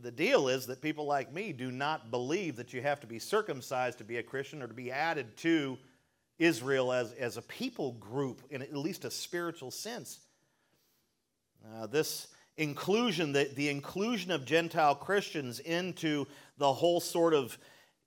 The 0.00 0.10
deal 0.10 0.48
is 0.48 0.66
that 0.66 0.80
people 0.80 1.04
like 1.04 1.32
me 1.32 1.52
do 1.52 1.70
not 1.70 2.10
believe 2.10 2.56
that 2.56 2.72
you 2.72 2.80
have 2.80 3.00
to 3.00 3.06
be 3.06 3.18
circumcised 3.18 3.98
to 3.98 4.04
be 4.04 4.16
a 4.16 4.22
Christian 4.22 4.62
or 4.62 4.66
to 4.66 4.74
be 4.74 4.90
added 4.90 5.36
to 5.38 5.76
Israel 6.38 6.92
as, 6.92 7.12
as 7.12 7.36
a 7.36 7.42
people 7.42 7.92
group 7.92 8.42
in 8.50 8.62
at 8.62 8.74
least 8.74 9.04
a 9.04 9.10
spiritual 9.10 9.70
sense. 9.70 10.20
Uh, 11.74 11.86
this 11.86 12.28
inclusion, 12.56 13.32
the, 13.32 13.50
the 13.54 13.68
inclusion 13.68 14.30
of 14.30 14.44
Gentile 14.44 14.94
Christians 14.94 15.60
into 15.60 16.26
the 16.58 16.72
whole 16.72 17.00
sort 17.00 17.34
of 17.34 17.56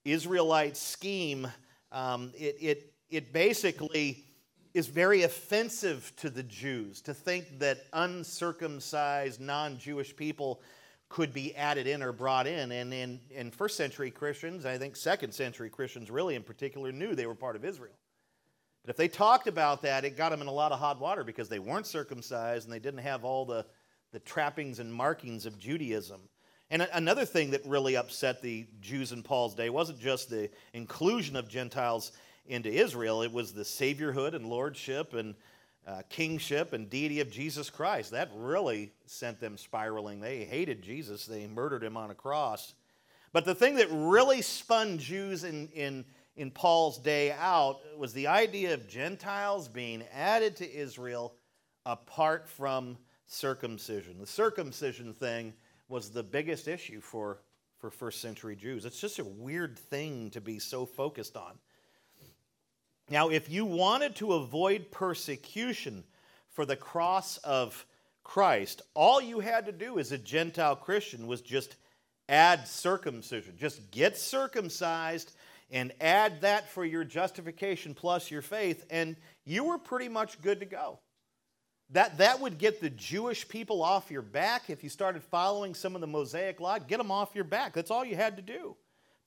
Israelite 0.04 0.78
scheme, 0.78 1.48
um, 1.92 2.32
it, 2.36 2.58
it, 2.60 2.94
it 3.10 3.34
basically 3.34 4.26
is 4.74 4.88
very 4.88 5.24
offensive 5.24 6.12
to 6.18 6.30
the 6.30 6.44
Jews 6.44 7.02
to 7.02 7.14
think 7.14 7.60
that 7.60 7.86
uncircumcised, 7.94 9.40
non 9.40 9.78
Jewish 9.78 10.16
people 10.16 10.62
could 11.10 11.34
be 11.34 11.56
added 11.56 11.88
in 11.88 12.02
or 12.02 12.12
brought 12.12 12.48
in. 12.48 12.72
And 12.72 12.94
in, 12.94 13.20
in 13.30 13.52
first 13.52 13.78
century 13.78 14.12
Christians, 14.12 14.66
I 14.66 14.78
think 14.78 14.96
second 14.96 15.34
century 15.34 15.70
Christians 15.70 16.10
really 16.10 16.36
in 16.36 16.44
particular, 16.44 16.92
knew 16.92 17.16
they 17.16 17.28
were 17.28 17.36
part 17.36 17.56
of 17.56 17.64
Israel. 17.64 17.94
But 18.84 18.92
if 18.92 18.98
they 18.98 19.08
talked 19.08 19.48
about 19.48 19.82
that, 19.82 20.06
it 20.06 20.16
got 20.16 20.30
them 20.30 20.42
in 20.42 20.48
a 20.48 20.52
lot 20.52 20.72
of 20.72 20.80
hot 20.80 21.00
water 21.00 21.24
because 21.24 21.50
they 21.50 21.60
weren't 21.60 21.88
circumcised 21.88 22.66
and 22.66 22.74
they 22.74 22.80
didn't 22.80 23.00
have 23.00 23.24
all 23.24 23.46
the, 23.46 23.66
the 24.12 24.20
trappings 24.20 24.80
and 24.80 24.94
markings 24.94 25.46
of 25.46 25.58
Judaism. 25.58 26.22
And 26.70 26.88
another 26.94 27.26
thing 27.26 27.52
that 27.52 27.66
really 27.66 27.96
upset 27.96 28.42
the 28.42 28.68
Jews 28.82 29.12
in 29.12 29.24
Paul's 29.24 29.56
day 29.56 29.70
wasn't 29.70 30.00
just 30.00 30.30
the 30.30 30.50
inclusion 30.74 31.36
of 31.36 31.48
Gentiles 31.48 32.12
into 32.48 32.70
Israel, 32.70 33.24
it 33.24 33.32
was 33.32 33.54
the 33.54 33.64
saviorhood 33.64 34.36
and 34.36 34.46
lordship 34.46 35.16
and 35.16 35.34
uh, 35.88 36.02
kingship 36.10 36.74
and 36.74 36.90
deity 36.90 37.20
of 37.20 37.30
Jesus 37.30 37.70
Christ. 37.70 38.12
That 38.12 38.32
really 38.36 38.92
sent 39.06 39.40
them 39.40 39.58
spiraling. 39.58 40.20
They 40.20 40.44
hated 40.44 40.82
Jesus, 40.82 41.26
they 41.26 41.48
murdered 41.48 41.84
him 41.84 41.98
on 41.98 42.12
a 42.12 42.16
cross. 42.16 42.74
But 43.34 43.46
the 43.46 43.56
thing 43.56 43.76
that 43.76 43.88
really 43.92 44.42
spun 44.42 44.98
Jews 44.98 45.44
in, 45.44 45.68
in 45.70 46.06
in 46.36 46.52
Paul's 46.52 46.98
day 46.98 47.32
out 47.32 47.80
was 47.98 48.14
the 48.14 48.28
idea 48.28 48.74
of 48.74 48.88
Gentiles 48.88 49.68
being 49.68 50.04
added 50.14 50.56
to 50.58 50.74
Israel 50.74 51.34
apart 51.86 52.48
from 52.48 52.98
circumcision. 53.26 54.20
The 54.20 54.28
circumcision 54.28 55.14
thing 55.14 55.54
was 55.88 56.10
the 56.10 56.24
biggest 56.24 56.68
issue 56.68 57.00
for, 57.00 57.40
for 57.78 57.90
first 57.90 58.22
century 58.22 58.56
Jews. 58.56 58.86
It's 58.86 59.00
just 59.00 59.20
a 59.20 59.24
weird 59.24 59.78
thing 59.78 60.30
to 60.32 60.42
be 60.42 60.60
so 60.60 60.86
focused 60.86 61.38
on. 61.38 61.58
Now, 63.10 63.30
if 63.30 63.50
you 63.50 63.66
wanted 63.66 64.16
to 64.18 64.34
avoid 64.34 64.92
persecution 64.92 66.04
for 66.50 66.66
the 66.66 66.76
cross 66.76 67.38
of 67.38 67.86
Christ, 68.24 68.82
all 68.96 69.22
you 69.22 69.40
had 69.40 69.68
to 69.68 69.72
do 69.72 70.00
as 70.00 70.12
a 70.12 70.18
Gentile 70.18 70.76
Christian 70.76 71.28
was 71.28 71.42
just 71.42 71.76
add 72.28 72.68
circumcision. 72.68 73.56
Just 73.58 73.92
get 73.92 74.18
circumcised 74.18 75.34
and 75.72 75.92
add 76.02 76.42
that 76.42 76.70
for 76.70 76.86
your 76.86 77.04
justification 77.04 77.94
plus 77.94 78.32
your 78.32 78.42
faith, 78.42 78.86
and 78.90 79.16
you 79.46 79.64
were 79.64 79.78
pretty 79.78 80.10
much 80.10 80.42
good 80.42 80.60
to 80.60 80.66
go. 80.66 81.00
That, 81.92 82.18
that 82.18 82.40
would 82.40 82.58
get 82.58 82.82
the 82.82 82.90
Jewish 82.90 83.48
people 83.48 83.84
off 83.84 84.10
your 84.10 84.24
back 84.24 84.70
if 84.70 84.84
you 84.84 84.90
started 84.90 85.24
following 85.24 85.76
some 85.76 85.94
of 85.94 86.02
the 86.02 86.08
Mosaic 86.08 86.60
law. 86.60 86.80
Get 86.80 86.98
them 86.98 87.12
off 87.12 87.36
your 87.36 87.44
back. 87.44 87.74
That's 87.74 87.92
all 87.92 88.04
you 88.04 88.16
had 88.16 88.38
to 88.38 88.42
do 88.42 88.76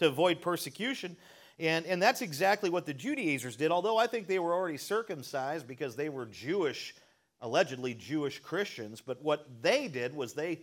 to 0.01 0.09
avoid 0.09 0.41
persecution. 0.41 1.17
And, 1.61 1.87
and 1.87 2.01
that's 2.01 2.23
exactly 2.23 2.71
what 2.71 2.87
the 2.87 2.95
Judaizers 2.95 3.57
did, 3.57 3.73
although 3.73 3.97
I 3.97 4.07
think 4.07 4.27
they 4.27 4.39
were 4.39 4.55
already 4.55 4.79
circumcised 4.79 5.67
because 5.67 5.97
they 5.97 6.09
were 6.09 6.27
Jewish, 6.27 6.95
allegedly 7.41 7.95
Jewish 7.95 8.39
Christians. 8.39 9.01
But 9.01 9.23
what 9.23 9.47
they 9.61 9.89
did 9.89 10.15
was 10.15 10.35
they 10.35 10.61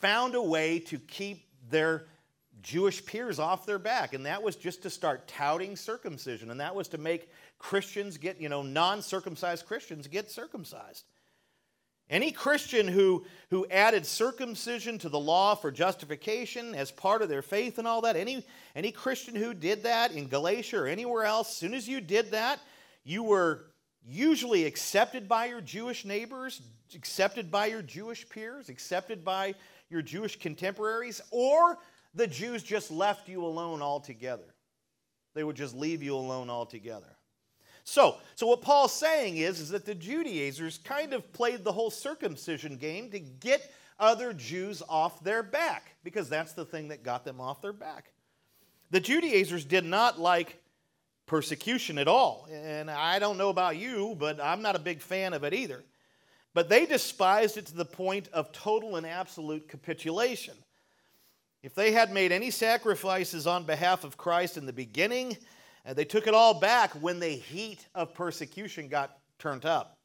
found 0.00 0.34
a 0.34 0.42
way 0.42 0.78
to 0.80 0.98
keep 0.98 1.46
their 1.68 2.06
Jewish 2.62 3.04
peers 3.04 3.38
off 3.38 3.66
their 3.66 3.78
back, 3.78 4.14
and 4.14 4.26
that 4.26 4.42
was 4.42 4.56
just 4.56 4.82
to 4.82 4.90
start 4.90 5.28
touting 5.28 5.76
circumcision, 5.76 6.50
and 6.50 6.60
that 6.60 6.74
was 6.74 6.88
to 6.88 6.98
make 6.98 7.28
Christians 7.58 8.16
get, 8.16 8.40
you 8.40 8.48
know, 8.48 8.62
non 8.62 9.02
circumcised 9.02 9.66
Christians 9.66 10.06
get 10.06 10.30
circumcised. 10.30 11.04
Any 12.08 12.30
Christian 12.30 12.86
who, 12.86 13.24
who 13.50 13.66
added 13.68 14.06
circumcision 14.06 14.98
to 14.98 15.08
the 15.08 15.18
law 15.18 15.56
for 15.56 15.72
justification 15.72 16.74
as 16.74 16.92
part 16.92 17.20
of 17.20 17.28
their 17.28 17.42
faith 17.42 17.78
and 17.78 17.86
all 17.86 18.02
that, 18.02 18.14
any, 18.14 18.44
any 18.76 18.92
Christian 18.92 19.34
who 19.34 19.52
did 19.54 19.82
that 19.82 20.12
in 20.12 20.28
Galatia 20.28 20.78
or 20.78 20.86
anywhere 20.86 21.24
else, 21.24 21.48
as 21.48 21.56
soon 21.56 21.74
as 21.74 21.88
you 21.88 22.00
did 22.00 22.30
that, 22.30 22.60
you 23.02 23.24
were 23.24 23.64
usually 24.06 24.64
accepted 24.66 25.28
by 25.28 25.46
your 25.46 25.60
Jewish 25.60 26.04
neighbors, 26.04 26.62
accepted 26.94 27.50
by 27.50 27.66
your 27.66 27.82
Jewish 27.82 28.28
peers, 28.28 28.68
accepted 28.68 29.24
by 29.24 29.54
your 29.90 30.02
Jewish 30.02 30.38
contemporaries, 30.38 31.20
or 31.32 31.76
the 32.14 32.28
Jews 32.28 32.62
just 32.62 32.92
left 32.92 33.28
you 33.28 33.44
alone 33.44 33.82
altogether. 33.82 34.54
They 35.34 35.42
would 35.42 35.56
just 35.56 35.74
leave 35.74 36.04
you 36.04 36.14
alone 36.14 36.50
altogether. 36.50 37.15
So, 37.88 38.16
so 38.34 38.48
what 38.48 38.62
Paul's 38.62 38.92
saying 38.92 39.36
is, 39.36 39.60
is 39.60 39.68
that 39.68 39.86
the 39.86 39.94
Judaizers 39.94 40.78
kind 40.78 41.12
of 41.12 41.32
played 41.32 41.62
the 41.62 41.70
whole 41.70 41.90
circumcision 41.90 42.76
game 42.76 43.10
to 43.12 43.20
get 43.20 43.72
other 44.00 44.32
Jews 44.32 44.82
off 44.88 45.22
their 45.22 45.44
back, 45.44 45.94
because 46.02 46.28
that's 46.28 46.52
the 46.52 46.64
thing 46.64 46.88
that 46.88 47.04
got 47.04 47.24
them 47.24 47.40
off 47.40 47.62
their 47.62 47.72
back. 47.72 48.10
The 48.90 48.98
Judaizers 48.98 49.64
did 49.64 49.84
not 49.84 50.20
like 50.20 50.60
persecution 51.26 51.96
at 51.96 52.08
all. 52.08 52.48
And 52.52 52.90
I 52.90 53.20
don't 53.20 53.38
know 53.38 53.50
about 53.50 53.76
you, 53.76 54.16
but 54.18 54.42
I'm 54.42 54.62
not 54.62 54.74
a 54.74 54.80
big 54.80 55.00
fan 55.00 55.32
of 55.32 55.44
it 55.44 55.54
either. 55.54 55.84
But 56.54 56.68
they 56.68 56.86
despised 56.86 57.56
it 57.56 57.66
to 57.66 57.76
the 57.76 57.84
point 57.84 58.28
of 58.32 58.50
total 58.50 58.96
and 58.96 59.06
absolute 59.06 59.68
capitulation. 59.68 60.54
If 61.62 61.74
they 61.76 61.92
had 61.92 62.12
made 62.12 62.32
any 62.32 62.50
sacrifices 62.50 63.46
on 63.46 63.62
behalf 63.62 64.02
of 64.02 64.16
Christ 64.16 64.56
in 64.56 64.66
the 64.66 64.72
beginning, 64.72 65.36
uh, 65.86 65.94
they 65.94 66.04
took 66.04 66.26
it 66.26 66.34
all 66.34 66.54
back 66.54 66.92
when 66.94 67.20
the 67.20 67.28
heat 67.28 67.86
of 67.94 68.14
persecution 68.14 68.88
got 68.88 69.18
turned 69.38 69.64
up. 69.64 69.98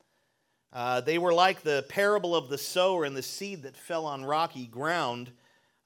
Uh, 0.74 1.02
they 1.02 1.18
were 1.18 1.34
like 1.34 1.62
the 1.62 1.86
parable 1.90 2.36
of 2.36 2.50
the 2.50 2.58
sower 2.58 3.04
and 3.04 3.16
the 3.16 3.24
seed 3.24 3.64
that 3.64 3.76
fell 3.76 4.06
on 4.06 4.24
rocky 4.24 4.68
ground. 4.68 5.32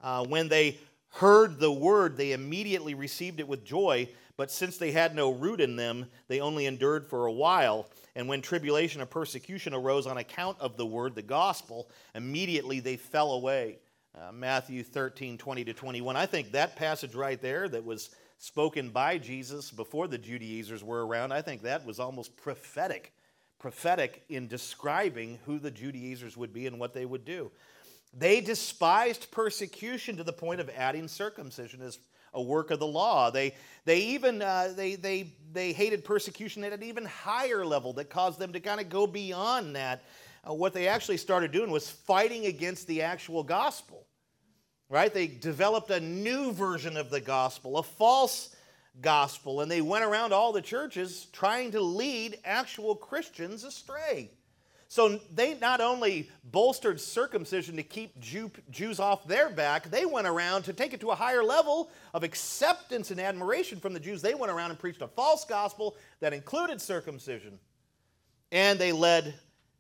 Uh, 0.02 0.24
when 0.26 0.48
they 0.48 0.78
heard 1.10 1.60
the 1.60 1.72
word, 1.72 2.18
they 2.18 2.34
immediately 2.34 2.93
received 2.93 3.39
it 3.39 3.48
with 3.48 3.64
joy, 3.64 4.08
but 4.38 4.52
since 4.52 4.78
they 4.78 4.91
had 4.91 5.16
no 5.16 5.32
root 5.32 5.62
in 5.62 5.76
them, 5.76 6.06
they 6.28 6.39
only 6.39 6.66
endured 6.66 7.08
for 7.08 7.26
a 7.26 7.32
while. 7.32 7.89
And 8.16 8.28
when 8.28 8.41
tribulation 8.41 9.02
or 9.02 9.06
persecution 9.06 9.74
arose 9.74 10.06
on 10.06 10.18
account 10.18 10.58
of 10.60 10.78
the 10.78 10.86
word, 10.86 11.16
the 11.16 11.22
gospel, 11.22 11.89
immediately 12.14 12.80
they 12.80 12.98
fell 12.98 13.32
away 13.32 13.80
uh, 14.16 14.32
Matthew 14.32 14.84
13, 14.84 15.38
20 15.38 15.64
to 15.66 15.74
21. 15.74 16.16
I 16.16 16.26
think 16.26 16.52
that 16.52 16.76
passage 16.76 17.16
right 17.16 17.41
there 17.41 17.68
that 17.70 17.84
was 17.84 18.12
spoken 18.38 18.90
by 18.90 19.18
Jesus 19.18 19.72
before 19.72 20.08
the 20.08 20.18
Judaizers 20.18 20.84
were 20.84 21.06
around, 21.06 21.32
I 21.32 21.42
think 21.42 21.64
that 21.64 21.86
was 21.86 22.00
almost 22.00 22.36
prophetic. 22.38 23.14
Prophetic 23.60 24.24
in 24.30 24.48
describing 24.48 25.40
who 25.46 25.60
the 25.60 25.72
Judaizers 25.72 26.38
would 26.38 26.54
be 26.54 26.68
and 26.68 26.80
what 26.80 26.94
they 26.94 27.06
would 27.06 27.26
do. 27.26 27.52
They 28.18 28.42
despised 28.42 29.32
persecution 29.32 30.18
to 30.18 30.24
the 30.24 30.34
point 30.34 30.62
of 30.62 30.70
adding 30.70 31.08
circumcision 31.08 31.82
as 31.82 32.00
a 32.34 32.42
work 32.42 32.72
of 32.72 32.80
the 32.80 32.88
law. 32.88 33.32
They, 33.32 33.56
they 33.86 34.00
even 34.00 34.42
uh, 34.42 34.74
they, 34.76 34.96
they, 34.96 35.34
they 35.52 35.74
hated 35.74 36.06
persecution 36.06 36.64
at 36.64 36.74
an 36.74 36.84
even 36.84 37.06
higher 37.06 37.66
level 37.66 37.94
that 37.94 38.10
caused 38.10 38.40
them 38.40 38.54
to 38.54 38.60
kind 38.60 38.80
of 38.80 38.90
go 38.90 39.08
beyond 39.08 39.76
that. 39.76 40.04
Uh, 40.48 40.54
what 40.54 40.74
they 40.74 40.88
actually 40.88 41.18
started 41.18 41.52
doing 41.52 41.72
was 41.72 41.90
fighting 41.90 42.46
against 42.46 42.88
the 42.88 43.02
actual 43.02 43.44
gospel 43.44 44.05
right? 44.90 45.14
They 45.14 45.28
developed 45.28 45.90
a 45.90 46.00
new 46.00 46.52
version 46.52 46.98
of 46.98 47.10
the 47.10 47.22
gospel, 47.22 47.78
a 47.78 47.84
false 47.84 48.56
gospel, 49.02 49.62
and 49.62 49.70
they 49.70 49.82
went 49.82 50.06
around 50.06 50.34
all 50.34 50.54
the 50.54 50.62
churches 50.62 51.28
trying 51.34 51.72
to 51.72 51.82
lead 51.82 52.38
actual 52.46 52.96
Christians 52.96 53.64
astray. 53.64 54.30
So 54.88 55.20
they 55.34 55.56
not 55.56 55.82
only 55.82 56.30
bolstered 56.44 57.02
circumcision 57.02 57.76
to 57.76 57.84
keep 57.84 58.20
Jew, 58.20 58.52
Jews 58.70 59.00
off 59.00 59.28
their 59.28 59.50
back, 59.50 59.90
they 59.90 60.06
went 60.06 60.28
around 60.28 60.64
to 60.64 60.74
take 60.74 60.94
it 60.94 61.02
to 61.02 61.10
a 61.10 61.16
higher 61.16 61.44
level 61.44 61.90
of 62.14 62.24
acceptance 62.24 63.12
and 63.12 63.20
admiration 63.20 63.80
from 63.80 63.94
the 63.94 64.00
Jews. 64.00 64.22
They 64.22 64.36
went 64.36 64.52
around 64.52 64.70
and 64.70 64.80
preached 64.80 65.02
a 65.02 65.08
false 65.08 65.44
gospel 65.44 65.98
that 66.20 66.34
included 66.34 66.80
circumcision. 66.80 67.60
And 68.52 68.80
they 68.80 68.92
led, 68.92 69.34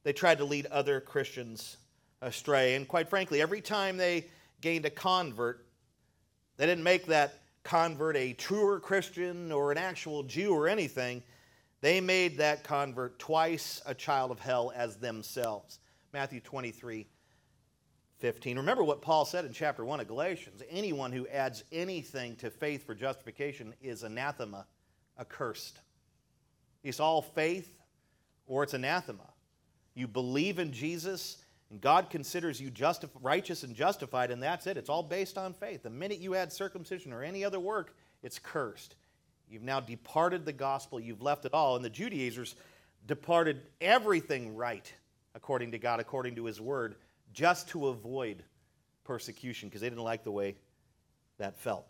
they 0.03 0.11
tried 0.11 0.39
to 0.39 0.43
lead 0.45 0.65
other 0.65 0.99
Christians 0.99 1.77
astray. 2.21 2.75
And 2.75 2.87
quite 2.87 3.07
frankly, 3.07 3.41
every 3.41 3.61
time 3.61 3.97
they 3.97 4.25
gained 4.61 4.85
a 4.85 4.89
convert, 4.89 5.65
they 6.57 6.65
didn't 6.65 6.83
make 6.83 7.05
that 7.07 7.41
convert 7.63 8.15
a 8.15 8.33
truer 8.33 8.79
Christian 8.79 9.51
or 9.51 9.71
an 9.71 9.77
actual 9.77 10.23
Jew 10.23 10.53
or 10.53 10.67
anything. 10.67 11.23
They 11.81 11.99
made 11.99 12.37
that 12.37 12.63
convert 12.63 13.19
twice 13.19 13.81
a 13.85 13.93
child 13.93 14.31
of 14.31 14.39
hell 14.39 14.71
as 14.75 14.97
themselves. 14.97 15.79
Matthew 16.13 16.39
23, 16.39 17.05
15. 18.19 18.57
Remember 18.57 18.83
what 18.83 19.01
Paul 19.01 19.25
said 19.25 19.45
in 19.45 19.51
chapter 19.51 19.83
1 19.83 19.99
of 19.99 20.07
Galatians 20.07 20.63
anyone 20.69 21.11
who 21.11 21.27
adds 21.27 21.63
anything 21.71 22.35
to 22.37 22.49
faith 22.49 22.85
for 22.85 22.95
justification 22.95 23.73
is 23.81 24.03
anathema, 24.03 24.65
accursed. 25.19 25.79
It's 26.83 26.99
all 26.99 27.21
faith 27.21 27.77
or 28.47 28.63
it's 28.63 28.73
anathema. 28.73 29.29
You 29.95 30.07
believe 30.07 30.59
in 30.59 30.71
Jesus, 30.71 31.37
God 31.81 32.09
considers 32.09 32.61
you 32.61 32.71
righteous 33.21 33.63
and 33.63 33.75
justified, 33.75 34.31
and 34.31 34.41
that's 34.41 34.67
it. 34.67 34.77
It's 34.77 34.89
all 34.89 35.03
based 35.03 35.37
on 35.37 35.53
faith. 35.53 35.83
The 35.83 35.89
minute 35.89 36.19
you 36.19 36.35
add 36.35 36.51
circumcision 36.51 37.11
or 37.11 37.23
any 37.23 37.43
other 37.43 37.59
work, 37.59 37.95
it's 38.23 38.39
cursed. 38.39 38.95
You've 39.49 39.63
now 39.63 39.79
departed 39.79 40.45
the 40.45 40.53
gospel, 40.53 40.99
you've 40.99 41.21
left 41.21 41.45
it 41.45 41.53
all. 41.53 41.75
And 41.75 41.85
the 41.85 41.89
Judaizers 41.89 42.55
departed 43.05 43.61
everything 43.79 44.55
right 44.55 44.91
according 45.35 45.71
to 45.71 45.77
God, 45.77 45.99
according 45.99 46.35
to 46.35 46.45
his 46.45 46.59
word, 46.59 46.95
just 47.33 47.69
to 47.69 47.87
avoid 47.87 48.43
persecution 49.03 49.69
because 49.69 49.81
they 49.81 49.89
didn't 49.89 50.03
like 50.03 50.23
the 50.23 50.31
way 50.31 50.55
that 51.37 51.57
felt. 51.57 51.85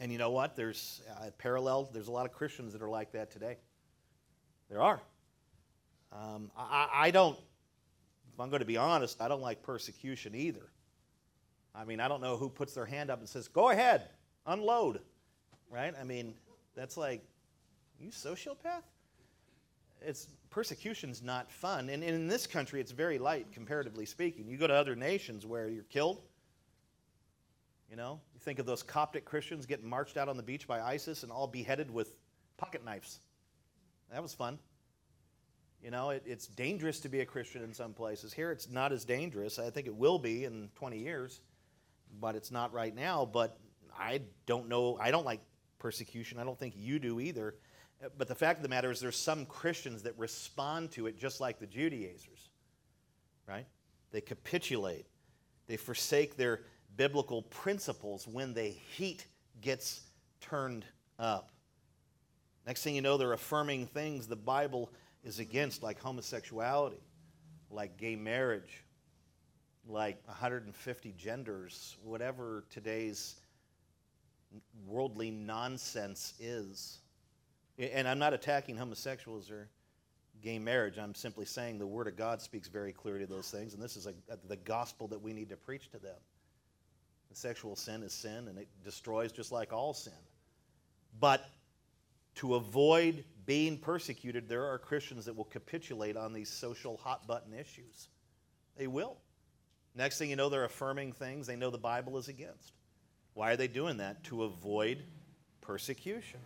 And 0.00 0.10
you 0.10 0.18
know 0.18 0.30
what? 0.30 0.56
There's 0.56 1.02
uh, 1.10 1.30
parallel. 1.38 1.90
There's 1.92 2.08
a 2.08 2.12
lot 2.12 2.26
of 2.26 2.32
Christians 2.32 2.72
that 2.72 2.82
are 2.82 2.88
like 2.88 3.12
that 3.12 3.30
today. 3.30 3.58
There 4.70 4.80
are. 4.80 5.00
Um, 6.12 6.50
I, 6.56 6.88
I 6.92 7.10
don't 7.10 7.38
if 8.32 8.40
I'm 8.40 8.48
going 8.48 8.60
to 8.60 8.66
be 8.66 8.76
honest, 8.76 9.20
I 9.20 9.28
don't 9.28 9.42
like 9.42 9.62
persecution 9.62 10.34
either. 10.34 10.70
I 11.74 11.84
mean, 11.84 12.00
I 12.00 12.08
don't 12.08 12.20
know 12.20 12.36
who 12.36 12.48
puts 12.48 12.74
their 12.74 12.86
hand 12.86 13.10
up 13.10 13.18
and 13.18 13.28
says, 13.28 13.48
go 13.48 13.70
ahead, 13.70 14.08
unload, 14.46 15.00
right? 15.70 15.94
I 15.98 16.04
mean, 16.04 16.34
that's 16.74 16.96
like, 16.96 17.22
you 17.98 18.10
sociopath? 18.10 18.82
It's 20.00 20.28
persecution's 20.50 21.22
not 21.22 21.50
fun. 21.50 21.88
And 21.88 22.02
in 22.02 22.26
this 22.26 22.46
country, 22.46 22.80
it's 22.80 22.92
very 22.92 23.18
light, 23.18 23.52
comparatively 23.52 24.04
speaking. 24.04 24.48
You 24.48 24.56
go 24.56 24.66
to 24.66 24.74
other 24.74 24.96
nations 24.96 25.46
where 25.46 25.68
you're 25.68 25.84
killed. 25.84 26.22
You 27.88 27.96
know, 27.96 28.20
you 28.34 28.40
think 28.40 28.58
of 28.58 28.66
those 28.66 28.82
Coptic 28.82 29.24
Christians 29.24 29.66
getting 29.66 29.88
marched 29.88 30.16
out 30.16 30.28
on 30.28 30.36
the 30.36 30.42
beach 30.42 30.66
by 30.66 30.80
ISIS 30.80 31.22
and 31.22 31.30
all 31.30 31.46
beheaded 31.46 31.90
with 31.90 32.14
pocket 32.56 32.84
knives. 32.84 33.20
That 34.10 34.22
was 34.22 34.34
fun. 34.34 34.58
You 35.82 35.90
know, 35.90 36.10
it, 36.10 36.22
it's 36.26 36.46
dangerous 36.46 37.00
to 37.00 37.08
be 37.08 37.20
a 37.20 37.26
Christian 37.26 37.62
in 37.62 37.74
some 37.74 37.92
places. 37.92 38.32
Here, 38.32 38.52
it's 38.52 38.70
not 38.70 38.92
as 38.92 39.04
dangerous. 39.04 39.58
I 39.58 39.70
think 39.70 39.86
it 39.86 39.94
will 39.94 40.18
be 40.18 40.44
in 40.44 40.68
20 40.76 40.98
years, 40.98 41.40
but 42.20 42.36
it's 42.36 42.52
not 42.52 42.72
right 42.72 42.94
now. 42.94 43.24
But 43.24 43.58
I 43.98 44.20
don't 44.46 44.68
know. 44.68 44.96
I 45.00 45.10
don't 45.10 45.26
like 45.26 45.40
persecution. 45.80 46.38
I 46.38 46.44
don't 46.44 46.58
think 46.58 46.74
you 46.76 47.00
do 47.00 47.18
either. 47.18 47.56
But 48.16 48.28
the 48.28 48.34
fact 48.34 48.58
of 48.58 48.62
the 48.62 48.68
matter 48.68 48.90
is, 48.90 49.00
there's 49.00 49.16
some 49.16 49.44
Christians 49.46 50.02
that 50.02 50.16
respond 50.18 50.92
to 50.92 51.06
it 51.06 51.18
just 51.18 51.40
like 51.40 51.58
the 51.58 51.66
Judaizers, 51.66 52.50
right? 53.46 53.66
They 54.10 54.20
capitulate, 54.20 55.06
they 55.66 55.76
forsake 55.76 56.36
their 56.36 56.62
biblical 56.96 57.42
principles 57.42 58.26
when 58.26 58.54
the 58.54 58.64
heat 58.64 59.26
gets 59.60 60.02
turned 60.40 60.84
up. 61.18 61.50
Next 62.66 62.82
thing 62.82 62.94
you 62.94 63.02
know, 63.02 63.16
they're 63.16 63.32
affirming 63.32 63.86
things 63.86 64.26
the 64.26 64.36
Bible 64.36 64.90
is 65.24 65.38
against, 65.38 65.82
like 65.82 66.00
homosexuality, 66.00 67.02
like 67.70 67.96
gay 67.96 68.16
marriage, 68.16 68.84
like 69.86 70.20
150 70.26 71.14
genders, 71.18 71.96
whatever 72.02 72.64
today's 72.70 73.36
worldly 74.86 75.30
nonsense 75.30 76.34
is. 76.38 76.98
And 77.78 78.06
I'm 78.06 78.18
not 78.18 78.32
attacking 78.32 78.76
homosexuals 78.76 79.50
or 79.50 79.68
gay 80.40 80.58
marriage. 80.58 80.98
I'm 80.98 81.14
simply 81.14 81.46
saying 81.46 81.78
the 81.78 81.86
Word 81.86 82.06
of 82.06 82.16
God 82.16 82.40
speaks 82.40 82.68
very 82.68 82.92
clearly 82.92 83.20
to 83.20 83.26
those 83.26 83.50
things, 83.50 83.74
and 83.74 83.82
this 83.82 83.96
is 83.96 84.06
a, 84.06 84.12
the 84.48 84.56
gospel 84.56 85.08
that 85.08 85.20
we 85.20 85.32
need 85.32 85.48
to 85.48 85.56
preach 85.56 85.90
to 85.90 85.98
them. 85.98 86.18
The 87.30 87.36
sexual 87.36 87.76
sin 87.76 88.02
is 88.02 88.12
sin, 88.12 88.48
and 88.48 88.58
it 88.58 88.68
destroys 88.84 89.32
just 89.32 89.52
like 89.52 89.72
all 89.72 89.94
sin. 89.94 90.12
But 91.18 91.48
to 92.36 92.54
avoid 92.54 93.24
being 93.44 93.78
persecuted, 93.78 94.48
there 94.48 94.66
are 94.66 94.78
Christians 94.78 95.24
that 95.24 95.36
will 95.36 95.44
capitulate 95.44 96.16
on 96.16 96.32
these 96.32 96.48
social 96.48 96.96
hot 96.96 97.26
button 97.26 97.52
issues. 97.52 98.08
They 98.76 98.86
will. 98.86 99.16
Next 99.94 100.18
thing 100.18 100.30
you 100.30 100.36
know, 100.36 100.48
they're 100.48 100.64
affirming 100.64 101.12
things 101.12 101.46
they 101.46 101.56
know 101.56 101.70
the 101.70 101.78
Bible 101.78 102.16
is 102.18 102.28
against. 102.28 102.72
Why 103.34 103.52
are 103.52 103.56
they 103.56 103.68
doing 103.68 103.98
that? 103.98 104.24
To 104.24 104.44
avoid 104.44 105.02
persecution. 105.60 106.40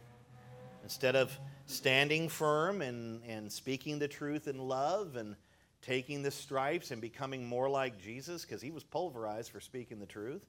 Instead 0.83 1.17
of 1.17 1.37
standing 1.67 2.29
firm 2.29 2.81
and, 2.81 3.23
and 3.25 3.51
speaking 3.51 3.99
the 3.99 4.09
truth 4.09 4.49
in 4.49 4.59
love 4.59 5.17
and 5.17 5.37
taking 5.83 6.23
the 6.23 6.31
stripes 6.31 6.91
and 6.91 7.01
becoming 7.01 7.45
more 7.45 7.69
like 7.69 8.01
Jesus, 8.01 8.45
because 8.45 8.63
he 8.63 8.71
was 8.71 8.85
pulverized 8.85 9.51
for 9.51 9.61
speaking 9.61 9.99
the 9.99 10.07
truth, 10.07 10.47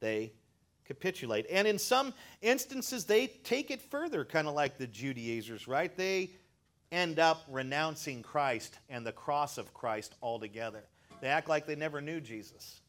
they 0.00 0.32
capitulate. 0.90 1.46
And 1.48 1.68
in 1.68 1.78
some 1.78 2.12
instances, 2.42 3.04
they 3.04 3.28
take 3.28 3.70
it 3.70 3.80
further, 3.80 4.24
kind 4.24 4.48
of 4.48 4.54
like 4.54 4.76
the 4.76 4.88
Judaizers, 4.88 5.68
right? 5.68 5.96
They 5.96 6.30
end 6.90 7.20
up 7.20 7.44
renouncing 7.48 8.24
Christ 8.24 8.76
and 8.88 9.06
the 9.06 9.12
cross 9.12 9.56
of 9.56 9.72
Christ 9.72 10.16
altogether. 10.20 10.82
They 11.20 11.28
act 11.28 11.48
like 11.48 11.64
they 11.64 11.76
never 11.76 12.00
knew 12.00 12.20
Jesus. 12.20 12.80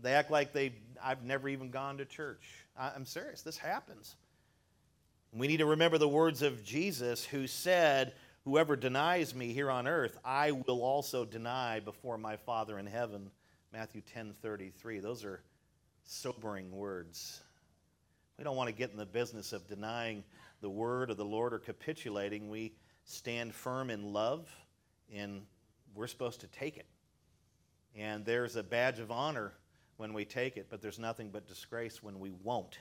They 0.00 0.12
act 0.12 0.30
like 0.30 0.52
they 0.52 0.74
I've 1.02 1.22
never 1.22 1.48
even 1.48 1.70
gone 1.70 1.96
to 1.96 2.04
church. 2.04 2.44
I'm 2.78 3.06
serious. 3.06 3.40
This 3.40 3.56
happens. 3.56 4.16
We 5.32 5.46
need 5.46 5.58
to 5.58 5.66
remember 5.66 5.96
the 5.96 6.06
words 6.06 6.42
of 6.42 6.62
Jesus 6.62 7.24
who 7.24 7.46
said, 7.46 8.12
Whoever 8.44 8.76
denies 8.76 9.34
me 9.34 9.54
here 9.54 9.70
on 9.70 9.88
earth, 9.88 10.18
I 10.22 10.50
will 10.50 10.82
also 10.82 11.24
deny 11.24 11.80
before 11.80 12.18
my 12.18 12.36
Father 12.36 12.78
in 12.78 12.84
heaven. 12.84 13.30
Matthew 13.72 14.02
10 14.12 14.34
33. 14.42 15.00
Those 15.00 15.24
are 15.24 15.40
sobering 16.04 16.70
words. 16.70 17.40
We 18.38 18.44
don't 18.44 18.56
want 18.56 18.68
to 18.68 18.74
get 18.74 18.90
in 18.90 18.96
the 18.96 19.06
business 19.06 19.52
of 19.52 19.66
denying 19.66 20.24
the 20.60 20.70
word 20.70 21.10
of 21.10 21.16
the 21.16 21.24
Lord 21.24 21.52
or 21.52 21.58
capitulating. 21.58 22.48
We 22.48 22.74
stand 23.04 23.54
firm 23.54 23.90
in 23.90 24.12
love, 24.12 24.48
and 25.12 25.42
we're 25.94 26.06
supposed 26.06 26.40
to 26.40 26.46
take 26.48 26.76
it. 26.76 26.86
And 27.96 28.24
there's 28.24 28.56
a 28.56 28.62
badge 28.62 28.98
of 28.98 29.10
honor 29.10 29.52
when 29.96 30.12
we 30.12 30.24
take 30.24 30.56
it, 30.56 30.66
but 30.68 30.82
there's 30.82 30.98
nothing 30.98 31.30
but 31.30 31.46
disgrace 31.46 32.02
when 32.02 32.18
we 32.18 32.30
won't. 32.42 32.78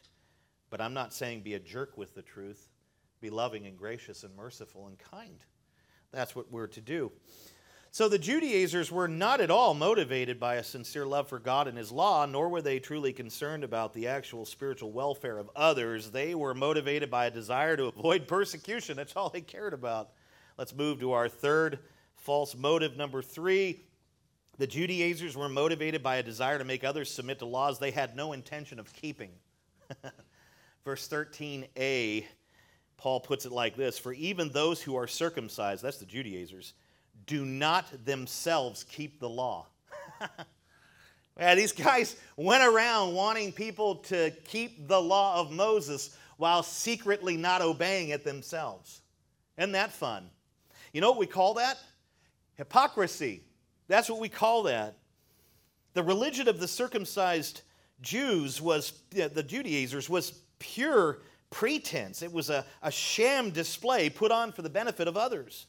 But 0.69 0.81
I'm 0.81 0.93
not 0.93 1.13
saying 1.13 1.41
be 1.41 1.53
a 1.53 1.59
jerk 1.59 1.97
with 1.97 2.15
the 2.15 2.23
truth. 2.23 2.69
Be 3.21 3.29
loving 3.29 3.67
and 3.67 3.77
gracious 3.77 4.23
and 4.23 4.35
merciful 4.35 4.87
and 4.87 4.97
kind. 4.97 5.37
That's 6.11 6.35
what 6.35 6.51
we're 6.51 6.67
to 6.67 6.81
do. 6.81 7.11
So 7.93 8.09
the 8.09 8.17
Judaizers 8.17 8.91
were 8.91 9.07
not 9.07 9.39
at 9.39 9.51
all 9.51 9.75
motivated 9.75 10.39
by 10.39 10.55
a 10.55 10.63
sincere 10.63 11.05
love 11.05 11.29
for 11.29 11.37
God 11.37 11.67
and 11.67 11.77
His 11.77 11.91
law, 11.91 12.25
nor 12.25 12.49
were 12.49 12.63
they 12.63 12.79
truly 12.79 13.13
concerned 13.13 13.63
about 13.63 13.93
the 13.93 14.07
actual 14.07 14.47
spiritual 14.47 14.91
welfare 14.91 15.37
of 15.37 15.51
others. 15.55 16.09
They 16.09 16.33
were 16.33 16.55
motivated 16.55 17.11
by 17.11 17.27
a 17.27 17.31
desire 17.31 17.77
to 17.77 17.85
avoid 17.85 18.27
persecution. 18.27 18.97
That's 18.97 19.15
all 19.15 19.29
they 19.29 19.41
cared 19.41 19.75
about. 19.75 20.09
Let's 20.57 20.73
move 20.73 21.01
to 21.01 21.11
our 21.11 21.29
third 21.29 21.77
false 22.15 22.55
motive, 22.55 22.97
number 22.97 23.21
three. 23.21 23.83
The 24.57 24.65
Judaizers 24.65 25.37
were 25.37 25.47
motivated 25.47 26.01
by 26.01 26.15
a 26.15 26.23
desire 26.23 26.57
to 26.57 26.65
make 26.65 26.83
others 26.83 27.11
submit 27.11 27.37
to 27.39 27.45
laws 27.45 27.77
they 27.77 27.91
had 27.91 28.15
no 28.15 28.33
intention 28.33 28.79
of 28.79 28.91
keeping. 28.91 29.29
Verse 30.83 31.07
13a, 31.07 32.25
Paul 32.97 33.19
puts 33.19 33.45
it 33.45 33.51
like 33.51 33.75
this 33.75 33.99
For 33.99 34.13
even 34.13 34.49
those 34.49 34.81
who 34.81 34.95
are 34.95 35.05
circumcised, 35.05 35.83
that's 35.83 35.97
the 35.97 36.07
Judaizers, 36.07 36.73
do 37.25 37.45
not 37.45 38.05
themselves 38.05 38.83
keep 38.83 39.19
the 39.19 39.29
law. 39.29 39.67
yeah, 41.39 41.55
these 41.55 41.71
guys 41.71 42.15
went 42.35 42.63
around 42.63 43.13
wanting 43.13 43.51
people 43.51 43.95
to 43.95 44.31
keep 44.45 44.87
the 44.87 45.01
law 45.01 45.39
of 45.39 45.51
Moses 45.51 46.15
while 46.37 46.63
secretly 46.63 47.37
not 47.37 47.61
obeying 47.61 48.09
it 48.09 48.23
themselves. 48.23 49.01
Isn't 49.57 49.73
that 49.73 49.91
fun? 49.91 50.29
You 50.91 51.01
know 51.01 51.09
what 51.09 51.19
we 51.19 51.27
call 51.27 51.55
that? 51.55 51.77
Hypocrisy. 52.55 53.41
That's 53.87 54.09
what 54.09 54.19
we 54.19 54.29
call 54.29 54.63
that. 54.63 54.97
The 55.93 56.03
religion 56.03 56.47
of 56.47 56.59
the 56.59 56.67
circumcised 56.67 57.61
Jews 58.01 58.61
was, 58.61 58.93
the 59.11 59.43
Judaizers, 59.43 60.09
was 60.09 60.41
pure 60.59 61.19
pretense. 61.49 62.21
It 62.21 62.31
was 62.31 62.49
a, 62.49 62.65
a 62.81 62.91
sham 62.91 63.51
display 63.51 64.09
put 64.09 64.31
on 64.31 64.51
for 64.51 64.61
the 64.61 64.69
benefit 64.69 65.07
of 65.07 65.15
others. 65.15 65.67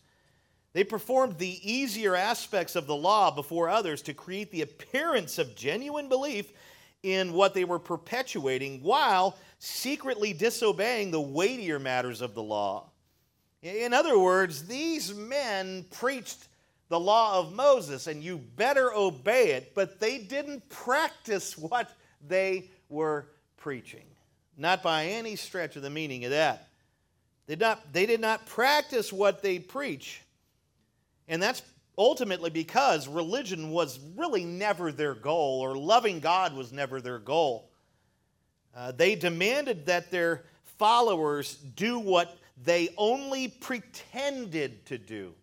They 0.75 0.85
performed 0.85 1.39
the 1.39 1.72
easier 1.72 2.16
aspects 2.16 2.75
of 2.75 2.87
the 2.87 2.97
law 2.97 3.31
before 3.31 3.68
others 3.68 4.03
to 4.03 4.12
create 4.12 4.51
the 4.51 4.62
appearance 4.62 5.39
of 5.39 5.55
genuine 5.55 6.09
belief 6.09 6.53
in 7.05 7.33
what 7.33 7.55
they 7.55 7.64
were 7.64 7.79
perpetuating 7.79 8.83
while 8.83 9.39
secretly 9.61 10.33
disobeying 10.33 11.12
the 11.12 11.20
weightier 11.20 11.79
matters 11.79 12.20
of 12.20 12.35
the 12.35 12.43
law. 12.43 12.91
In 13.62 13.95
other 13.95 14.18
words, 14.18 14.66
these 14.66 15.14
men 15.14 15.87
preached 15.93 16.49
the 16.89 16.99
law 16.99 17.39
of 17.39 17.53
Moses 17.53 18.09
and 18.09 18.22
you 18.22 18.39
better 18.39 18.93
obey 18.93 19.53
it, 19.53 19.75
but 19.77 20.01
they 20.01 20.18
didn't 20.18 20.68
practice 20.68 21.57
what 21.57 21.91
they 22.27 22.68
were 22.89 23.29
preaching. 23.57 24.05
Not 24.59 24.83
by 24.83 25.07
any 25.07 25.37
stretch 25.37 25.77
of 25.77 25.83
the 25.83 25.91
meaning 25.91 26.25
of 26.25 26.33
that. 26.33 26.68
They 27.47 27.55
did 27.55 27.61
not, 27.61 27.93
they 27.93 28.07
did 28.07 28.20
not 28.20 28.47
practice 28.47 29.12
what 29.12 29.41
they 29.41 29.61
preach. 29.61 30.24
And 31.29 31.43
that's 31.43 31.62
ultimately 31.97 32.51
because 32.51 33.09
religion 33.09 33.70
was 33.70 33.99
really 34.16 34.45
never 34.45 34.93
their 34.93 35.14
goal, 35.14 35.61
or 35.61 35.77
loving 35.77 36.20
God 36.20 36.55
was 36.55 36.72
never 36.72 37.01
their 37.01 37.18
goal. 37.18 37.70
Uh, 38.75 38.93
they 38.93 39.14
demanded 39.14 39.87
that 39.87 40.11
their 40.11 40.45
followers 40.79 41.55
do 41.77 41.99
what 41.99 42.37
they 42.64 42.89
only 42.97 43.49
pretended 43.49 44.85
to 44.87 44.99
do. 44.99 45.35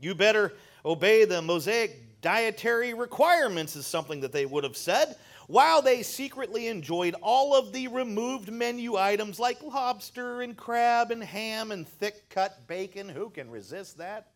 You 0.00 0.14
better 0.14 0.52
obey 0.84 1.24
the 1.24 1.40
Mosaic 1.40 2.20
dietary 2.20 2.94
requirements, 2.94 3.76
is 3.76 3.86
something 3.86 4.20
that 4.20 4.32
they 4.32 4.46
would 4.46 4.64
have 4.64 4.76
said, 4.76 5.16
while 5.46 5.82
they 5.82 6.02
secretly 6.02 6.68
enjoyed 6.68 7.14
all 7.20 7.54
of 7.54 7.72
the 7.72 7.86
removed 7.88 8.50
menu 8.50 8.96
items 8.96 9.38
like 9.38 9.62
lobster 9.62 10.42
and 10.42 10.56
crab 10.56 11.10
and 11.10 11.22
ham 11.22 11.70
and 11.70 11.86
thick 11.86 12.28
cut 12.30 12.66
bacon. 12.66 13.08
Who 13.08 13.30
can 13.30 13.50
resist 13.50 13.98
that? 13.98 14.31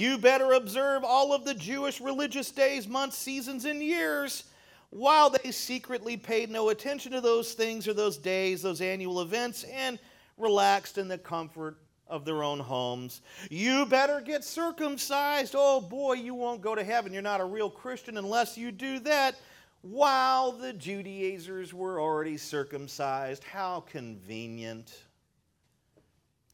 You 0.00 0.16
better 0.16 0.52
observe 0.52 1.04
all 1.04 1.34
of 1.34 1.44
the 1.44 1.52
Jewish 1.52 2.00
religious 2.00 2.50
days, 2.50 2.88
months, 2.88 3.18
seasons, 3.18 3.66
and 3.66 3.82
years 3.82 4.44
while 4.88 5.28
they 5.28 5.50
secretly 5.50 6.16
paid 6.16 6.50
no 6.50 6.70
attention 6.70 7.12
to 7.12 7.20
those 7.20 7.52
things 7.52 7.86
or 7.86 7.92
those 7.92 8.16
days, 8.16 8.62
those 8.62 8.80
annual 8.80 9.20
events, 9.20 9.62
and 9.64 9.98
relaxed 10.38 10.96
in 10.96 11.06
the 11.06 11.18
comfort 11.18 11.76
of 12.08 12.24
their 12.24 12.42
own 12.42 12.60
homes. 12.60 13.20
You 13.50 13.84
better 13.84 14.22
get 14.22 14.42
circumcised. 14.42 15.54
Oh 15.54 15.82
boy, 15.82 16.14
you 16.14 16.32
won't 16.32 16.62
go 16.62 16.74
to 16.74 16.82
heaven. 16.82 17.12
You're 17.12 17.20
not 17.20 17.42
a 17.42 17.44
real 17.44 17.68
Christian 17.68 18.16
unless 18.16 18.56
you 18.56 18.72
do 18.72 19.00
that. 19.00 19.36
While 19.82 20.52
the 20.52 20.72
Judaizers 20.72 21.74
were 21.74 22.00
already 22.00 22.38
circumcised. 22.38 23.44
How 23.44 23.80
convenient. 23.80 25.04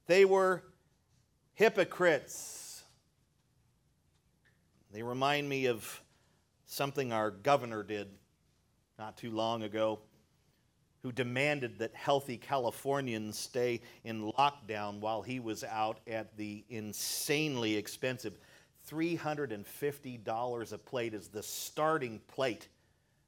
They 0.09 0.24
were 0.24 0.64
hypocrites 1.55 2.66
they 4.93 5.03
remind 5.03 5.49
me 5.49 5.66
of 5.66 6.03
something 6.66 7.12
our 7.12 7.30
governor 7.30 7.82
did 7.82 8.09
not 8.99 9.16
too 9.16 9.30
long 9.30 9.62
ago, 9.62 9.99
who 11.03 11.12
demanded 11.12 11.78
that 11.78 11.95
healthy 11.95 12.37
Californians 12.37 13.39
stay 13.39 13.80
in 14.05 14.32
lockdown 14.32 14.99
while 14.99 15.22
he 15.22 15.39
was 15.39 15.62
out 15.62 16.01
at 16.07 16.37
the 16.37 16.64
insanely 16.68 17.76
expensive 17.76 18.39
$350 18.91 20.72
a 20.72 20.78
plate 20.78 21.14
is 21.14 21.28
the 21.28 21.43
starting 21.43 22.20
plate 22.28 22.68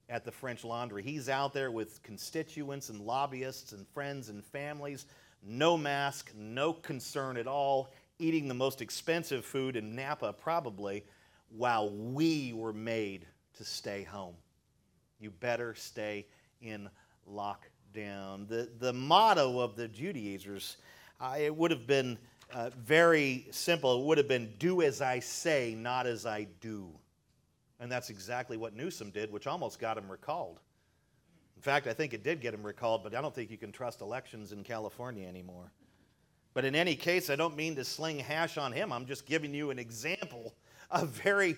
at 0.09 0.25
the 0.25 0.33
French 0.33 0.65
Laundry. 0.65 1.03
He's 1.03 1.29
out 1.29 1.53
there 1.53 1.71
with 1.71 2.03
constituents 2.03 2.89
and 2.89 3.01
lobbyists 3.01 3.73
and 3.73 3.87
friends 3.89 4.29
and 4.29 4.45
families, 4.45 5.07
no 5.43 5.77
mask, 5.77 6.33
no 6.37 6.73
concern 6.73 7.37
at 7.37 7.47
all, 7.47 7.93
eating 8.19 8.49
the 8.49 8.55
most 8.55 8.81
expensive 8.81 9.45
food 9.45 9.77
in 9.77 9.95
Napa, 9.95 10.33
probably 10.33 11.05
while 11.51 11.91
we 11.91 12.53
were 12.53 12.73
made 12.73 13.27
to 13.57 13.65
stay 13.65 14.03
home. 14.03 14.35
You 15.21 15.31
better 15.31 15.75
stay 15.75 16.27
in 16.61 16.89
lockdown. 17.31 18.49
The, 18.49 18.69
the 18.79 18.93
motto 18.93 19.61
of 19.61 19.77
the 19.77 19.89
Judaizers, 19.89 20.77
uh, 21.21 21.37
it 21.39 21.55
would 21.55 21.71
have 21.71 21.87
been 21.87 22.19
uh, 22.53 22.71
very 22.85 23.47
simple. 23.51 24.01
It 24.01 24.07
would 24.07 24.19
have 24.19 24.29
been, 24.29 24.53
do 24.59 24.83
as 24.83 25.01
I 25.01 25.19
say, 25.19 25.75
not 25.77 26.07
as 26.07 26.27
I 26.27 26.47
do. 26.61 26.89
And 27.81 27.91
that's 27.91 28.11
exactly 28.11 28.57
what 28.57 28.75
Newsom 28.75 29.11
did, 29.11 29.33
which 29.33 29.47
almost 29.47 29.79
got 29.79 29.99
him 29.99 30.11
recalled. 30.11 30.61
In 31.57 31.63
fact, 31.63 31.87
I 31.87 31.93
think 31.93 32.15
it 32.15 32.23
did 32.23 32.41
get 32.41 32.55
him 32.55 32.65
recalled, 32.65 33.03
but 33.03 33.15
I 33.15 33.21
don't 33.21 33.35
think 33.35 33.51
you 33.51 33.59
can 33.59 33.73
trust 33.73 34.01
elections 34.01 34.53
in 34.53 34.63
California 34.63 35.27
anymore. 35.27 35.73
But 36.55 36.65
in 36.65 36.75
any 36.75 36.95
case, 36.95 37.31
I 37.31 37.37
don't 37.37 37.57
mean 37.57 37.77
to 37.77 37.85
sling 37.85 38.19
hash 38.19 38.59
on 38.59 38.73
him. 38.73 38.93
I'm 38.93 39.07
just 39.07 39.27
giving 39.27 39.53
you 39.53 39.71
an 39.71 39.79
example 39.79 40.55
a 40.91 41.05
very 41.07 41.57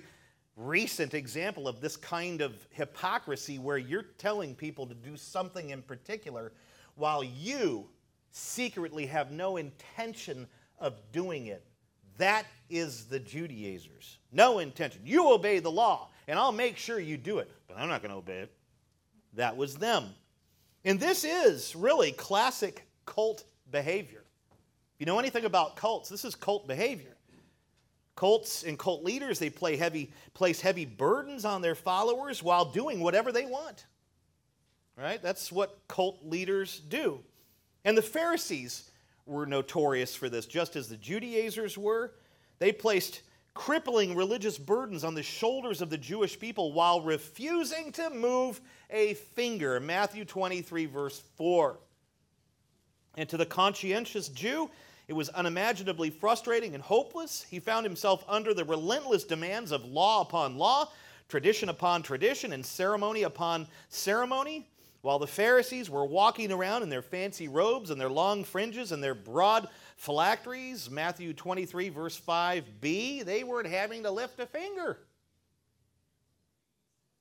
recent 0.56 1.14
example 1.14 1.68
of 1.68 1.80
this 1.80 1.96
kind 1.96 2.40
of 2.40 2.54
hypocrisy 2.70 3.58
where 3.58 3.78
you're 3.78 4.06
telling 4.18 4.54
people 4.54 4.86
to 4.86 4.94
do 4.94 5.16
something 5.16 5.70
in 5.70 5.82
particular 5.82 6.52
while 6.96 7.24
you 7.24 7.88
secretly 8.30 9.06
have 9.06 9.30
no 9.30 9.56
intention 9.56 10.46
of 10.78 11.00
doing 11.12 11.46
it. 11.46 11.64
That 12.18 12.44
is 12.68 13.06
the 13.06 13.18
Judaizers. 13.18 14.18
No 14.32 14.58
intention. 14.58 15.00
You 15.04 15.32
obey 15.32 15.58
the 15.58 15.70
law 15.70 16.10
and 16.28 16.38
I'll 16.38 16.52
make 16.52 16.76
sure 16.76 17.00
you 17.00 17.16
do 17.16 17.38
it, 17.38 17.50
but 17.66 17.78
I'm 17.78 17.88
not 17.88 18.02
going 18.02 18.12
to 18.12 18.18
obey 18.18 18.40
it. 18.40 18.52
That 19.34 19.56
was 19.56 19.76
them. 19.76 20.04
And 20.84 20.98
this 20.98 21.24
is 21.24 21.74
really 21.74 22.12
classic 22.12 22.86
cult 23.06 23.44
behavior. 23.70 24.24
If 24.94 25.00
you 25.00 25.06
know 25.06 25.18
anything 25.18 25.44
about 25.44 25.76
cults, 25.76 26.08
this 26.08 26.24
is 26.24 26.34
cult 26.34 26.66
behavior. 26.66 27.16
Cults 28.20 28.64
and 28.64 28.78
cult 28.78 29.02
leaders, 29.02 29.38
they 29.38 29.48
play 29.48 29.76
heavy, 29.76 30.12
place 30.34 30.60
heavy 30.60 30.84
burdens 30.84 31.46
on 31.46 31.62
their 31.62 31.74
followers 31.74 32.42
while 32.42 32.66
doing 32.66 33.00
whatever 33.00 33.32
they 33.32 33.46
want. 33.46 33.86
Right? 34.94 35.22
That's 35.22 35.50
what 35.50 35.78
cult 35.88 36.22
leaders 36.22 36.80
do. 36.80 37.20
And 37.82 37.96
the 37.96 38.02
Pharisees 38.02 38.90
were 39.24 39.46
notorious 39.46 40.14
for 40.14 40.28
this, 40.28 40.44
just 40.44 40.76
as 40.76 40.86
the 40.86 40.98
Judaizers 40.98 41.78
were. 41.78 42.12
They 42.58 42.72
placed 42.72 43.22
crippling 43.54 44.14
religious 44.14 44.58
burdens 44.58 45.02
on 45.02 45.14
the 45.14 45.22
shoulders 45.22 45.80
of 45.80 45.88
the 45.88 45.96
Jewish 45.96 46.38
people 46.38 46.74
while 46.74 47.00
refusing 47.00 47.90
to 47.92 48.10
move 48.10 48.60
a 48.90 49.14
finger. 49.14 49.80
Matthew 49.80 50.26
23, 50.26 50.84
verse 50.84 51.22
4. 51.36 51.78
And 53.16 53.26
to 53.30 53.38
the 53.38 53.46
conscientious 53.46 54.28
Jew, 54.28 54.68
it 55.10 55.16
was 55.16 55.28
unimaginably 55.30 56.08
frustrating 56.08 56.72
and 56.72 56.84
hopeless. 56.84 57.44
He 57.50 57.58
found 57.58 57.84
himself 57.84 58.24
under 58.28 58.54
the 58.54 58.64
relentless 58.64 59.24
demands 59.24 59.72
of 59.72 59.84
law 59.84 60.20
upon 60.20 60.56
law, 60.56 60.88
tradition 61.28 61.68
upon 61.68 62.04
tradition, 62.04 62.52
and 62.52 62.64
ceremony 62.64 63.24
upon 63.24 63.66
ceremony. 63.88 64.68
While 65.02 65.18
the 65.18 65.26
Pharisees 65.26 65.90
were 65.90 66.04
walking 66.04 66.52
around 66.52 66.84
in 66.84 66.90
their 66.90 67.02
fancy 67.02 67.48
robes 67.48 67.90
and 67.90 68.00
their 68.00 68.08
long 68.08 68.44
fringes 68.44 68.92
and 68.92 69.02
their 69.02 69.16
broad 69.16 69.66
phylacteries, 69.96 70.88
Matthew 70.88 71.32
23, 71.32 71.88
verse 71.88 72.20
5b, 72.20 73.24
they 73.24 73.42
weren't 73.42 73.66
having 73.66 74.04
to 74.04 74.12
lift 74.12 74.38
a 74.38 74.46
finger. 74.46 74.96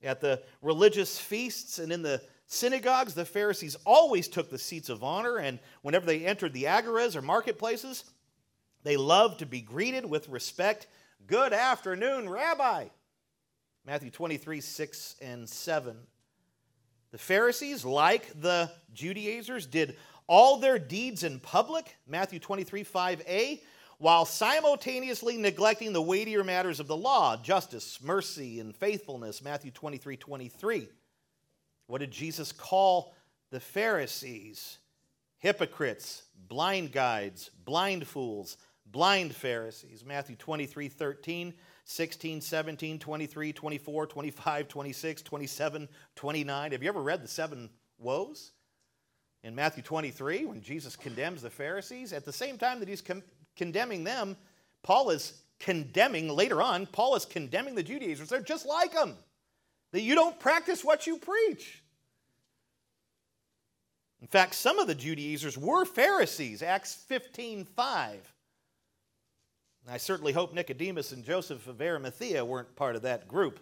At 0.04 0.22
the 0.22 0.44
religious 0.62 1.20
feasts 1.20 1.80
and 1.80 1.92
in 1.92 2.04
the 2.04 2.22
synagogues, 2.50 3.14
the 3.14 3.24
Pharisees 3.24 3.78
always 3.86 4.28
took 4.28 4.50
the 4.50 4.58
seats 4.58 4.90
of 4.90 5.04
honor, 5.04 5.38
and 5.38 5.60
whenever 5.82 6.06
they 6.06 6.26
entered 6.26 6.52
the 6.52 6.66
agoras 6.66 7.16
or 7.16 7.22
marketplaces, 7.22 8.04
they 8.84 8.98
loved 8.98 9.40
to 9.40 9.46
be 9.46 9.62
greeted 9.62 10.06
with 10.06 10.28
respect. 10.28 10.88
Good 11.26 11.54
afternoon, 11.54 12.30
Rabbi. 12.30 12.88
Matthew 13.86 14.10
23, 14.10 14.62
6 14.62 15.16
and 15.22 15.48
7. 15.48 15.96
The 17.12 17.18
Pharisees, 17.18 17.86
like 17.86 18.42
the 18.42 18.70
Judaizers, 18.94 19.66
did 19.66 19.96
all 20.28 20.58
their 20.58 20.78
deeds 20.78 21.24
in 21.24 21.40
public, 21.40 21.96
Matthew 22.08 22.40
23, 22.40 22.84
5a, 22.84 23.62
while 23.98 24.26
simultaneously 24.26 25.38
neglecting 25.38 25.92
the 25.92 26.02
weightier 26.02 26.44
matters 26.44 26.80
of 26.80 26.88
the 26.88 26.96
law, 26.96 27.36
justice, 27.38 28.00
mercy, 28.02 28.60
and 28.60 28.76
faithfulness, 28.76 29.44
Matthew 29.44 29.72
23, 29.72 30.18
23. 30.18 30.88
What 31.90 32.02
did 32.02 32.12
Jesus 32.12 32.52
call 32.52 33.14
the 33.52 33.60
Pharisees? 33.60 34.78
Hypocrites, 35.40 36.24
blind 36.48 36.92
guides, 36.92 37.52
blind 37.66 38.08
fools, 38.08 38.58
blind 38.86 39.36
Pharisees, 39.36 40.06
Matthew 40.06 40.36
23, 40.36 40.88
13. 40.88 41.54
16, 41.90 42.42
17, 42.42 43.00
23, 43.00 43.52
24, 43.52 44.06
25, 44.06 44.68
26, 44.68 45.22
27, 45.24 45.90
29. 46.16 46.72
Have 46.72 46.84
you 46.84 46.90
ever 46.90 47.02
read 47.02 47.24
the 47.24 47.28
seven 47.28 47.68
woes? 47.98 48.52
In 49.44 49.56
Matthew 49.56 49.82
23, 49.82 50.46
when 50.46 50.62
Jesus 50.62 50.96
condemns 50.96 51.42
the 51.42 51.50
Pharisees, 51.50 52.14
at 52.14 52.26
the 52.26 52.32
same 52.32 52.60
time 52.60 52.80
that 52.80 52.88
he's 52.88 53.02
con- 53.02 53.24
condemning 53.56 54.04
them, 54.04 54.38
Paul 54.84 55.10
is 55.10 55.42
condemning, 55.60 56.30
later 56.30 56.62
on, 56.62 56.86
Paul 56.86 57.16
is 57.16 57.26
condemning 57.26 57.74
the 57.74 57.82
Judaizers. 57.82 58.30
They're 58.30 58.42
just 58.42 58.68
like 58.68 58.94
them, 58.94 59.16
that 59.92 60.02
you 60.02 60.14
don't 60.14 60.40
practice 60.40 60.86
what 60.86 61.08
you 61.08 61.18
preach. 61.18 61.79
In 64.22 64.28
fact, 64.28 64.56
some 64.56 64.80
of 64.80 64.88
the 64.88 64.96
Judaizers 64.96 65.58
were 65.58 65.86
Pharisees, 65.86 66.62
Acts 66.62 66.94
15, 66.94 67.66
5. 67.66 68.34
I 69.88 69.98
certainly 69.98 70.34
hope 70.34 70.54
Nicodemus 70.54 71.14
and 71.14 71.24
Joseph 71.24 71.68
of 71.68 71.82
Arimathea 71.82 72.44
weren't 72.44 72.76
part 72.76 72.96
of 72.96 73.02
that 73.04 73.28
group. 73.28 73.60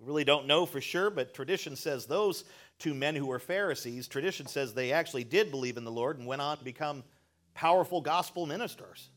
We 0.00 0.06
really 0.06 0.24
don't 0.24 0.46
know 0.46 0.66
for 0.66 0.80
sure, 0.80 1.10
but 1.10 1.32
tradition 1.32 1.76
says 1.76 2.06
those 2.06 2.44
two 2.78 2.94
men 2.94 3.14
who 3.14 3.26
were 3.26 3.38
Pharisees, 3.38 4.08
tradition 4.08 4.46
says 4.46 4.74
they 4.74 4.90
actually 4.90 5.22
did 5.22 5.50
believe 5.50 5.76
in 5.76 5.84
the 5.84 5.92
Lord 5.92 6.18
and 6.18 6.26
went 6.26 6.42
on 6.42 6.58
to 6.58 6.64
become 6.64 7.04
powerful 7.54 8.00
gospel 8.00 8.46
ministers. 8.46 9.10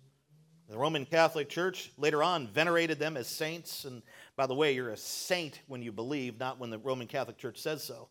The 0.69 0.77
Roman 0.77 1.05
Catholic 1.05 1.49
Church 1.49 1.91
later 1.97 2.21
on 2.21 2.47
venerated 2.47 2.99
them 2.99 3.15
as 3.15 3.27
saints. 3.27 3.85
And 3.85 4.03
by 4.35 4.47
the 4.47 4.53
way, 4.53 4.73
you're 4.73 4.89
a 4.89 4.97
saint 4.97 5.61
when 5.67 5.81
you 5.81 5.93
believe, 5.93 6.39
not 6.39 6.59
when 6.59 6.69
the 6.69 6.77
Roman 6.77 7.07
Catholic 7.07 7.37
Church 7.37 7.57
says 7.57 7.83
so. 7.83 8.09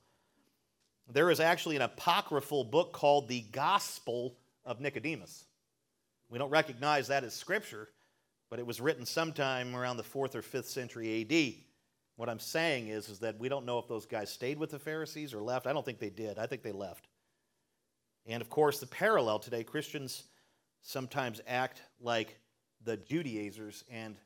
There 1.12 1.30
is 1.30 1.40
actually 1.40 1.76
an 1.76 1.82
apocryphal 1.82 2.64
book 2.64 2.92
called 2.92 3.28
the 3.28 3.42
Gospel 3.52 4.36
of 4.64 4.80
Nicodemus. 4.80 5.44
We 6.28 6.38
don't 6.38 6.50
recognize 6.50 7.08
that 7.08 7.22
as 7.22 7.34
scripture, 7.34 7.88
but 8.50 8.58
it 8.58 8.66
was 8.66 8.80
written 8.80 9.06
sometime 9.06 9.76
around 9.76 9.96
the 9.96 10.02
fourth 10.02 10.34
or 10.34 10.42
fifth 10.42 10.68
century 10.68 11.22
AD. 11.22 11.64
What 12.16 12.28
I'm 12.28 12.40
saying 12.40 12.88
is, 12.88 13.08
is 13.08 13.20
that 13.20 13.38
we 13.38 13.48
don't 13.48 13.66
know 13.66 13.78
if 13.78 13.86
those 13.86 14.06
guys 14.06 14.30
stayed 14.30 14.58
with 14.58 14.70
the 14.70 14.78
Pharisees 14.78 15.32
or 15.32 15.42
left. 15.42 15.66
I 15.66 15.72
don't 15.72 15.84
think 15.84 16.00
they 16.00 16.10
did. 16.10 16.38
I 16.38 16.46
think 16.46 16.62
they 16.62 16.72
left. 16.72 17.06
And 18.26 18.40
of 18.40 18.50
course, 18.50 18.80
the 18.80 18.86
parallel 18.86 19.38
today 19.38 19.62
Christians 19.62 20.24
sometimes 20.82 21.40
act 21.46 21.82
like 22.00 22.38
the 22.82 22.96
Judaizers 22.96 23.84
and 23.90 24.16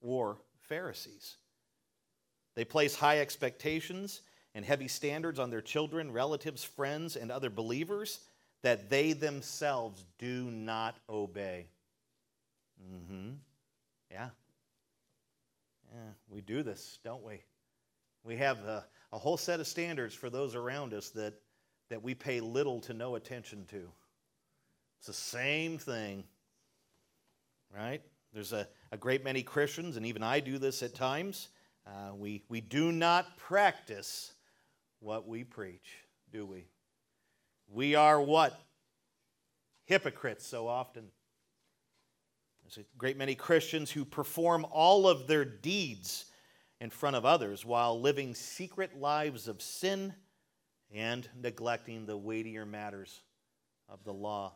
or 0.00 0.38
Pharisees. 0.68 1.36
They 2.54 2.64
place 2.64 2.94
high 2.94 3.20
expectations 3.20 4.22
and 4.58 4.66
heavy 4.66 4.88
standards 4.88 5.38
on 5.38 5.50
their 5.50 5.60
children, 5.60 6.10
relatives, 6.10 6.64
friends, 6.64 7.14
and 7.14 7.30
other 7.30 7.48
believers 7.48 8.18
that 8.62 8.90
they 8.90 9.12
themselves 9.12 10.04
do 10.18 10.50
not 10.50 10.98
obey. 11.08 11.68
Mm-hmm. 12.82 13.34
Yeah. 14.10 14.30
Yeah, 15.94 16.10
we 16.28 16.40
do 16.40 16.64
this, 16.64 16.98
don't 17.04 17.22
we? 17.22 17.40
We 18.24 18.34
have 18.38 18.58
a, 18.64 18.84
a, 19.12 19.18
whole 19.18 19.36
set 19.36 19.60
of 19.60 19.68
standards 19.68 20.12
for 20.12 20.28
those 20.28 20.56
around 20.56 20.92
us 20.92 21.10
that, 21.10 21.34
that 21.88 22.02
we 22.02 22.16
pay 22.16 22.40
little 22.40 22.80
to 22.80 22.92
no 22.92 23.14
attention 23.14 23.64
to. 23.66 23.88
It's 24.98 25.06
the 25.06 25.12
same 25.12 25.78
thing, 25.78 26.24
right? 27.72 28.02
There's 28.32 28.52
a, 28.52 28.66
a 28.90 28.96
great 28.96 29.22
many 29.22 29.44
Christians, 29.44 29.96
and 29.96 30.04
even 30.04 30.24
I 30.24 30.40
do 30.40 30.58
this 30.58 30.82
at 30.82 30.96
times. 30.96 31.50
Uh, 31.86 32.16
we, 32.16 32.42
we 32.48 32.60
do 32.60 32.90
not 32.90 33.36
practice 33.36 34.32
what 35.00 35.26
we 35.26 35.44
preach, 35.44 36.04
do 36.32 36.46
we? 36.46 36.66
We 37.70 37.94
are 37.94 38.20
what? 38.20 38.58
Hypocrites 39.84 40.46
so 40.46 40.66
often. 40.66 41.04
There's 42.62 42.78
a 42.78 42.98
great 42.98 43.16
many 43.16 43.34
Christians 43.34 43.90
who 43.90 44.04
perform 44.04 44.66
all 44.70 45.08
of 45.08 45.26
their 45.26 45.44
deeds 45.44 46.26
in 46.80 46.90
front 46.90 47.16
of 47.16 47.24
others 47.24 47.64
while 47.64 48.00
living 48.00 48.34
secret 48.34 48.98
lives 48.98 49.48
of 49.48 49.62
sin 49.62 50.14
and 50.94 51.28
neglecting 51.40 52.06
the 52.06 52.16
weightier 52.16 52.66
matters 52.66 53.22
of 53.88 54.04
the 54.04 54.12
law. 54.12 54.54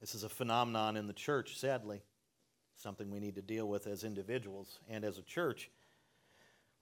This 0.00 0.14
is 0.14 0.24
a 0.24 0.28
phenomenon 0.28 0.96
in 0.96 1.06
the 1.06 1.12
church, 1.12 1.58
sadly, 1.58 2.02
something 2.76 3.10
we 3.10 3.20
need 3.20 3.36
to 3.36 3.42
deal 3.42 3.68
with 3.68 3.86
as 3.86 4.04
individuals 4.04 4.80
and 4.88 5.04
as 5.04 5.18
a 5.18 5.22
church. 5.22 5.70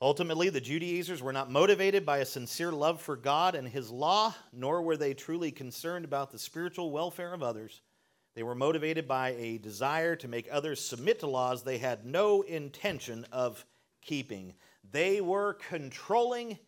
Ultimately, 0.02 0.48
the 0.48 0.62
Judaizers 0.62 1.22
were 1.22 1.32
not 1.32 1.50
motivated 1.50 2.06
by 2.06 2.18
a 2.18 2.24
sincere 2.24 2.72
love 2.72 3.02
for 3.02 3.16
God 3.16 3.54
and 3.54 3.68
His 3.68 3.90
law, 3.90 4.34
nor 4.52 4.80
were 4.80 4.96
they 4.96 5.12
truly 5.12 5.50
concerned 5.50 6.06
about 6.06 6.30
the 6.30 6.38
spiritual 6.38 6.90
welfare 6.90 7.34
of 7.34 7.42
others. 7.42 7.82
They 8.34 8.42
were 8.42 8.54
motivated 8.54 9.06
by 9.06 9.30
a 9.30 9.58
desire 9.58 10.16
to 10.16 10.28
make 10.28 10.48
others 10.50 10.82
submit 10.82 11.20
to 11.20 11.26
laws 11.26 11.62
they 11.62 11.78
had 11.78 12.06
no 12.06 12.42
intention 12.42 13.26
of 13.30 13.64
keeping. 14.00 14.54
They 14.90 15.20
were 15.20 15.54
controlling 15.68 16.58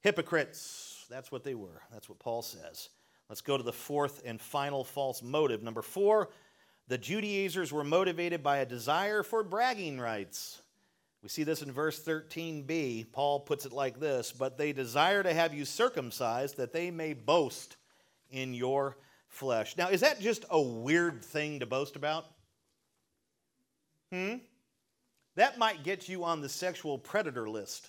hypocrites. 0.00 1.06
That's 1.08 1.32
what 1.32 1.44
they 1.44 1.54
were. 1.54 1.80
That's 1.90 2.08
what 2.08 2.18
Paul 2.18 2.42
says. 2.42 2.90
Let's 3.30 3.40
go 3.40 3.56
to 3.56 3.62
the 3.62 3.72
fourth 3.72 4.22
and 4.26 4.38
final 4.38 4.84
false 4.84 5.22
motive. 5.22 5.62
Number 5.62 5.80
four, 5.80 6.28
the 6.88 6.98
Judaizers 6.98 7.72
were 7.72 7.84
motivated 7.84 8.42
by 8.42 8.58
a 8.58 8.66
desire 8.66 9.22
for 9.22 9.42
bragging 9.42 9.98
rights. 9.98 10.60
We 11.24 11.30
see 11.30 11.42
this 11.42 11.62
in 11.62 11.72
verse 11.72 11.98
13b. 12.04 13.10
Paul 13.10 13.40
puts 13.40 13.64
it 13.64 13.72
like 13.72 13.98
this 13.98 14.30
But 14.30 14.58
they 14.58 14.72
desire 14.72 15.22
to 15.22 15.32
have 15.32 15.54
you 15.54 15.64
circumcised 15.64 16.58
that 16.58 16.74
they 16.74 16.90
may 16.90 17.14
boast 17.14 17.78
in 18.30 18.52
your 18.52 18.98
flesh. 19.28 19.74
Now, 19.78 19.88
is 19.88 20.02
that 20.02 20.20
just 20.20 20.44
a 20.50 20.60
weird 20.60 21.24
thing 21.24 21.60
to 21.60 21.66
boast 21.66 21.96
about? 21.96 22.26
Hmm? 24.12 24.34
That 25.36 25.56
might 25.56 25.82
get 25.82 26.10
you 26.10 26.24
on 26.24 26.42
the 26.42 26.48
sexual 26.48 26.98
predator 26.98 27.48
list. 27.48 27.88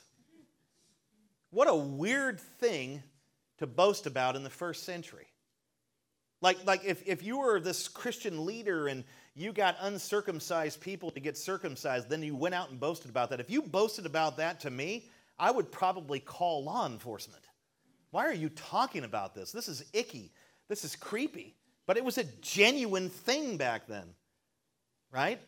What 1.49 1.67
a 1.67 1.75
weird 1.75 2.39
thing 2.39 3.03
to 3.57 3.67
boast 3.67 4.07
about 4.07 4.37
in 4.37 4.43
the 4.43 4.49
first 4.49 4.83
century. 4.83 5.27
Like, 6.39 6.65
like 6.65 6.85
if, 6.85 7.05
if 7.05 7.21
you 7.21 7.39
were 7.39 7.59
this 7.59 7.89
Christian 7.89 8.45
leader 8.45 8.87
and 8.87 9.03
you 9.35 9.51
got 9.51 9.75
uncircumcised 9.81 10.79
people 10.79 11.11
to 11.11 11.19
get 11.19 11.37
circumcised, 11.37 12.09
then 12.09 12.23
you 12.23 12.35
went 12.35 12.55
out 12.55 12.69
and 12.69 12.79
boasted 12.79 13.09
about 13.09 13.29
that. 13.29 13.39
If 13.41 13.49
you 13.49 13.61
boasted 13.61 14.05
about 14.05 14.37
that 14.37 14.61
to 14.61 14.69
me, 14.69 15.09
I 15.37 15.51
would 15.51 15.71
probably 15.71 16.19
call 16.19 16.63
law 16.63 16.85
enforcement. 16.87 17.43
Why 18.11 18.25
are 18.25 18.33
you 18.33 18.49
talking 18.49 19.03
about 19.03 19.35
this? 19.35 19.51
This 19.51 19.67
is 19.67 19.83
icky. 19.91 20.31
This 20.69 20.85
is 20.85 20.95
creepy. 20.95 21.53
But 21.85 21.97
it 21.97 22.05
was 22.05 22.17
a 22.17 22.23
genuine 22.41 23.09
thing 23.09 23.57
back 23.57 23.87
then, 23.87 24.07
right? 25.11 25.39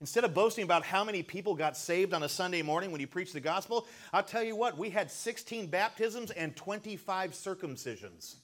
Instead 0.00 0.24
of 0.24 0.32
boasting 0.32 0.62
about 0.62 0.84
how 0.84 1.02
many 1.02 1.22
people 1.22 1.54
got 1.54 1.76
saved 1.76 2.14
on 2.14 2.22
a 2.22 2.28
Sunday 2.28 2.62
morning 2.62 2.92
when 2.92 3.00
you 3.00 3.06
preached 3.06 3.32
the 3.32 3.40
gospel, 3.40 3.86
I'll 4.12 4.22
tell 4.22 4.42
you 4.42 4.54
what, 4.54 4.78
we 4.78 4.90
had 4.90 5.10
16 5.10 5.66
baptisms 5.66 6.30
and 6.30 6.54
25 6.54 7.32
circumcisions. 7.32 8.36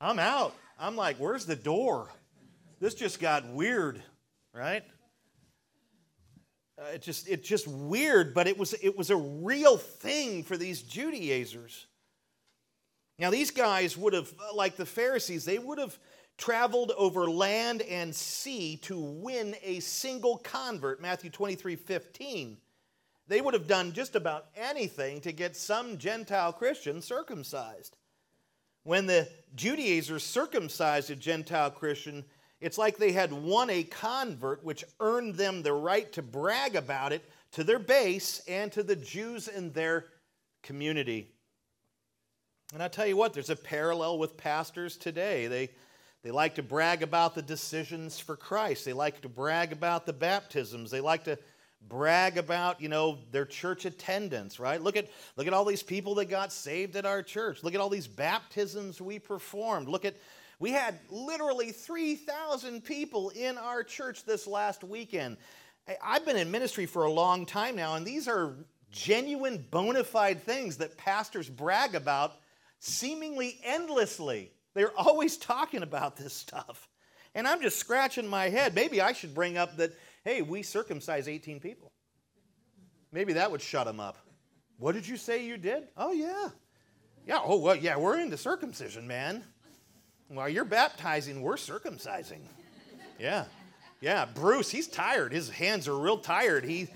I'm 0.00 0.18
out. 0.18 0.54
I'm 0.78 0.96
like, 0.96 1.16
where's 1.16 1.44
the 1.44 1.56
door? 1.56 2.08
This 2.80 2.94
just 2.94 3.20
got 3.20 3.46
weird, 3.48 4.02
right? 4.54 4.82
Uh, 6.80 6.86
it 6.94 7.02
just 7.02 7.28
it 7.28 7.44
just 7.44 7.68
weird, 7.68 8.32
but 8.32 8.46
it 8.46 8.56
was 8.56 8.72
it 8.82 8.96
was 8.96 9.10
a 9.10 9.16
real 9.16 9.76
thing 9.76 10.42
for 10.42 10.56
these 10.56 10.82
Judaizers. 10.82 11.86
Now 13.18 13.30
these 13.30 13.50
guys 13.50 13.98
would 13.98 14.14
have 14.14 14.32
like 14.54 14.76
the 14.76 14.86
Pharisees, 14.86 15.44
they 15.44 15.58
would 15.58 15.78
have 15.78 15.98
traveled 16.38 16.92
over 16.96 17.30
land 17.30 17.82
and 17.82 18.14
sea 18.14 18.78
to 18.78 18.98
win 18.98 19.54
a 19.62 19.80
single 19.80 20.38
convert, 20.38 21.02
Matthew 21.02 21.28
23 21.28 21.76
15. 21.76 22.56
They 23.28 23.42
would 23.42 23.54
have 23.54 23.68
done 23.68 23.92
just 23.92 24.16
about 24.16 24.46
anything 24.56 25.20
to 25.20 25.32
get 25.32 25.54
some 25.54 25.98
Gentile 25.98 26.52
Christian 26.52 27.02
circumcised. 27.02 27.96
When 28.84 29.06
the 29.06 29.28
Judaizers 29.54 30.24
circumcised 30.24 31.10
a 31.10 31.16
Gentile 31.16 31.70
Christian, 31.70 32.24
it's 32.60 32.78
like 32.78 32.96
they 32.96 33.12
had 33.12 33.32
won 33.32 33.70
a 33.70 33.82
convert, 33.82 34.64
which 34.64 34.84
earned 35.00 35.34
them 35.34 35.62
the 35.62 35.72
right 35.72 36.10
to 36.12 36.22
brag 36.22 36.76
about 36.76 37.12
it 37.12 37.24
to 37.52 37.64
their 37.64 37.78
base 37.78 38.42
and 38.46 38.70
to 38.72 38.82
the 38.82 38.96
Jews 38.96 39.48
in 39.48 39.72
their 39.72 40.06
community. 40.62 41.32
And 42.72 42.82
I 42.82 42.88
tell 42.88 43.06
you 43.06 43.16
what, 43.16 43.32
there's 43.32 43.50
a 43.50 43.56
parallel 43.56 44.18
with 44.18 44.36
pastors 44.36 44.96
today. 44.96 45.46
They, 45.48 45.70
they 46.22 46.30
like 46.30 46.54
to 46.56 46.62
brag 46.62 47.02
about 47.02 47.34
the 47.34 47.42
decisions 47.42 48.20
for 48.20 48.36
Christ, 48.36 48.84
they 48.84 48.92
like 48.92 49.20
to 49.22 49.28
brag 49.28 49.72
about 49.72 50.06
the 50.06 50.12
baptisms, 50.12 50.90
they 50.90 51.00
like 51.00 51.24
to 51.24 51.38
brag 51.88 52.38
about 52.38 52.80
you 52.80 52.88
know 52.88 53.18
their 53.32 53.44
church 53.44 53.84
attendance 53.84 54.60
right 54.60 54.82
look 54.82 54.96
at 54.96 55.08
look 55.36 55.46
at 55.46 55.52
all 55.52 55.64
these 55.64 55.82
people 55.82 56.14
that 56.14 56.26
got 56.26 56.52
saved 56.52 56.94
at 56.94 57.06
our 57.06 57.22
church 57.22 57.64
look 57.64 57.74
at 57.74 57.80
all 57.80 57.88
these 57.88 58.06
baptisms 58.06 59.00
we 59.00 59.18
performed 59.18 59.88
look 59.88 60.04
at 60.04 60.14
we 60.60 60.72
had 60.72 60.98
literally 61.08 61.72
3,000 61.72 62.84
people 62.84 63.30
in 63.30 63.56
our 63.56 63.82
church 63.82 64.24
this 64.26 64.46
last 64.46 64.84
weekend. 64.84 65.38
I've 66.04 66.26
been 66.26 66.36
in 66.36 66.50
ministry 66.50 66.84
for 66.84 67.04
a 67.04 67.10
long 67.10 67.46
time 67.46 67.74
now, 67.74 67.94
and 67.94 68.06
these 68.06 68.28
are 68.28 68.54
genuine, 68.92 69.64
bona 69.70 70.04
fide 70.04 70.42
things 70.42 70.76
that 70.76 70.98
pastors 70.98 71.48
brag 71.48 71.94
about 71.94 72.34
seemingly 72.78 73.58
endlessly. 73.64 74.52
They're 74.74 74.96
always 74.98 75.38
talking 75.38 75.82
about 75.82 76.16
this 76.16 76.34
stuff. 76.34 76.88
And 77.34 77.48
I'm 77.48 77.62
just 77.62 77.78
scratching 77.78 78.28
my 78.28 78.50
head. 78.50 78.74
Maybe 78.74 79.00
I 79.00 79.12
should 79.12 79.34
bring 79.34 79.56
up 79.56 79.78
that, 79.78 79.92
hey, 80.24 80.42
we 80.42 80.62
circumcise 80.62 81.28
18 81.28 81.60
people. 81.60 81.90
Maybe 83.12 83.32
that 83.34 83.50
would 83.50 83.62
shut 83.62 83.86
them 83.86 84.00
up. 84.00 84.16
What 84.78 84.94
did 84.94 85.06
you 85.06 85.16
say 85.16 85.44
you 85.44 85.56
did? 85.56 85.88
Oh, 85.96 86.12
yeah. 86.12 86.48
Yeah, 87.26 87.40
oh, 87.44 87.58
well, 87.58 87.76
yeah, 87.76 87.96
we're 87.96 88.18
into 88.18 88.36
circumcision, 88.36 89.06
man. 89.06 89.44
While 90.28 90.48
you're 90.48 90.64
baptizing, 90.64 91.42
we're 91.42 91.56
circumcising. 91.56 92.40
Yeah. 93.18 93.44
Yeah. 94.00 94.26
Bruce, 94.26 94.70
he's 94.70 94.86
tired. 94.86 95.32
His 95.32 95.50
hands 95.50 95.88
are 95.88 95.98
real 95.98 96.18
tired. 96.18 96.64
He, 96.64 96.88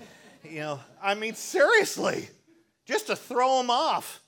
you 0.43 0.59
know, 0.59 0.79
I 1.01 1.13
mean, 1.15 1.35
seriously, 1.35 2.29
just 2.85 3.07
to 3.07 3.15
throw 3.15 3.59
him 3.59 3.69
off. 3.69 4.21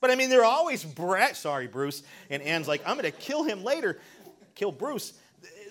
But 0.00 0.10
I 0.10 0.14
mean, 0.14 0.28
they're 0.28 0.44
always 0.44 0.84
brat. 0.84 1.36
Sorry, 1.36 1.66
Bruce. 1.66 2.02
And 2.30 2.42
Anne's 2.42 2.68
like, 2.68 2.82
I'm 2.86 2.98
going 2.98 3.10
to 3.10 3.18
kill 3.18 3.44
him 3.44 3.64
later. 3.64 3.98
Kill 4.54 4.72
Bruce. 4.72 5.14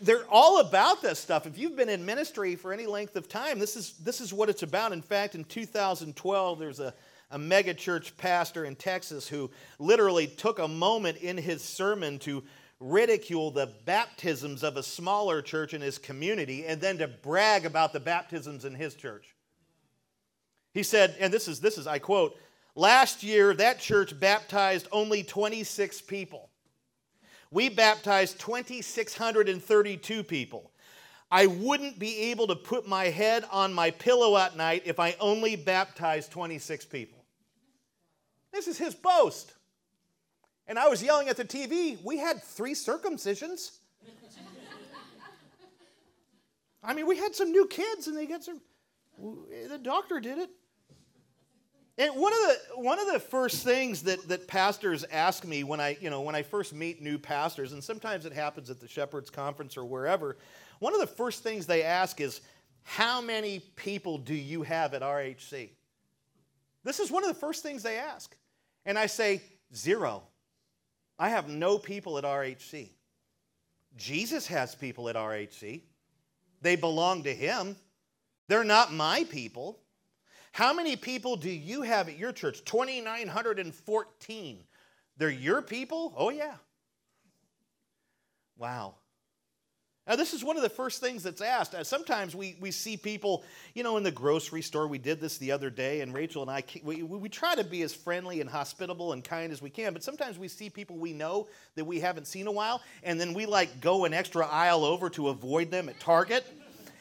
They're 0.02 0.28
all 0.30 0.60
about 0.60 1.02
this 1.02 1.20
stuff. 1.20 1.46
If 1.46 1.58
you've 1.58 1.76
been 1.76 1.90
in 1.90 2.06
ministry 2.06 2.56
for 2.56 2.74
any 2.74 2.86
length 2.86 3.16
of 3.16 3.28
time, 3.28 3.60
this 3.60 3.76
is, 3.76 3.94
this 3.94 4.22
is 4.22 4.34
what 4.34 4.50
it's 4.50 4.64
about. 4.64 4.92
In 4.92 5.02
fact, 5.02 5.36
in 5.36 5.44
2012, 5.44 6.60
there's 6.60 6.80
a, 6.80 6.94
a 7.32 7.40
megachurch 7.40 8.18
pastor 8.18 8.66
in 8.66 8.76
Texas 8.76 9.28
who 9.28 9.50
literally 9.80 10.28
took 10.28 10.60
a 10.60 10.68
moment 10.68 11.18
in 11.18 11.38
his 11.38 11.64
sermon 11.64 12.20
to 12.20 12.44
ridicule 12.80 13.52
the 13.52 13.74
baptisms 13.86 14.64
of 14.64 14.78
a 14.78 14.84
smaller 14.84 15.42
church 15.42 15.74
in 15.74 15.82
his 15.82 15.98
community 15.98 16.66
and 16.66 16.80
then 16.80 16.98
to 17.00 17.08
brag 17.08 17.66
about 17.66 17.92
the 17.92 18.00
baptisms 18.00 18.66
in 18.66 18.76
his 18.76 18.94
church. 18.94 19.36
He 20.74 20.84
said, 20.84 21.16
and 21.20 21.34
this 21.34 21.48
is 21.48 21.60
this 21.60 21.78
is 21.78 21.88
I 21.88 21.98
quote, 21.98 22.38
last 22.76 23.24
year 23.24 23.54
that 23.56 23.80
church 23.80 24.20
baptized 24.20 24.88
only 24.92 25.24
26 25.24 26.02
people. 26.02 26.50
We 27.52 27.70
baptized 27.70 28.40
2632 28.40 30.24
people. 30.24 30.72
I 31.30 31.48
wouldn't 31.48 32.00
be 32.00 32.32
able 32.32 32.48
to 32.48 32.56
put 32.56 32.88
my 32.88 33.06
head 33.06 33.46
on 33.52 33.74
my 33.74 33.92
pillow 33.92 34.38
at 34.38 34.56
night 34.56 34.84
if 34.86 35.00
I 35.00 35.16
only 35.20 35.56
baptized 35.56 36.32
26 36.32 36.86
people. 36.86 37.24
This 38.52 38.68
is 38.68 38.78
his 38.78 38.96
boast 38.96 39.54
and 40.68 40.78
I 40.78 40.88
was 40.90 41.02
yelling 41.02 41.30
at 41.30 41.38
the 41.38 41.46
TV, 41.46 41.98
we 42.04 42.18
had 42.18 42.44
three 42.44 42.74
circumcisions. 42.74 43.72
I 46.84 46.94
mean, 46.94 47.08
we 47.08 47.18
had 47.18 47.36
some 47.36 47.52
new 47.52 47.68
kids, 47.68 48.08
and 48.08 48.18
they 48.18 48.26
got 48.26 48.44
some. 48.44 48.62
The 49.70 49.80
doctor 49.82 50.20
did 50.20 50.38
it. 50.38 50.50
And 52.00 52.16
one 52.16 52.32
of 52.32 52.40
the 52.40 52.82
one 52.82 53.00
of 53.00 53.12
the 53.12 53.20
first 53.20 53.64
things 53.64 54.04
that, 54.04 54.28
that 54.28 54.48
pastors 54.48 55.04
ask 55.12 55.46
me 55.46 55.64
when 55.64 55.80
I 55.80 55.98
you 56.00 56.10
know 56.10 56.22
when 56.22 56.36
I 56.36 56.44
first 56.44 56.74
meet 56.74 57.02
new 57.02 57.18
pastors, 57.18 57.74
and 57.74 57.84
sometimes 57.84 58.26
it 58.26 58.34
happens 58.34 58.70
at 58.70 58.80
the 58.80 58.88
Shepherds 58.88 59.30
Conference 59.30 59.78
or 59.78 59.86
wherever, 59.86 60.38
one 60.80 60.94
of 60.94 61.00
the 61.00 61.08
first 61.08 61.42
things 61.42 61.66
they 61.66 61.82
ask 61.84 62.22
is, 62.22 62.42
"How 62.84 63.20
many 63.20 63.60
people 63.76 64.20
do 64.20 64.36
you 64.36 64.62
have 64.62 64.94
at 64.94 65.02
RHC?" 65.02 65.72
This 66.84 67.00
is 67.00 67.10
one 67.10 67.24
of 67.24 67.30
the 67.30 67.40
first 67.40 67.64
things 67.64 67.82
they 67.82 67.98
ask, 67.98 68.36
and 68.86 68.98
I 68.98 69.08
say 69.08 69.42
zero. 69.74 70.24
I 71.18 71.30
have 71.30 71.50
no 71.50 71.80
people 71.80 72.20
at 72.20 72.24
RHC. 72.24 72.90
Jesus 73.96 74.46
has 74.48 74.76
people 74.76 75.10
at 75.10 75.16
RHC. 75.16 75.82
They 76.62 76.76
belong 76.76 77.24
to 77.24 77.34
him. 77.34 77.76
They're 78.48 78.64
not 78.64 78.94
my 78.94 79.24
people. 79.24 79.80
How 80.58 80.74
many 80.74 80.96
people 80.96 81.36
do 81.36 81.52
you 81.52 81.84
have 81.84 82.10
at 82.10 82.18
your 82.18 82.32
church? 82.32 82.66
2,914. 82.66 84.58
They're 85.16 85.30
your 85.30 85.62
people? 85.62 86.16
Oh, 86.18 86.32
yeah. 86.32 86.56
Wow. 88.58 88.96
Now, 90.08 90.16
this 90.16 90.34
is 90.34 90.44
one 90.44 90.58
of 90.58 90.64
the 90.64 90.70
first 90.70 91.00
things 91.00 91.22
that's 91.22 91.42
asked. 91.42 91.76
Uh, 91.76 91.84
sometimes 91.84 92.36
we, 92.36 92.58
we 92.60 92.72
see 92.72 92.98
people, 92.98 93.44
you 93.76 93.84
know, 93.84 93.98
in 93.98 94.04
the 94.04 94.10
grocery 94.10 94.64
store. 94.64 94.88
We 94.88 94.98
did 94.98 95.22
this 95.22 95.38
the 95.38 95.52
other 95.52 95.70
day, 95.70 96.02
and 96.02 96.12
Rachel 96.12 96.42
and 96.42 96.50
I, 96.50 96.64
we, 96.82 97.04
we 97.04 97.30
try 97.30 97.54
to 97.54 97.64
be 97.64 97.84
as 97.84 97.94
friendly 97.94 98.42
and 98.42 98.50
hospitable 98.50 99.14
and 99.14 99.24
kind 99.24 99.52
as 99.52 99.62
we 99.62 99.70
can, 99.70 99.94
but 99.94 100.04
sometimes 100.04 100.40
we 100.40 100.48
see 100.48 100.72
people 100.72 100.98
we 100.98 101.14
know 101.14 101.48
that 101.76 101.86
we 101.86 102.00
haven't 102.00 102.26
seen 102.26 102.48
a 102.48 102.52
while, 102.52 102.82
and 103.04 103.22
then 103.22 103.36
we 103.36 103.46
like 103.46 103.80
go 103.80 104.06
an 104.06 104.14
extra 104.16 104.48
aisle 104.48 104.84
over 104.84 105.08
to 105.12 105.28
avoid 105.28 105.70
them 105.70 105.88
at 105.88 106.00
Target. 106.00 106.52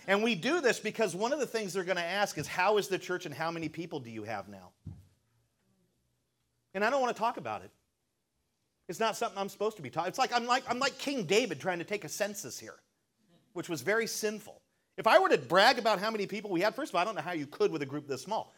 And 0.06 0.22
we 0.22 0.34
do 0.34 0.60
this 0.60 0.78
because 0.78 1.14
one 1.14 1.32
of 1.32 1.40
the 1.40 1.46
things 1.46 1.72
they're 1.72 1.84
going 1.84 1.96
to 1.96 2.02
ask 2.02 2.38
is, 2.38 2.46
How 2.46 2.78
is 2.78 2.88
the 2.88 2.98
church 2.98 3.26
and 3.26 3.34
how 3.34 3.50
many 3.50 3.68
people 3.68 4.00
do 4.00 4.10
you 4.10 4.22
have 4.24 4.48
now? 4.48 4.70
And 6.74 6.84
I 6.84 6.90
don't 6.90 7.00
want 7.00 7.14
to 7.16 7.20
talk 7.20 7.36
about 7.36 7.62
it. 7.62 7.70
It's 8.88 9.00
not 9.00 9.16
something 9.16 9.38
I'm 9.38 9.48
supposed 9.48 9.76
to 9.78 9.82
be 9.82 9.90
talking. 9.90 10.08
It's 10.08 10.18
like 10.18 10.32
I'm 10.32 10.46
like 10.46 10.64
I'm 10.68 10.78
like 10.78 10.98
King 10.98 11.24
David 11.24 11.60
trying 11.60 11.78
to 11.78 11.84
take 11.84 12.04
a 12.04 12.08
census 12.08 12.58
here 12.58 12.76
which 13.56 13.70
was 13.70 13.80
very 13.80 14.06
sinful. 14.06 14.60
If 14.98 15.06
I 15.06 15.18
were 15.18 15.30
to 15.30 15.38
brag 15.38 15.78
about 15.78 15.98
how 15.98 16.10
many 16.10 16.26
people 16.26 16.50
we 16.50 16.60
had, 16.60 16.74
first 16.74 16.90
of 16.90 16.94
all, 16.94 17.00
I 17.00 17.04
don't 17.06 17.14
know 17.14 17.22
how 17.22 17.32
you 17.32 17.46
could 17.46 17.72
with 17.72 17.80
a 17.80 17.86
group 17.86 18.06
this 18.06 18.20
small. 18.20 18.52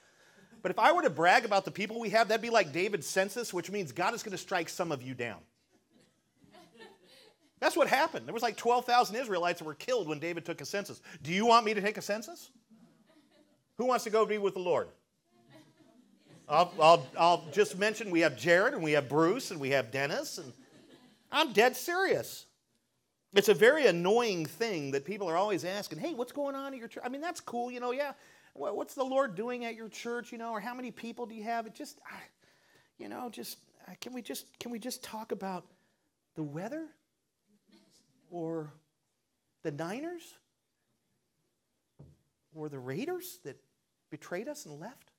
But 0.61 0.73
if 0.73 0.79
I 0.79 0.91
were 0.91 1.03
to 1.03 1.11
brag 1.11 1.45
about 1.45 1.65
the 1.65 1.71
people 1.71 2.01
we 2.01 2.11
have, 2.11 2.27
that'd 2.27 2.43
be 2.43 2.51
like 2.51 2.73
David's 2.73 3.07
census, 3.07 3.55
which 3.55 3.71
means 3.71 3.93
God 3.93 4.13
is 4.13 4.25
going 4.25 4.33
to 4.33 4.39
strike 4.39 4.69
some 4.69 4.91
of 4.91 5.01
you 5.01 5.15
down. 5.15 5.39
That's 7.61 7.77
what 7.77 7.89
happened. 7.89 8.27
There 8.27 8.35
was 8.35 8.43
like 8.43 8.57
12,000 8.57 9.17
Israelites 9.17 9.59
that 9.59 9.65
were 9.65 9.75
killed 9.75 10.09
when 10.09 10.19
David 10.19 10.45
took 10.45 10.61
a 10.61 10.65
census. 10.65 11.01
Do 11.23 11.33
you 11.33 11.47
want 11.47 11.67
me 11.67 11.75
to 11.75 11.81
take 11.81 11.97
a 11.97 12.03
census? 12.03 12.51
Who 13.77 13.87
wants 13.87 14.05
to 14.05 14.11
go 14.11 14.25
be 14.27 14.39
with 14.39 14.55
the 14.55 14.61
Lord? 14.61 14.89
I'll, 16.49 16.73
I'll, 16.81 17.07
I'll 17.19 17.45
just 17.53 17.79
mention 17.79 18.11
we 18.11 18.21
have 18.21 18.37
Jared 18.37 18.75
and 18.75 18.83
we 18.83 18.93
have 18.93 19.09
Bruce 19.09 19.51
and 19.51 19.61
we 19.61 19.71
have 19.71 19.91
Dennis, 19.91 20.39
and 20.39 20.53
I'm 21.31 21.53
dead 21.53 21.77
serious. 21.77 22.47
It's 23.35 23.51
a 23.51 23.55
very 23.55 23.87
annoying 23.87 24.47
thing 24.47 24.93
that 24.93 25.05
people 25.05 25.29
are 25.29 25.37
always 25.37 25.65
asking, 25.65 25.99
hey, 25.99 26.15
what's 26.15 26.33
going 26.33 26.55
on 26.55 26.73
at 26.73 26.79
your 26.79 26.89
church? 26.89 27.03
I 27.05 27.11
mean, 27.11 27.21
that's 27.21 27.41
cool, 27.41 27.71
you 27.71 27.81
know, 27.81 27.93
yeah. 27.93 28.13
What's 28.55 28.95
the 28.95 29.05
Lord 29.05 29.37
doing 29.37 29.67
at 29.67 29.75
your 29.75 29.89
church, 29.89 30.33
you 30.33 30.39
know, 30.39 30.51
or 30.51 30.59
how 30.59 30.75
many 30.75 30.91
people 30.91 31.27
do 31.27 31.35
you 31.35 31.45
have? 31.45 31.67
It 31.67 31.75
just, 31.75 32.01
you 32.99 33.09
know, 33.09 33.29
just, 33.31 33.59
uh, 33.87 33.93
can 34.01 34.13
we 34.13 34.23
just, 34.23 34.59
can 34.59 34.73
we 34.73 34.79
just 34.79 35.05
talk 35.05 35.33
about 35.33 35.67
the 36.35 36.43
weather? 36.43 36.87
Or 38.31 38.73
the 39.63 39.71
Niners 39.71 40.35
or 42.55 42.69
the 42.69 42.79
Raiders 42.79 43.39
that 43.45 43.61
betrayed 44.11 44.49
us 44.49 44.67
and 44.67 44.81
left? 44.81 45.11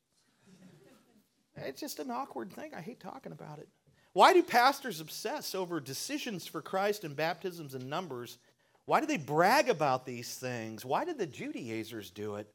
It's 1.56 1.82
just 1.82 2.00
an 2.00 2.10
awkward 2.10 2.54
thing. 2.54 2.72
I 2.76 2.82
hate 2.82 3.00
talking 3.00 3.32
about 3.32 3.60
it. 3.60 3.68
Why 4.14 4.34
do 4.34 4.42
pastors 4.42 5.02
obsess 5.02 5.54
over 5.54 5.80
decisions 5.80 6.48
for 6.48 6.62
Christ 6.62 7.04
and 7.04 7.16
baptisms 7.16 7.76
and 7.76 7.90
numbers? 7.90 8.38
Why 8.86 9.00
do 9.02 9.06
they 9.06 9.18
brag 9.18 9.70
about 9.70 10.06
these 10.06 10.34
things? 10.36 10.84
Why 10.84 11.06
did 11.06 11.18
the 11.18 11.28
Judaizers 11.28 12.10
do 12.10 12.36
it? 12.36 12.52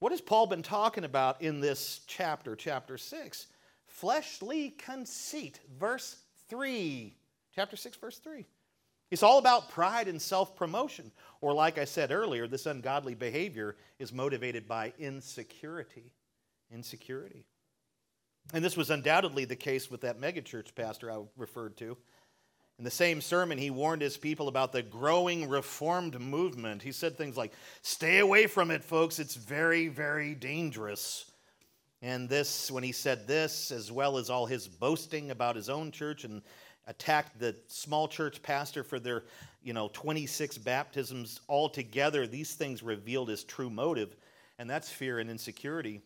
What 0.00 0.12
has 0.12 0.20
Paul 0.20 0.46
been 0.46 0.62
talking 0.62 1.04
about 1.04 1.40
in 1.40 1.60
this 1.60 2.00
chapter, 2.06 2.56
chapter 2.56 2.98
6? 2.98 3.46
Fleshly 3.86 4.70
conceit, 4.70 5.60
verse 5.78 6.16
3. 6.48 7.14
Chapter 7.54 7.76
6, 7.76 7.96
verse 7.96 8.18
3. 8.18 8.44
It's 9.12 9.22
all 9.22 9.36
about 9.36 9.68
pride 9.68 10.08
and 10.08 10.20
self 10.20 10.56
promotion. 10.56 11.12
Or, 11.42 11.52
like 11.52 11.76
I 11.76 11.84
said 11.84 12.12
earlier, 12.12 12.46
this 12.48 12.64
ungodly 12.64 13.14
behavior 13.14 13.76
is 13.98 14.10
motivated 14.10 14.66
by 14.66 14.94
insecurity. 14.98 16.10
Insecurity. 16.72 17.44
And 18.54 18.64
this 18.64 18.74
was 18.74 18.88
undoubtedly 18.88 19.44
the 19.44 19.54
case 19.54 19.90
with 19.90 20.00
that 20.00 20.18
megachurch 20.18 20.74
pastor 20.74 21.12
I 21.12 21.18
referred 21.36 21.76
to. 21.76 21.98
In 22.78 22.84
the 22.84 22.90
same 22.90 23.20
sermon, 23.20 23.58
he 23.58 23.68
warned 23.68 24.00
his 24.00 24.16
people 24.16 24.48
about 24.48 24.72
the 24.72 24.82
growing 24.82 25.46
reformed 25.46 26.18
movement. 26.18 26.80
He 26.80 26.90
said 26.90 27.18
things 27.18 27.36
like, 27.36 27.52
Stay 27.82 28.20
away 28.20 28.46
from 28.46 28.70
it, 28.70 28.82
folks. 28.82 29.18
It's 29.18 29.34
very, 29.34 29.88
very 29.88 30.34
dangerous. 30.34 31.30
And 32.00 32.30
this, 32.30 32.70
when 32.70 32.82
he 32.82 32.92
said 32.92 33.28
this, 33.28 33.70
as 33.70 33.92
well 33.92 34.16
as 34.16 34.30
all 34.30 34.46
his 34.46 34.68
boasting 34.68 35.30
about 35.30 35.54
his 35.54 35.68
own 35.68 35.90
church 35.90 36.24
and 36.24 36.40
attacked 36.86 37.38
the 37.38 37.54
small 37.68 38.08
church 38.08 38.42
pastor 38.42 38.82
for 38.82 38.98
their, 38.98 39.24
you 39.62 39.72
know, 39.72 39.90
26 39.92 40.58
baptisms 40.58 41.40
altogether, 41.48 42.26
these 42.26 42.54
things 42.54 42.82
revealed 42.82 43.28
his 43.28 43.44
true 43.44 43.70
motive, 43.70 44.16
and 44.58 44.68
that's 44.68 44.90
fear 44.90 45.18
and 45.18 45.30
insecurity. 45.30 46.02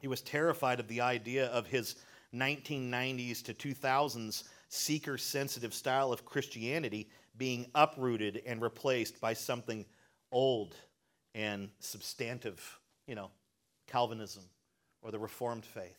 He 0.00 0.08
was 0.08 0.22
terrified 0.22 0.80
of 0.80 0.88
the 0.88 1.00
idea 1.00 1.46
of 1.46 1.66
his 1.66 1.96
1990s 2.34 3.42
to 3.44 3.54
2000s 3.54 4.44
seeker 4.68 5.18
sensitive 5.18 5.74
style 5.74 6.12
of 6.12 6.24
Christianity 6.24 7.08
being 7.36 7.66
uprooted 7.74 8.42
and 8.46 8.62
replaced 8.62 9.20
by 9.20 9.32
something 9.32 9.84
old 10.30 10.76
and 11.34 11.68
substantive, 11.80 12.78
you 13.06 13.14
know, 13.14 13.30
Calvinism 13.86 14.44
or 15.02 15.10
the 15.10 15.18
Reformed 15.18 15.64
faith. 15.64 15.98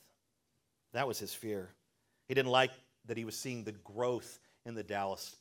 That 0.93 1.07
was 1.07 1.19
his 1.19 1.33
fear. 1.33 1.69
He 2.27 2.33
didn't 2.33 2.51
like 2.51 2.71
that 3.05 3.17
he 3.17 3.25
was 3.25 3.35
seeing 3.35 3.63
the 3.63 3.71
growth 3.71 4.39
in 4.65 4.75
the 4.75 4.83
Dallas 4.83 5.35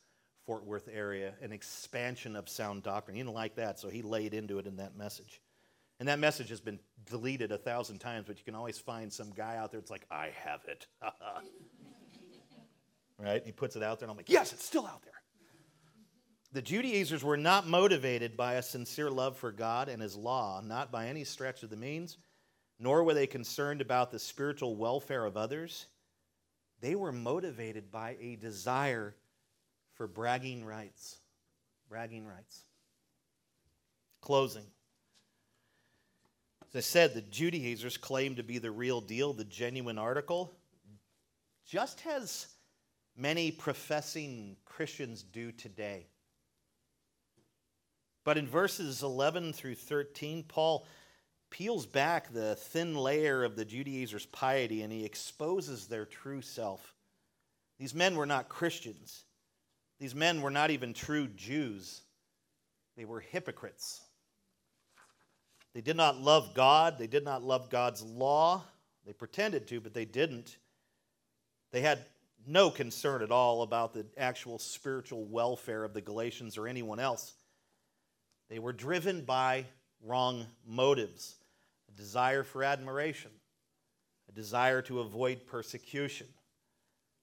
Fort 0.47 0.65
Worth 0.65 0.89
area, 0.93 1.35
an 1.43 1.53
expansion 1.53 2.35
of 2.37 2.49
sound 2.49 2.83
doctrine. 2.83 3.17
He 3.17 3.23
didn't 3.23 3.35
like 3.35 3.57
that, 3.57 3.79
so 3.79 3.89
he 3.89 4.03
laid 4.03 4.35
into 4.35 4.59
it 4.59 4.67
in 4.67 4.77
that 4.77 4.97
message. 4.97 5.41
And 5.99 6.09
that 6.09 6.19
message 6.19 6.49
has 6.49 6.61
been 6.61 6.81
deleted 7.05 7.53
a 7.53 7.59
thousand 7.59 7.99
times, 7.99 8.25
but 8.27 8.39
you 8.39 8.45
can 8.45 8.55
always 8.55 8.79
find 8.79 9.13
some 9.13 9.31
guy 9.31 9.57
out 9.57 9.71
there 9.71 9.81
that's 9.81 9.91
like, 9.91 10.07
I 10.11 10.31
have 10.45 10.61
it. 10.67 10.87
right? 13.19 13.43
He 13.45 13.53
puts 13.53 13.77
it 13.77 13.83
out 13.83 14.01
there, 14.01 14.07
and 14.07 14.11
I'm 14.11 14.17
like, 14.17 14.31
yes, 14.31 14.53
it's 14.53 14.65
still 14.65 14.87
out 14.87 15.03
there. 15.03 15.13
The 16.53 16.63
Judaizers 16.63 17.23
were 17.23 17.37
not 17.37 17.69
motivated 17.69 18.37
by 18.37 18.55
a 18.55 18.63
sincere 18.63 19.11
love 19.11 19.37
for 19.37 19.53
God 19.53 19.89
and 19.89 20.03
His 20.03 20.17
law, 20.17 20.61
not 20.65 20.91
by 20.91 21.07
any 21.07 21.23
stretch 21.23 21.63
of 21.63 21.71
the 21.71 21.77
means, 21.77 22.17
nor 22.79 23.05
were 23.05 23.15
they 23.15 23.27
concerned 23.27 23.81
about 23.81 24.11
the 24.11 24.19
spiritual 24.19 24.75
welfare 24.75 25.25
of 25.25 25.37
others. 25.37 25.87
They 26.81 26.95
were 26.95 27.13
motivated 27.13 27.91
by 27.91 28.17
a 28.21 28.37
desire 28.37 29.15
for 29.95 30.07
bragging 30.07 30.65
rights. 30.65 31.19
Bragging 31.89 32.27
rights. 32.27 32.65
Closing. 34.21 34.65
As 36.69 36.77
I 36.77 36.81
said, 36.81 37.15
the 37.15 37.23
Judaizers 37.23 37.97
claim 37.97 38.37
to 38.37 38.43
be 38.43 38.59
the 38.59 38.71
real 38.71 39.01
deal, 39.01 39.33
the 39.33 39.45
genuine 39.45 39.99
article, 39.99 40.53
just 41.67 42.03
as 42.07 42.47
many 43.17 43.51
professing 43.51 44.57
Christians 44.65 45.23
do 45.23 45.53
today. 45.53 46.07
But 48.25 48.39
in 48.39 48.47
verses 48.47 49.03
11 49.03 49.53
through 49.53 49.75
13, 49.75 50.45
Paul 50.45 50.87
peels 51.51 51.85
back 51.85 52.33
the 52.33 52.55
thin 52.55 52.95
layer 52.95 53.45
of 53.45 53.57
the 53.57 53.65
Judaizers' 53.65 54.27
piety 54.27 54.83
and 54.83 54.93
he 54.93 55.05
exposes 55.05 55.87
their 55.87 56.07
true 56.07 56.41
self. 56.41 56.95
These 57.79 57.95
men 57.95 58.15
were 58.15 58.27
not 58.27 58.49
Christians. 58.49 59.25
These 59.99 60.15
men 60.15 60.43
were 60.43 60.51
not 60.51 60.71
even 60.71 60.95
true 60.95 61.29
Jews. 61.29 62.03
They 62.97 63.05
were 63.05 63.21
hypocrites. 63.21 64.01
They 65.75 65.81
did 65.81 65.97
not 65.97 66.21
love 66.21 66.55
God. 66.55 66.99
They 66.99 67.07
did 67.07 67.25
not 67.25 67.43
love 67.43 67.71
God's 67.71 68.03
law. 68.03 68.63
They 69.07 69.13
pretended 69.13 69.67
to, 69.69 69.81
but 69.81 69.95
they 69.95 70.05
didn't. 70.05 70.57
They 71.73 71.81
had 71.81 72.05
no 72.47 72.71
concern 72.71 73.23
at 73.23 73.31
all 73.31 73.63
about 73.63 73.93
the 73.93 74.07
actual 74.17 74.59
spiritual 74.59 75.25
welfare 75.27 75.85
of 75.85 75.95
the 75.95 76.01
Galatians 76.01 76.57
or 76.57 76.67
anyone 76.67 76.99
else. 76.99 77.35
They 78.49 78.59
were 78.59 78.73
driven 78.73 79.23
by 79.23 79.67
wrong 80.03 80.47
motives 80.67 81.37
a 81.93 81.97
desire 81.97 82.43
for 82.43 82.63
admiration, 82.63 83.31
a 84.29 84.33
desire 84.33 84.83
to 84.83 85.01
avoid 85.01 85.47
persecution, 85.47 86.27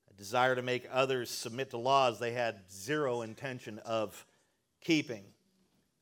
a 0.09 0.13
desire 0.13 0.55
to 0.55 0.61
make 0.61 0.87
others 0.91 1.29
submit 1.29 1.69
to 1.71 1.77
laws 1.77 2.19
they 2.19 2.33
had 2.33 2.59
zero 2.71 3.21
intention 3.21 3.79
of 3.79 4.25
keeping, 4.81 5.23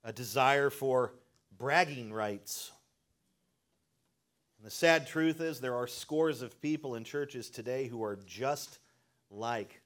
a 0.04 0.12
desire 0.12 0.70
for 0.70 1.14
bragging 1.58 2.12
rights. 2.12 2.72
And 4.58 4.66
the 4.66 4.72
sad 4.72 5.08
truth 5.08 5.42
is, 5.42 5.60
there 5.60 5.76
are 5.76 5.88
scores 5.88 6.42
of 6.42 6.62
people 6.62 6.96
in 6.96 7.04
churches 7.04 7.50
today 7.50 7.88
who 7.88 8.04
are 8.04 8.18
just 8.26 8.80
like 9.30 9.82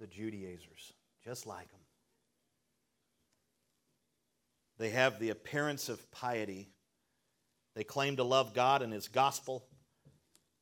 the 0.00 0.06
Judaizers, 0.06 0.92
just 1.24 1.46
like 1.46 1.70
them. 1.70 1.80
They 4.78 4.90
have 4.90 5.18
the 5.18 5.30
appearance 5.30 5.88
of 5.88 6.10
piety. 6.10 6.68
They 7.76 7.84
claim 7.84 8.16
to 8.16 8.24
love 8.24 8.54
God 8.54 8.80
and 8.80 8.90
His 8.90 9.06
gospel. 9.06 9.62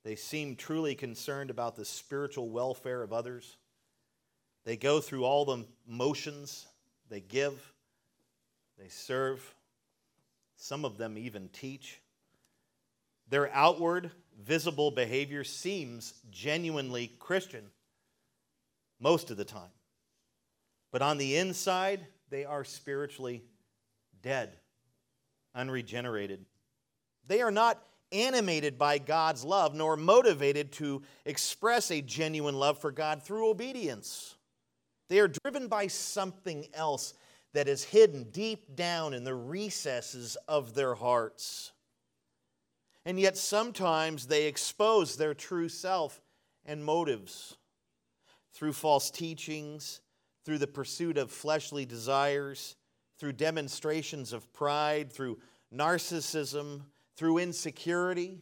They 0.02 0.16
seem 0.16 0.56
truly 0.56 0.96
concerned 0.96 1.48
about 1.48 1.76
the 1.76 1.84
spiritual 1.84 2.50
welfare 2.50 3.02
of 3.02 3.12
others. 3.12 3.56
They 4.64 4.76
go 4.76 5.00
through 5.00 5.24
all 5.24 5.44
the 5.44 5.64
motions. 5.86 6.66
They 7.08 7.20
give. 7.20 7.72
They 8.76 8.88
serve. 8.88 9.54
Some 10.56 10.84
of 10.84 10.98
them 10.98 11.16
even 11.16 11.48
teach. 11.50 12.00
Their 13.28 13.48
outward, 13.54 14.10
visible 14.42 14.90
behavior 14.90 15.44
seems 15.44 16.14
genuinely 16.32 17.12
Christian 17.20 17.70
most 18.98 19.30
of 19.30 19.36
the 19.36 19.44
time. 19.44 19.70
But 20.90 21.00
on 21.00 21.18
the 21.18 21.36
inside, 21.36 22.00
they 22.28 22.44
are 22.44 22.64
spiritually 22.64 23.44
dead, 24.20 24.56
unregenerated. 25.54 26.44
They 27.26 27.40
are 27.40 27.50
not 27.50 27.82
animated 28.12 28.78
by 28.78 28.98
God's 28.98 29.44
love, 29.44 29.74
nor 29.74 29.96
motivated 29.96 30.72
to 30.72 31.02
express 31.24 31.90
a 31.90 32.00
genuine 32.00 32.54
love 32.54 32.78
for 32.78 32.92
God 32.92 33.22
through 33.22 33.48
obedience. 33.48 34.36
They 35.08 35.18
are 35.18 35.28
driven 35.28 35.68
by 35.68 35.88
something 35.88 36.66
else 36.72 37.14
that 37.52 37.68
is 37.68 37.84
hidden 37.84 38.24
deep 38.30 38.74
down 38.74 39.14
in 39.14 39.24
the 39.24 39.34
recesses 39.34 40.36
of 40.48 40.74
their 40.74 40.94
hearts. 40.94 41.72
And 43.04 43.20
yet, 43.20 43.36
sometimes 43.36 44.26
they 44.26 44.46
expose 44.46 45.16
their 45.16 45.34
true 45.34 45.68
self 45.68 46.20
and 46.64 46.84
motives 46.84 47.56
through 48.52 48.72
false 48.72 49.10
teachings, 49.10 50.00
through 50.44 50.58
the 50.58 50.66
pursuit 50.66 51.18
of 51.18 51.30
fleshly 51.30 51.84
desires, 51.84 52.76
through 53.18 53.32
demonstrations 53.32 54.32
of 54.32 54.52
pride, 54.52 55.12
through 55.12 55.38
narcissism, 55.72 56.82
through 57.16 57.38
insecurity, 57.38 58.40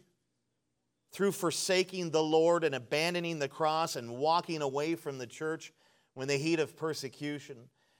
through 1.13 1.33
forsaking 1.33 2.11
the 2.11 2.23
Lord 2.23 2.65
and 2.65 2.75
abandoning 2.75 3.39
the 3.39 3.49
cross 3.49 3.97
and 3.97 4.17
walking 4.17 4.63
away 4.63 4.95
from 4.95 5.19
the 5.19 5.27
church 5.27 5.73
when 6.15 6.29
the 6.29 6.37
heat 6.37 6.59
of 6.59 6.77
persecution 6.77 7.57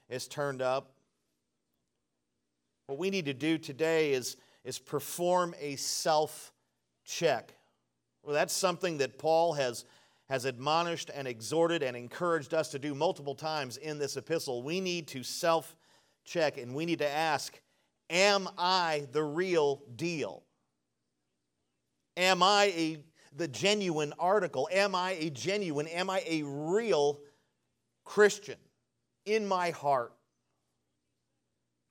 is 0.09 0.27
turned 0.27 0.61
up. 0.61 0.93
What 2.87 2.97
we 2.97 3.09
need 3.09 3.25
to 3.25 3.33
do 3.33 3.57
today 3.57 4.13
is, 4.13 4.35
is 4.63 4.79
perform 4.79 5.55
a 5.59 5.75
self 5.75 6.51
check. 7.05 7.53
Well, 8.23 8.33
that's 8.33 8.53
something 8.53 8.97
that 8.97 9.17
Paul 9.17 9.53
has 9.53 9.85
has 10.29 10.45
admonished 10.45 11.11
and 11.13 11.27
exhorted 11.27 11.83
and 11.83 11.95
encouraged 11.95 12.53
us 12.53 12.69
to 12.69 12.79
do 12.79 12.95
multiple 12.95 13.35
times 13.35 13.77
in 13.77 13.99
this 13.99 14.17
epistle. 14.17 14.63
We 14.63 14.79
need 14.79 15.07
to 15.09 15.23
self 15.23 15.75
check 16.25 16.57
and 16.57 16.73
we 16.73 16.85
need 16.85 16.99
to 16.99 17.09
ask 17.09 17.59
Am 18.09 18.47
I 18.57 19.07
the 19.11 19.23
real 19.23 19.83
deal? 19.95 20.43
Am 22.17 22.43
I 22.43 22.65
a, 22.75 22.97
the 23.35 23.47
genuine 23.47 24.13
article? 24.19 24.69
Am 24.71 24.93
I 24.95 25.11
a 25.11 25.29
genuine, 25.29 25.87
am 25.87 26.09
I 26.09 26.23
a 26.27 26.43
real 26.43 27.19
Christian 28.03 28.57
in 29.25 29.47
my 29.47 29.71
heart? 29.71 30.13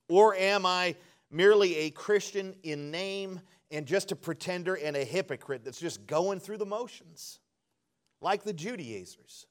Or 0.08 0.34
am 0.34 0.66
I 0.66 0.96
merely 1.30 1.76
a 1.76 1.90
Christian 1.90 2.54
in 2.62 2.90
name 2.90 3.40
and 3.70 3.86
just 3.86 4.12
a 4.12 4.16
pretender 4.16 4.74
and 4.74 4.96
a 4.96 5.04
hypocrite 5.04 5.64
that's 5.64 5.80
just 5.80 6.06
going 6.06 6.38
through 6.38 6.58
the 6.58 6.66
motions, 6.66 7.40
like 8.20 8.44
the 8.44 8.52
Judaizers? 8.52 9.46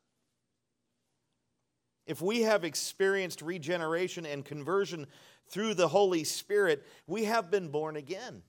If 2.05 2.21
we 2.21 2.41
have 2.41 2.63
experienced 2.63 3.41
regeneration 3.41 4.25
and 4.25 4.43
conversion 4.43 5.07
through 5.47 5.73
the 5.75 5.87
Holy 5.87 6.23
Spirit, 6.23 6.85
we 7.07 7.25
have 7.25 7.51
been 7.51 7.69
born 7.69 7.95
again. 7.95 8.43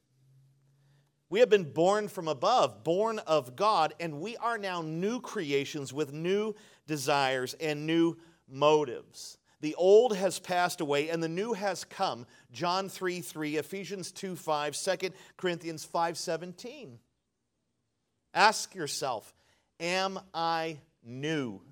We 1.33 1.41
have 1.41 1.49
been 1.49 1.72
born 1.72 2.09
from 2.09 2.28
above, 2.28 2.85
born 2.85 3.18
of 3.20 3.57
God, 3.57 3.95
and 3.99 4.20
we 4.20 4.37
are 4.37 4.59
now 4.59 4.83
new 4.83 5.18
creations 5.18 5.91
with 5.91 6.12
new 6.12 6.55
desires 6.87 7.55
and 7.55 7.87
new 7.87 8.18
motives. 8.47 9.39
The 9.62 9.74
old 9.76 10.14
has 10.14 10.39
passed 10.39 10.83
away 10.83 11.09
and 11.09 11.22
the 11.22 11.30
new 11.30 11.55
has 11.55 11.85
come. 11.85 12.26
John 12.53 12.91
3 12.91 13.22
3, 13.22 13.57
Ephesians 13.57 14.12
2 14.12 14.37
5, 14.37 14.76
2 14.76 15.11
Corinthians 15.39 15.87
5 15.87 16.18
17. 16.18 16.99
Ask 18.35 18.74
yourself, 18.74 19.33
am 19.80 20.20
I 20.35 20.80
new? 21.03 21.62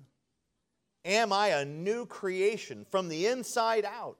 Am 1.05 1.31
I 1.31 1.49
a 1.49 1.65
new 1.65 2.07
creation 2.07 2.83
from 2.89 3.09
the 3.09 3.27
inside 3.27 3.85
out? 3.85 4.17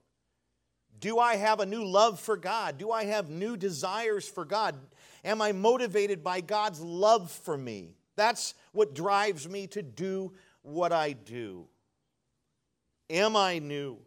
Do 1.00 1.18
I 1.18 1.38
have 1.38 1.60
a 1.60 1.66
new 1.66 1.84
love 1.84 2.20
for 2.20 2.38
God? 2.38 2.78
Do 2.78 2.92
I 2.92 3.06
have 3.06 3.28
new 3.28 3.58
desires 3.58 4.30
for 4.30 4.46
God? 4.46 4.76
Am 5.24 5.42
I 5.42 5.52
motivated 5.52 6.24
by 6.24 6.42
God's 6.42 6.82
love 6.82 7.32
for 7.32 7.58
me? 7.58 7.96
That's 8.16 8.54
what 8.72 8.96
drives 8.96 9.48
me 9.48 9.68
to 9.68 9.82
do 9.82 10.34
what 10.62 10.92
I 10.92 11.14
do. 11.14 11.68
Am 13.10 13.36
I 13.36 13.60
new? 13.60 13.98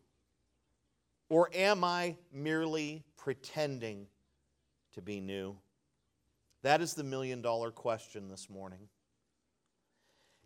Or 1.28 1.50
am 1.52 1.84
I 1.84 2.16
merely 2.32 3.04
pretending 3.16 4.06
to 4.94 5.02
be 5.02 5.20
new? 5.20 5.56
That 6.62 6.80
is 6.80 6.94
the 6.94 7.04
million 7.04 7.42
dollar 7.42 7.70
question 7.70 8.28
this 8.28 8.48
morning. 8.48 8.88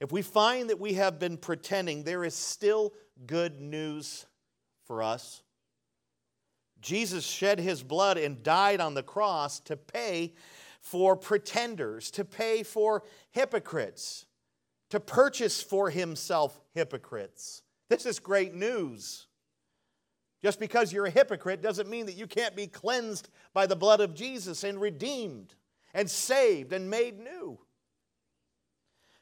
If 0.01 0.13
we 0.13 0.23
find 0.23 0.71
that 0.71 0.79
we 0.79 0.95
have 0.95 1.19
been 1.19 1.37
pretending, 1.37 2.05
there 2.05 2.25
is 2.25 2.35
still 2.35 2.93
good 3.27 3.61
news 3.61 4.27
for 4.85 5.03
us. 5.03 5.43
Jesus 6.81 7.25
shed 7.25 7.59
his 7.59 7.83
blood 7.83 8.19
and 8.19 8.43
died 8.43 8.81
on 8.81 8.95
the 8.95 9.03
cross 9.03 9.59
to 9.61 9.77
pay 9.77 10.35
for 10.91 11.17
pretenders, 11.17 12.11
to 12.13 12.25
pay 12.25 12.63
for 12.63 13.03
hypocrites, 13.31 14.25
to 14.89 14.99
purchase 14.99 15.63
for 15.63 15.91
himself 15.91 16.59
hypocrites. 16.75 17.63
This 17.91 18.07
is 18.07 18.19
great 18.19 18.55
news. 18.55 19.27
Just 20.43 20.59
because 20.59 20.93
you're 20.93 21.07
a 21.07 21.11
hypocrite 21.11 21.61
doesn't 21.61 21.91
mean 21.91 22.07
that 22.07 22.17
you 22.17 22.27
can't 22.27 22.57
be 22.57 22.67
cleansed 22.67 23.29
by 23.53 23.67
the 23.67 23.77
blood 23.77 24.01
of 24.01 24.15
Jesus 24.15 24.65
and 24.65 24.81
redeemed 24.81 25.55
and 25.93 26.09
saved 26.09 26.73
and 26.73 26.89
made 26.89 27.19
new. 27.19 27.59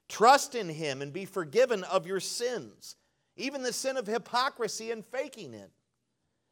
Trust 0.08 0.54
in 0.54 0.68
Him 0.68 1.02
and 1.02 1.12
be 1.12 1.24
forgiven 1.24 1.82
of 1.84 2.06
your 2.06 2.20
sins, 2.20 2.94
even 3.36 3.62
the 3.62 3.72
sin 3.72 3.96
of 3.96 4.06
hypocrisy 4.06 4.92
and 4.92 5.04
faking 5.04 5.52
it. 5.52 5.72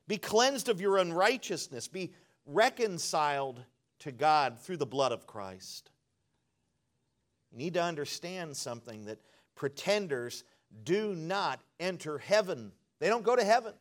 Be 0.08 0.16
cleansed 0.16 0.68
of 0.68 0.80
your 0.80 0.98
unrighteousness. 0.98 1.86
Be 1.86 2.12
reconciled 2.46 3.64
to 4.00 4.12
God 4.12 4.58
through 4.60 4.78
the 4.78 4.86
blood 4.86 5.12
of 5.12 5.26
Christ. 5.26 5.90
You 7.52 7.58
need 7.58 7.74
to 7.74 7.82
understand 7.82 8.56
something 8.56 9.04
that 9.04 9.18
pretenders 9.54 10.44
do 10.82 11.14
not 11.14 11.60
enter 11.78 12.18
heaven. 12.18 12.72
They 12.98 13.08
don't 13.08 13.24
go 13.24 13.36
to 13.36 13.44
heaven. 13.44 13.74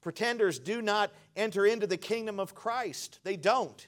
Pretenders 0.00 0.58
do 0.58 0.82
not 0.82 1.12
enter 1.36 1.66
into 1.66 1.86
the 1.86 1.96
kingdom 1.96 2.40
of 2.40 2.54
Christ. 2.54 3.20
They 3.22 3.36
don't. 3.36 3.86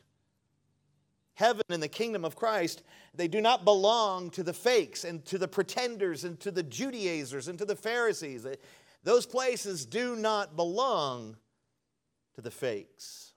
Heaven 1.34 1.62
and 1.70 1.82
the 1.82 1.88
kingdom 1.88 2.24
of 2.24 2.36
Christ, 2.36 2.82
they 3.14 3.28
do 3.28 3.40
not 3.40 3.64
belong 3.64 4.30
to 4.30 4.42
the 4.42 4.52
fakes 4.52 5.04
and 5.04 5.24
to 5.26 5.38
the 5.38 5.48
pretenders 5.48 6.24
and 6.24 6.38
to 6.40 6.50
the 6.50 6.62
Judaizers 6.62 7.48
and 7.48 7.58
to 7.58 7.64
the 7.64 7.76
Pharisees. 7.76 8.46
Those 9.02 9.26
places 9.26 9.86
do 9.86 10.14
not 10.16 10.56
belong 10.56 11.36
to 12.34 12.40
the 12.40 12.50
fakes. 12.50 13.31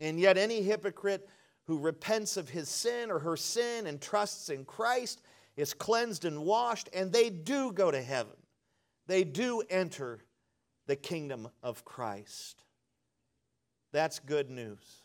And 0.00 0.18
yet, 0.18 0.36
any 0.36 0.62
hypocrite 0.62 1.28
who 1.66 1.78
repents 1.78 2.36
of 2.36 2.48
his 2.48 2.68
sin 2.68 3.10
or 3.10 3.18
her 3.20 3.36
sin 3.36 3.86
and 3.86 4.00
trusts 4.00 4.48
in 4.48 4.64
Christ 4.64 5.20
is 5.56 5.72
cleansed 5.72 6.24
and 6.24 6.44
washed, 6.44 6.88
and 6.92 7.12
they 7.12 7.30
do 7.30 7.72
go 7.72 7.90
to 7.90 8.02
heaven. 8.02 8.36
They 9.06 9.24
do 9.24 9.62
enter 9.70 10.20
the 10.86 10.96
kingdom 10.96 11.48
of 11.62 11.84
Christ. 11.84 12.62
That's 13.92 14.18
good 14.18 14.50
news. 14.50 15.02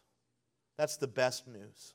That's 0.77 0.97
the 0.97 1.07
best 1.07 1.47
news. 1.47 1.93